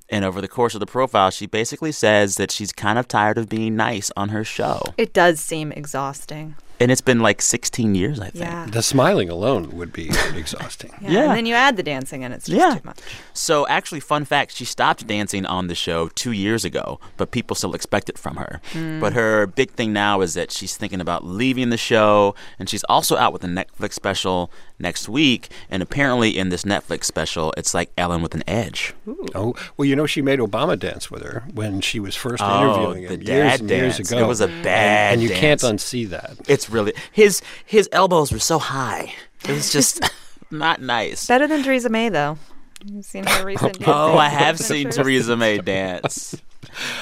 And 0.08 0.24
over 0.24 0.40
the 0.40 0.48
course 0.48 0.74
of 0.74 0.80
the 0.80 0.86
profile, 0.86 1.30
she 1.30 1.46
basically 1.46 1.92
says 1.92 2.36
that 2.36 2.50
she's 2.50 2.72
kind 2.72 2.98
of 2.98 3.06
tired 3.06 3.36
of 3.36 3.48
being 3.50 3.76
nice 3.76 4.10
on 4.16 4.30
her 4.30 4.42
show. 4.44 4.80
It 4.96 5.12
does 5.12 5.38
seem 5.38 5.70
exhausting. 5.72 6.56
And 6.80 6.90
it's 6.92 7.00
been 7.00 7.18
like 7.20 7.42
16 7.42 7.94
years, 7.94 8.20
I 8.20 8.30
think. 8.30 8.44
Yeah. 8.44 8.66
The 8.70 8.82
smiling 8.82 9.28
alone 9.28 9.76
would 9.76 9.92
be 9.92 10.10
exhausting. 10.34 10.92
Yeah. 11.00 11.10
Yeah. 11.10 11.22
And 11.24 11.36
then 11.36 11.46
you 11.46 11.54
add 11.54 11.76
the 11.76 11.82
dancing 11.82 12.22
and 12.24 12.32
it's 12.32 12.46
just 12.46 12.56
Yeah. 12.58 12.74
too 12.76 12.82
much. 12.84 12.98
So, 13.32 13.66
actually, 13.68 14.00
fun 14.00 14.24
fact 14.24 14.54
she 14.54 14.64
stopped 14.64 15.06
dancing 15.06 15.44
on 15.44 15.66
the 15.66 15.74
show 15.74 16.08
two 16.14 16.30
years 16.32 16.64
ago, 16.64 17.00
but 17.16 17.30
people 17.32 17.56
still 17.56 17.74
expect 17.74 18.08
it 18.08 18.16
from 18.18 18.36
her. 18.36 18.60
Mm. 18.74 19.00
But 19.00 19.12
her 19.14 19.46
big 19.46 19.72
thing 19.72 19.92
now 19.92 20.20
is 20.20 20.34
that 20.34 20.52
she's 20.52 20.76
thinking 20.76 21.00
about 21.00 21.24
leaving 21.24 21.70
the 21.70 21.76
show, 21.76 22.34
and 22.58 22.68
she's 22.68 22.84
also 22.84 23.16
out 23.16 23.32
with 23.32 23.42
a 23.44 23.48
Netflix 23.48 23.94
special 23.94 24.50
next 24.78 25.08
week. 25.08 25.48
And 25.70 25.82
apparently, 25.82 26.36
in 26.38 26.48
this 26.50 26.64
Netflix 26.64 27.04
special, 27.04 27.52
it's 27.56 27.74
like 27.74 27.90
Ellen 27.98 28.22
with 28.22 28.34
an 28.34 28.42
edge. 28.46 28.94
Oh, 29.34 29.54
well, 29.76 29.86
you 29.86 29.96
know, 29.96 30.06
she 30.06 30.22
made 30.22 30.38
Obama 30.38 30.78
dance 30.78 31.10
with 31.10 31.22
her 31.22 31.44
when 31.52 31.80
she 31.80 32.00
was 32.00 32.14
first 32.16 32.42
Oh, 32.42 32.62
interviewing 32.92 33.02
the 33.08 33.14
him 33.14 33.22
years 33.22 33.26
dad 33.52 33.60
and 33.60 33.70
years 33.70 33.96
dance. 33.96 34.10
ago. 34.12 34.24
It 34.24 34.26
was 34.28 34.40
a 34.40 34.48
bad 34.48 35.14
and, 35.14 35.22
you 35.22 35.30
can't 35.30 35.60
unsee 35.60 36.08
that. 36.10 36.36
It's 36.48 36.70
really 36.70 36.92
his 37.12 37.40
his 37.64 37.88
elbows 37.92 38.32
were 38.32 38.38
so 38.38 38.58
high. 38.58 39.12
It 39.44 39.50
was 39.50 39.72
just 39.72 40.00
not 40.50 40.80
nice. 40.80 41.26
Better 41.26 41.46
than 41.46 41.62
Theresa 41.62 41.88
May, 41.88 42.08
though. 42.08 42.38
You've 42.84 43.04
seen 43.04 43.26
her 43.26 43.44
recent 43.44 43.78
Oh, 43.86 44.16
I 44.16 44.28
have 44.28 44.58
seen 44.58 44.86
pictures. 44.86 44.96
Theresa 45.04 45.36
May 45.36 45.58
dance. 45.58 46.36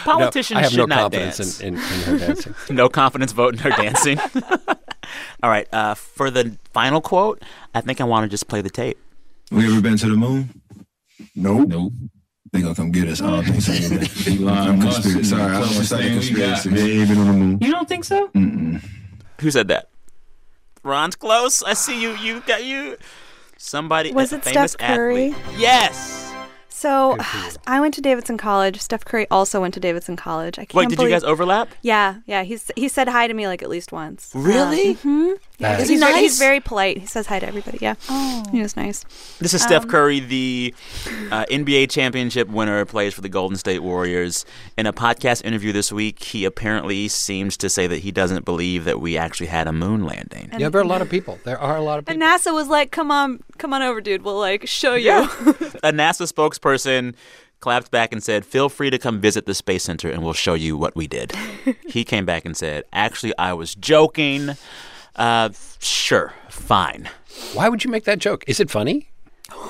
Politicians 0.05 0.55
No, 0.55 0.59
I 0.59 0.63
have 0.63 0.71
should 0.73 0.79
no 0.79 0.85
not 0.87 1.01
confidence 1.13 1.37
dance. 1.39 1.61
in, 1.61 1.75
in, 1.77 1.81
in 1.81 2.01
her 2.03 2.19
dancing. 2.19 2.55
no 2.71 2.89
confidence 2.89 3.33
vote 3.33 3.55
in 3.55 3.61
her 3.61 3.71
dancing. 3.71 4.19
All 5.43 5.51
right, 5.51 5.69
uh, 5.73 5.95
for 5.95 6.31
the 6.31 6.57
final 6.73 7.01
quote, 7.01 7.43
I 7.75 7.81
think 7.81 8.01
I 8.01 8.05
want 8.05 8.25
to 8.25 8.29
just 8.29 8.49
play 8.49 8.61
the 8.61 8.71
tape. 8.71 8.99
We 9.51 9.67
ever 9.67 9.81
been 9.81 9.97
to 9.99 10.11
the 10.11 10.17
moon? 10.17 10.61
Nope. 11.35 11.69
Nope. 11.69 11.93
They 12.53 12.63
gonna 12.63 12.75
come 12.75 12.91
get 12.91 13.09
us. 13.09 13.21
I 13.21 13.31
don't 13.31 13.45
think 13.45 13.61
so. 13.61 13.73
either. 14.31 14.49
I'm 14.49 14.81
conspiracy. 14.81 15.25
Sorry, 15.25 15.43
I 15.43 15.49
don't 15.53 15.61
want 15.61 15.73
to 15.73 15.85
start 15.85 16.05
a 16.05 16.09
conspiracy. 16.09 16.69
They 16.71 16.93
ain't 16.93 17.09
been 17.09 17.19
on 17.19 17.27
the 17.27 17.33
moon. 17.33 17.59
You 17.61 17.73
don't 17.73 17.89
think 17.89 18.05
so? 18.05 18.29
Mm-mm. 18.29 18.83
Who 19.41 19.51
said 19.51 19.69
that? 19.69 19.89
Ron's 20.83 21.17
close. 21.17 21.63
I 21.63 21.75
see 21.75 22.01
you. 22.01 22.17
You 22.17 22.41
got 22.47 22.65
you. 22.65 22.97
Somebody. 23.59 24.13
Was 24.13 24.33
it 24.33 24.45
famous 24.45 24.73
Steph 24.73 24.89
Curry? 24.89 25.33
Athlete. 25.33 25.61
Yes. 25.61 26.26
So 26.77 27.17
I 27.67 27.81
went 27.81 27.95
to 27.95 28.03
Davidson 28.03 28.37
College. 28.37 28.81
Steph 28.81 29.05
Curry 29.05 29.27
also 29.31 29.63
went 29.63 29.73
to 29.75 29.81
Davidson 29.81 30.15
College. 30.15 30.59
I 30.59 30.67
can't 30.67 30.75
Wait, 30.75 30.89
did 30.91 31.01
you 31.01 31.09
guys 31.09 31.25
overlap? 31.25 31.71
Yeah, 31.81 32.17
yeah. 32.27 32.43
He's 32.43 32.71
he 32.77 32.89
said 32.89 33.09
hi 33.09 33.27
to 33.27 33.33
me 33.33 33.47
like 33.47 33.63
at 33.63 33.71
least 33.71 33.93
once. 33.93 34.31
Really? 34.35 34.93
hmm 34.95 35.33
Yeah, 35.59 35.79
Is 35.79 35.89
he's, 35.89 36.01
he 36.01 36.07
very, 36.07 36.21
he's 36.21 36.39
very 36.39 36.61
polite. 36.61 36.99
He 36.99 37.07
says 37.07 37.27
hi 37.27 37.39
to 37.39 37.49
everybody. 37.49 37.79
Yeah, 37.81 37.95
Oh. 38.11 38.45
he 38.53 38.61
was 38.61 38.77
nice. 38.77 39.05
This 39.39 39.55
is 39.55 39.63
Steph 39.63 39.85
Um, 39.85 39.89
Curry, 39.89 40.21
the 40.21 40.75
uh, 41.33 41.47
NBA 41.51 41.89
championship 41.89 42.49
winner, 42.49 42.85
plays 42.85 43.15
for 43.15 43.23
the 43.23 43.31
Golden 43.31 43.57
State 43.57 43.79
Warriors. 43.79 44.45
In 44.77 44.85
a 44.85 44.93
podcast 44.93 45.47
interview 45.47 45.73
this 45.73 45.91
week, 45.91 46.23
he 46.23 46.45
apparently 46.45 47.09
seems 47.09 47.57
to 47.57 47.71
say 47.71 47.87
that 47.87 48.01
he 48.01 48.13
doesn't 48.13 48.45
believe 48.45 48.85
that 48.85 49.01
we 49.01 49.17
actually 49.17 49.47
had 49.47 49.67
a 49.67 49.73
moon 49.73 50.05
landing. 50.05 50.51
Yeah, 50.59 50.69
there 50.69 50.83
are 50.83 50.85
a 50.85 50.87
lot 50.87 51.01
of 51.01 51.09
people. 51.09 51.39
There 51.45 51.59
are 51.59 51.77
a 51.79 51.81
lot 51.81 52.01
of 52.01 52.05
people. 52.05 52.23
And 52.23 52.31
NASA 52.31 52.53
was 52.53 52.69
like, 52.69 52.91
"Come 52.91 53.11
on, 53.11 53.43
come 53.57 53.73
on 53.73 53.81
over, 53.81 54.03
dude. 54.03 54.23
We'll 54.23 54.39
like 54.39 54.69
show 54.69 54.95
you." 54.95 55.11
a 55.83 55.91
NASA 55.91 56.31
spokesperson 56.31 56.66
clapped 57.61 57.91
back 57.91 58.13
and 58.13 58.23
said, 58.23 58.45
Feel 58.45 58.69
free 58.69 58.91
to 58.91 58.99
come 58.99 59.21
visit 59.21 59.47
the 59.47 59.55
Space 59.55 59.85
Center 59.85 60.11
and 60.11 60.23
we'll 60.23 60.33
show 60.33 60.55
you 60.55 60.77
what 60.77 60.95
we 60.95 61.07
did. 61.07 61.33
he 61.89 62.05
came 62.05 62.25
back 62.25 62.45
and 62.45 62.57
said, 62.57 62.85
Actually, 62.93 63.37
I 63.39 63.53
was 63.53 63.75
joking. 63.75 64.51
Uh, 65.15 65.51
sure, 65.81 66.33
fine. 66.49 67.09
Why 67.55 67.69
would 67.69 67.85
you 67.85 67.91
make 67.91 68.05
that 68.05 68.19
joke? 68.19 68.45
Is 68.47 68.61
it 68.61 68.71
funny? 68.71 69.09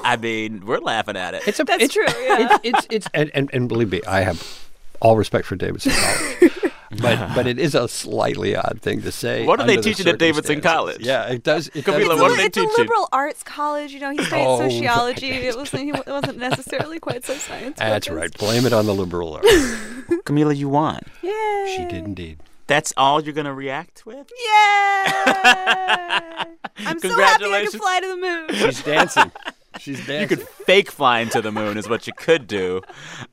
I 0.03 0.17
mean, 0.17 0.65
we're 0.65 0.79
laughing 0.79 1.17
at 1.17 1.35
it. 1.35 1.47
It's 1.47 1.61
a, 1.61 1.65
That's 1.65 1.85
it's, 1.85 1.95
true. 1.95 2.05
Yeah. 2.07 2.59
It's, 2.63 2.65
it's, 2.65 2.87
it's 2.91 3.09
and, 3.15 3.31
and, 3.35 3.51
and 3.53 3.69
believe 3.69 3.91
me, 3.93 4.03
I 4.07 4.21
have 4.21 4.69
all 5.01 5.17
respect 5.17 5.47
for 5.47 5.57
Davidson 5.57 5.93
College. 5.93 6.53
but 7.01 7.29
but 7.35 7.47
it 7.47 7.59
is 7.59 7.75
a 7.75 7.89
slightly 7.89 8.57
odd 8.57 8.81
thing 8.83 9.03
to 9.03 9.13
say. 9.13 9.45
What 9.47 9.61
are 9.61 9.67
they 9.67 9.77
under 9.77 9.83
the 9.83 9.95
teaching 9.95 10.09
at 10.13 10.19
Davidson. 10.19 10.61
College? 10.61 11.01
Yeah, 11.01 11.27
it 11.27 11.43
does. 11.43 11.69
It 11.69 11.85
Camila, 11.85 11.99
does 12.01 12.09
what 12.09 12.19
Well, 12.19 12.29
do 12.31 12.37
they 12.37 12.45
it's 12.45 12.57
teach 12.59 12.69
a 12.77 12.81
liberal 12.81 13.09
arts 13.13 13.43
college. 13.43 13.93
You 13.93 14.01
know, 14.01 14.11
he 14.11 14.23
studied 14.25 14.45
Oh, 14.45 14.59
sociology. 14.69 15.31
right. 15.31 15.45
It 15.45 15.57
wasn't. 15.57 15.83
He 15.85 15.93
wasn't 15.93 16.39
necessarily 16.39 16.99
quite 16.99 17.25
so 17.25 17.35
science. 17.35 17.79
That's 17.79 18.09
right. 18.09 18.33
Blame 18.39 18.67
it 18.67 18.73
on 18.73 18.87
the 18.87 18.95
liberal 18.95 19.35
arts. 19.35 19.47
Camila, 20.25 20.57
you 20.57 20.69
won. 20.69 21.01
Yeah. 21.23 21.67
she 21.67 21.85
did 21.85 22.05
indeed. 22.05 22.39
That's 22.69 22.93
all 22.97 23.23
you're 23.23 23.33
going 23.33 23.45
to 23.47 23.53
react 23.53 24.05
with? 24.07 24.29
Yeah. 24.45 26.45
I'm 26.79 26.99
so 26.99 27.17
happy 27.17 27.45
I 27.45 27.65
can 27.71 27.79
fly 27.79 28.01
to 28.01 28.09
the 28.09 28.17
moon. 28.17 28.49
She's 28.55 28.83
dancing. 28.83 29.31
She's 29.79 29.99
dancing. 30.07 30.21
You 30.21 30.27
could 30.29 30.49
fake 30.49 30.91
flying 30.91 31.29
to 31.31 31.41
the 31.41 31.53
moon, 31.53 31.77
is 31.77 31.89
what 31.89 32.07
you 32.07 32.13
could 32.17 32.47
do. 32.47 32.83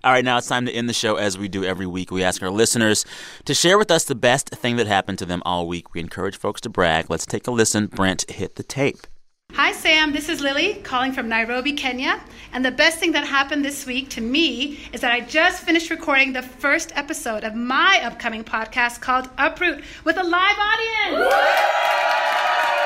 All 0.03 0.11
right, 0.11 0.23
now 0.23 0.37
it's 0.37 0.47
time 0.47 0.65
to 0.65 0.71
end 0.71 0.89
the 0.89 0.93
show 0.93 1.15
as 1.15 1.37
we 1.37 1.47
do 1.47 1.63
every 1.63 1.85
week. 1.85 2.11
We 2.11 2.23
ask 2.23 2.41
our 2.41 2.49
listeners 2.49 3.05
to 3.45 3.53
share 3.53 3.77
with 3.77 3.91
us 3.91 4.05
the 4.05 4.15
best 4.15 4.49
thing 4.49 4.75
that 4.77 4.87
happened 4.87 5.19
to 5.19 5.25
them 5.25 5.41
all 5.45 5.67
week. 5.67 5.93
We 5.93 5.99
encourage 5.99 6.37
folks 6.37 6.61
to 6.61 6.69
brag. 6.69 7.09
Let's 7.09 7.25
take 7.25 7.47
a 7.47 7.51
listen. 7.51 7.87
Brent, 7.87 8.29
hit 8.29 8.55
the 8.55 8.63
tape. 8.63 9.07
Hi, 9.53 9.71
Sam. 9.71 10.13
This 10.13 10.29
is 10.29 10.41
Lily 10.41 10.81
calling 10.83 11.11
from 11.11 11.29
Nairobi, 11.29 11.73
Kenya. 11.73 12.19
And 12.53 12.65
the 12.65 12.71
best 12.71 12.97
thing 12.97 13.11
that 13.11 13.23
happened 13.23 13.63
this 13.63 13.85
week 13.85 14.09
to 14.11 14.21
me 14.21 14.79
is 14.91 15.01
that 15.01 15.11
I 15.11 15.19
just 15.19 15.63
finished 15.63 15.91
recording 15.91 16.33
the 16.33 16.41
first 16.41 16.91
episode 16.95 17.43
of 17.43 17.53
my 17.53 18.01
upcoming 18.03 18.43
podcast 18.43 19.01
called 19.01 19.29
Uproot 19.37 19.83
with 20.05 20.17
a 20.17 20.23
live 20.23 20.57
audience. 20.57 21.33
Thanks 21.33 22.69
for 22.69 22.82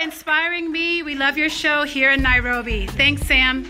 inspiring 0.00 0.70
me. 0.70 1.02
We 1.02 1.14
love 1.14 1.36
your 1.38 1.48
show 1.48 1.84
here 1.84 2.10
in 2.10 2.22
Nairobi. 2.22 2.86
Thanks, 2.86 3.22
Sam. 3.22 3.64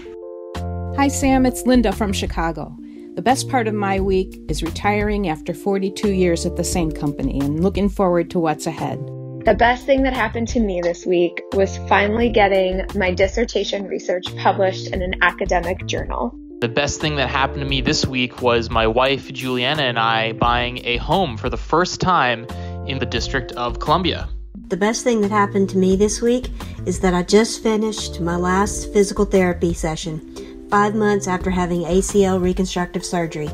Hi, 0.96 1.08
Sam. 1.08 1.46
It's 1.46 1.66
Linda 1.66 1.92
from 1.92 2.12
Chicago. 2.12 2.76
The 3.14 3.22
best 3.22 3.48
part 3.48 3.68
of 3.68 3.74
my 3.74 4.00
week 4.00 4.40
is 4.48 4.62
retiring 4.62 5.28
after 5.28 5.54
42 5.54 6.12
years 6.12 6.44
at 6.46 6.56
the 6.56 6.64
same 6.64 6.90
company 6.90 7.38
and 7.40 7.62
looking 7.62 7.88
forward 7.88 8.30
to 8.30 8.38
what's 8.38 8.66
ahead. 8.66 8.98
The 9.44 9.54
best 9.54 9.86
thing 9.86 10.02
that 10.04 10.14
happened 10.14 10.48
to 10.48 10.60
me 10.60 10.80
this 10.82 11.04
week 11.04 11.42
was 11.52 11.76
finally 11.88 12.30
getting 12.30 12.86
my 12.94 13.12
dissertation 13.12 13.86
research 13.86 14.24
published 14.38 14.88
in 14.88 15.02
an 15.02 15.14
academic 15.22 15.86
journal. 15.86 16.34
The 16.60 16.68
best 16.68 17.00
thing 17.00 17.16
that 17.16 17.28
happened 17.28 17.60
to 17.60 17.68
me 17.68 17.82
this 17.82 18.06
week 18.06 18.40
was 18.40 18.70
my 18.70 18.86
wife, 18.86 19.30
Juliana, 19.30 19.82
and 19.82 19.98
I 19.98 20.32
buying 20.32 20.80
a 20.86 20.96
home 20.96 21.36
for 21.36 21.50
the 21.50 21.58
first 21.58 22.00
time 22.00 22.46
in 22.86 23.00
the 23.00 23.06
District 23.06 23.52
of 23.52 23.80
Columbia. 23.80 24.28
The 24.68 24.76
best 24.78 25.04
thing 25.04 25.20
that 25.20 25.30
happened 25.30 25.68
to 25.70 25.78
me 25.78 25.94
this 25.94 26.22
week 26.22 26.50
is 26.86 27.00
that 27.00 27.12
I 27.12 27.22
just 27.22 27.62
finished 27.62 28.20
my 28.20 28.36
last 28.36 28.92
physical 28.92 29.24
therapy 29.24 29.74
session, 29.74 30.68
five 30.70 30.94
months 30.94 31.28
after 31.28 31.50
having 31.50 31.82
ACL 31.82 32.42
reconstructive 32.42 33.04
surgery. 33.04 33.48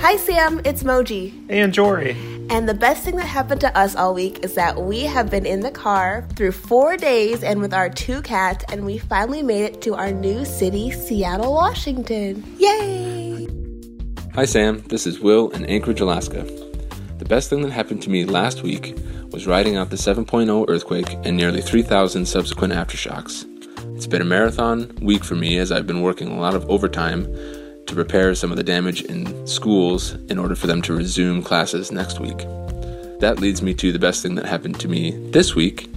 Hi, 0.00 0.16
Sam. 0.16 0.60
It's 0.64 0.82
Moji. 0.82 1.44
And 1.48 1.72
Jory. 1.72 2.10
And 2.50 2.68
the 2.68 2.74
best 2.74 3.04
thing 3.04 3.16
that 3.16 3.26
happened 3.26 3.60
to 3.62 3.76
us 3.76 3.96
all 3.96 4.14
week 4.14 4.44
is 4.44 4.54
that 4.54 4.80
we 4.80 5.04
have 5.04 5.30
been 5.30 5.46
in 5.46 5.60
the 5.60 5.70
car 5.70 6.26
through 6.36 6.52
four 6.52 6.96
days 6.96 7.42
and 7.42 7.60
with 7.60 7.72
our 7.72 7.88
two 7.88 8.20
cats, 8.22 8.64
and 8.70 8.84
we 8.84 8.98
finally 8.98 9.42
made 9.42 9.64
it 9.64 9.82
to 9.82 9.94
our 9.94 10.12
new 10.12 10.44
city, 10.44 10.90
Seattle, 10.90 11.52
Washington. 11.52 12.44
Yay! 12.58 13.48
Hi, 14.34 14.44
Sam. 14.44 14.82
This 14.88 15.06
is 15.06 15.20
Will 15.20 15.50
in 15.50 15.64
Anchorage, 15.66 16.00
Alaska. 16.00 16.67
Best 17.28 17.50
thing 17.50 17.60
that 17.60 17.72
happened 17.72 18.00
to 18.02 18.10
me 18.10 18.24
last 18.24 18.62
week 18.62 18.96
was 19.32 19.46
riding 19.46 19.76
out 19.76 19.90
the 19.90 19.96
7.0 19.96 20.64
earthquake 20.66 21.12
and 21.24 21.36
nearly 21.36 21.60
3,000 21.60 22.24
subsequent 22.24 22.72
aftershocks. 22.72 23.44
It's 23.94 24.06
been 24.06 24.22
a 24.22 24.24
marathon 24.24 24.96
week 25.02 25.24
for 25.24 25.34
me 25.34 25.58
as 25.58 25.70
I've 25.70 25.86
been 25.86 26.00
working 26.00 26.28
a 26.28 26.40
lot 26.40 26.54
of 26.54 26.68
overtime 26.70 27.24
to 27.84 27.94
repair 27.94 28.34
some 28.34 28.50
of 28.50 28.56
the 28.56 28.64
damage 28.64 29.02
in 29.02 29.46
schools 29.46 30.14
in 30.30 30.38
order 30.38 30.56
for 30.56 30.68
them 30.68 30.80
to 30.80 30.96
resume 30.96 31.42
classes 31.42 31.92
next 31.92 32.18
week. 32.18 32.38
That 33.20 33.40
leads 33.40 33.60
me 33.60 33.74
to 33.74 33.92
the 33.92 33.98
best 33.98 34.22
thing 34.22 34.34
that 34.36 34.46
happened 34.46 34.80
to 34.80 34.88
me 34.88 35.10
this 35.30 35.54
week, 35.54 35.94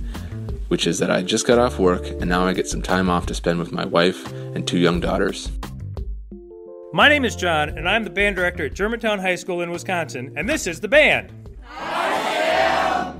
which 0.68 0.86
is 0.86 1.00
that 1.00 1.12
I 1.12 1.22
just 1.22 1.48
got 1.48 1.60
off 1.60 1.80
work 1.80 2.06
and 2.08 2.28
now 2.28 2.46
I 2.46 2.52
get 2.52 2.68
some 2.68 2.82
time 2.82 3.10
off 3.10 3.26
to 3.28 3.34
spend 3.34 3.58
with 3.58 3.72
my 3.72 3.86
wife 3.86 4.30
and 4.54 4.68
two 4.68 4.80
young 4.80 5.00
daughters. 5.00 5.50
My 6.94 7.08
name 7.08 7.24
is 7.24 7.38
John, 7.38 7.70
and 7.70 7.88
I'm 7.88 8.04
the 8.04 8.10
band 8.10 8.36
director 8.36 8.66
at 8.66 8.74
Germantown 8.74 9.20
High 9.20 9.36
School 9.36 9.62
in 9.62 9.72
Wisconsin, 9.72 10.34
and 10.36 10.50
this 10.50 10.68
is 10.68 10.82
the 10.82 10.90
band. 10.90 11.32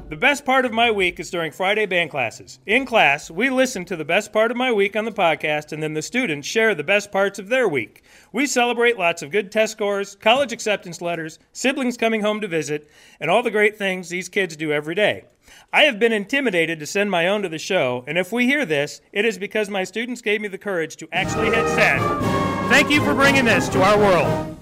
The 0.10 0.18
best 0.18 0.44
part 0.44 0.66
of 0.66 0.74
my 0.74 0.92
week 0.92 1.22
is 1.22 1.32
during 1.32 1.54
Friday 1.54 1.86
band 1.86 2.10
classes. 2.10 2.60
In 2.66 2.86
class, 2.86 3.32
we 3.32 3.50
listen 3.50 3.86
to 3.86 3.96
the 3.96 4.04
best 4.04 4.34
part 4.34 4.52
of 4.52 4.58
my 4.58 4.74
week 4.74 4.98
on 4.98 5.06
the 5.06 5.12
podcast, 5.12 5.72
and 5.72 5.82
then 5.82 5.94
the 5.94 6.02
students 6.02 6.50
share 6.50 6.76
the 6.76 6.84
best 6.84 7.14
parts 7.14 7.40
of 7.40 7.48
their 7.48 7.66
week. 7.66 8.04
We 8.34 8.46
celebrate 8.46 9.00
lots 9.00 9.22
of 9.22 9.32
good 9.32 9.54
test 9.54 9.72
scores, 9.72 10.16
college 10.18 10.52
acceptance 10.52 11.02
letters, 11.02 11.40
siblings 11.54 11.96
coming 11.96 12.20
home 12.20 12.42
to 12.42 12.50
visit, 12.50 12.92
and 13.22 13.32
all 13.32 13.42
the 13.42 13.52
great 13.52 13.78
things 13.78 14.10
these 14.10 14.28
kids 14.28 14.58
do 14.58 14.74
every 14.74 14.96
day. 14.96 15.24
I 15.72 15.84
have 15.84 15.98
been 15.98 16.12
intimidated 16.12 16.78
to 16.80 16.86
send 16.86 17.10
my 17.10 17.26
own 17.26 17.42
to 17.44 17.50
the 17.50 17.58
show, 17.58 18.04
and 18.06 18.18
if 18.18 18.34
we 18.34 18.48
hear 18.48 18.66
this, 18.66 19.00
it 19.14 19.24
is 19.24 19.38
because 19.38 19.70
my 19.70 19.86
students 19.86 20.22
gave 20.22 20.42
me 20.42 20.50
the 20.50 20.58
courage 20.58 20.98
to 20.98 21.08
actually 21.14 21.52
hit 21.52 21.66
send. 21.70 22.41
Thank 22.72 22.90
you 22.90 23.04
for 23.04 23.14
bringing 23.14 23.44
this 23.44 23.68
to 23.68 23.82
our 23.82 23.98
world. 23.98 24.56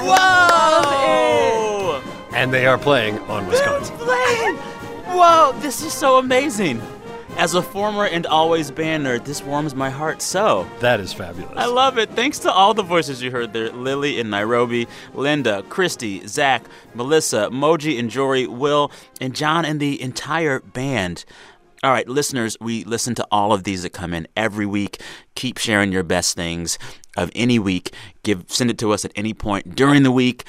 Whoa! 0.00 2.02
And 2.32 2.52
they 2.52 2.66
are 2.66 2.78
playing 2.78 3.20
on 3.20 3.46
Wisconsin. 3.46 3.96
Playing! 3.98 4.56
Whoa, 4.56 5.54
this 5.60 5.82
is 5.82 5.92
so 5.92 6.18
amazing. 6.18 6.82
As 7.36 7.54
a 7.54 7.62
former 7.62 8.06
and 8.06 8.26
always 8.26 8.72
band 8.72 9.06
nerd, 9.06 9.24
this 9.24 9.42
warms 9.42 9.74
my 9.74 9.90
heart 9.90 10.20
so. 10.20 10.66
That 10.80 10.98
is 11.00 11.12
fabulous. 11.12 11.52
I 11.54 11.66
love 11.66 11.96
it. 11.96 12.10
Thanks 12.10 12.40
to 12.40 12.50
all 12.50 12.74
the 12.74 12.82
voices 12.82 13.22
you 13.22 13.30
heard 13.30 13.52
there 13.52 13.70
Lily 13.70 14.18
in 14.18 14.30
Nairobi, 14.30 14.88
Linda, 15.14 15.62
Christy, 15.68 16.26
Zach, 16.26 16.64
Melissa, 16.92 17.50
Moji 17.52 18.00
and 18.00 18.10
Jory, 18.10 18.48
Will, 18.48 18.90
and 19.20 19.32
John, 19.34 19.64
and 19.64 19.78
the 19.78 20.02
entire 20.02 20.58
band. 20.60 21.24
All 21.82 21.92
right, 21.92 22.08
listeners, 22.08 22.56
we 22.60 22.84
listen 22.84 23.14
to 23.16 23.26
all 23.30 23.52
of 23.52 23.64
these 23.64 23.82
that 23.82 23.90
come 23.90 24.14
in 24.14 24.26
every 24.36 24.66
week. 24.66 25.00
Keep 25.34 25.58
sharing 25.58 25.92
your 25.92 26.02
best 26.02 26.34
things 26.34 26.78
of 27.16 27.30
any 27.34 27.58
week. 27.58 27.92
Give 28.22 28.44
send 28.48 28.70
it 28.70 28.78
to 28.78 28.92
us 28.92 29.04
at 29.04 29.12
any 29.14 29.34
point 29.34 29.74
during 29.76 30.02
the 30.02 30.10
week. 30.10 30.46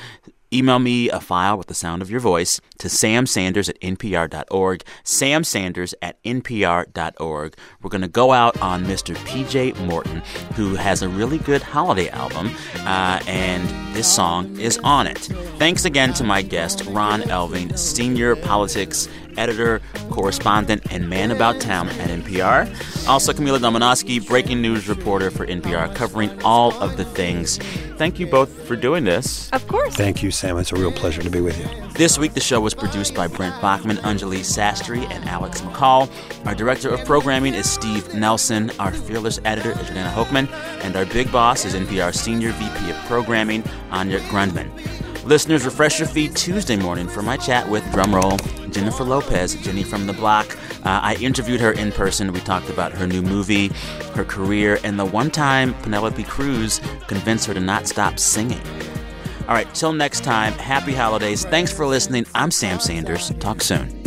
Email 0.53 0.79
me 0.79 1.09
a 1.09 1.19
file 1.19 1.57
with 1.57 1.67
the 1.67 1.73
sound 1.73 2.01
of 2.01 2.09
your 2.09 2.21
voice 2.21 2.61
to 2.79 2.87
samsanders 2.87 3.67
at 3.67 3.77
npr.org. 3.81 4.83
samsanders 5.03 5.93
at 6.01 6.23
npr.org. 6.23 7.57
We're 7.81 7.89
going 7.89 8.01
to 8.01 8.07
go 8.07 8.31
out 8.31 8.61
on 8.61 8.85
Mr. 8.85 9.13
PJ 9.25 9.77
Morton, 9.85 10.21
who 10.55 10.75
has 10.75 11.01
a 11.01 11.09
really 11.09 11.39
good 11.39 11.61
holiday 11.61 12.07
album, 12.09 12.55
uh, 12.77 13.19
and 13.27 13.67
this 13.93 14.07
song 14.07 14.57
is 14.57 14.77
on 14.85 15.05
it. 15.05 15.17
Thanks 15.57 15.83
again 15.83 16.13
to 16.13 16.23
my 16.23 16.41
guest, 16.41 16.85
Ron 16.85 17.23
Elving, 17.23 17.77
senior 17.77 18.37
politics 18.37 19.09
editor, 19.37 19.81
correspondent, 20.09 20.91
and 20.91 21.09
man 21.09 21.31
about 21.31 21.59
town 21.61 21.89
at 21.89 22.09
NPR. 22.09 22.67
Also, 23.07 23.33
Camila 23.33 23.59
Domonoske, 23.59 24.25
breaking 24.27 24.61
news 24.61 24.87
reporter 24.87 25.31
for 25.31 25.45
NPR, 25.45 25.93
covering 25.95 26.29
all 26.43 26.73
of 26.81 26.97
the 26.97 27.05
things. 27.05 27.57
Thank 27.97 28.19
you 28.19 28.27
both 28.27 28.67
for 28.67 28.75
doing 28.75 29.05
this. 29.05 29.49
Of 29.51 29.67
course. 29.67 29.95
Thank 29.95 30.21
you, 30.21 30.29
Sam. 30.29 30.57
It's 30.57 30.71
a 30.71 30.75
real 30.75 30.91
pleasure 30.91 31.23
to 31.23 31.29
be 31.29 31.41
with 31.41 31.57
you. 31.59 31.67
This 31.93 32.19
week, 32.19 32.33
the 32.33 32.39
show 32.39 32.59
was 32.61 32.75
produced 32.75 33.15
by 33.15 33.27
Brent 33.27 33.55
Baughman, 33.55 33.97
Anjali 33.97 34.41
Sastry, 34.41 35.09
and 35.09 35.27
Alex 35.27 35.61
McCall. 35.61 36.09
Our 36.45 36.53
director 36.53 36.89
of 36.89 37.03
programming 37.05 37.55
is 37.55 37.67
Steve 37.67 38.13
Nelson. 38.13 38.71
Our 38.79 38.91
fearless 38.91 39.39
editor 39.45 39.71
is 39.71 39.87
Jana 39.87 40.11
Hochman. 40.11 40.47
And 40.83 40.95
our 40.95 41.05
big 41.05 41.31
boss 41.31 41.65
is 41.65 41.73
NPR 41.73 42.13
Senior 42.13 42.51
VP 42.51 42.91
of 42.91 42.95
Programming, 43.05 43.63
Anya 43.89 44.19
Grundmann. 44.29 44.69
Listeners, 45.27 45.65
refresh 45.65 45.99
your 45.99 46.07
feed 46.07 46.37
Tuesday 46.37 46.77
morning 46.77 47.05
for 47.05 47.21
my 47.21 47.35
chat 47.35 47.67
with 47.67 47.83
drumroll 47.87 48.39
Jennifer 48.71 49.03
Lopez, 49.03 49.55
Jenny 49.55 49.83
from 49.83 50.07
the 50.07 50.13
Block. 50.13 50.57
Uh, 50.85 51.01
I 51.03 51.15
interviewed 51.15 51.59
her 51.59 51.73
in 51.73 51.91
person. 51.91 52.31
We 52.31 52.39
talked 52.39 52.69
about 52.69 52.93
her 52.93 53.05
new 53.05 53.21
movie, 53.21 53.67
her 54.13 54.23
career, 54.23 54.79
and 54.85 54.97
the 54.97 55.03
one 55.03 55.29
time 55.29 55.73
Penelope 55.81 56.23
Cruz 56.23 56.79
convinced 57.07 57.45
her 57.47 57.53
to 57.53 57.59
not 57.59 57.87
stop 57.87 58.19
singing. 58.19 58.61
All 59.49 59.53
right, 59.53 59.67
till 59.75 59.91
next 59.91 60.23
time, 60.23 60.53
happy 60.53 60.93
holidays. 60.93 61.43
Thanks 61.43 61.73
for 61.73 61.85
listening. 61.85 62.25
I'm 62.33 62.49
Sam 62.49 62.79
Sanders. 62.79 63.29
Talk 63.39 63.61
soon. 63.61 64.01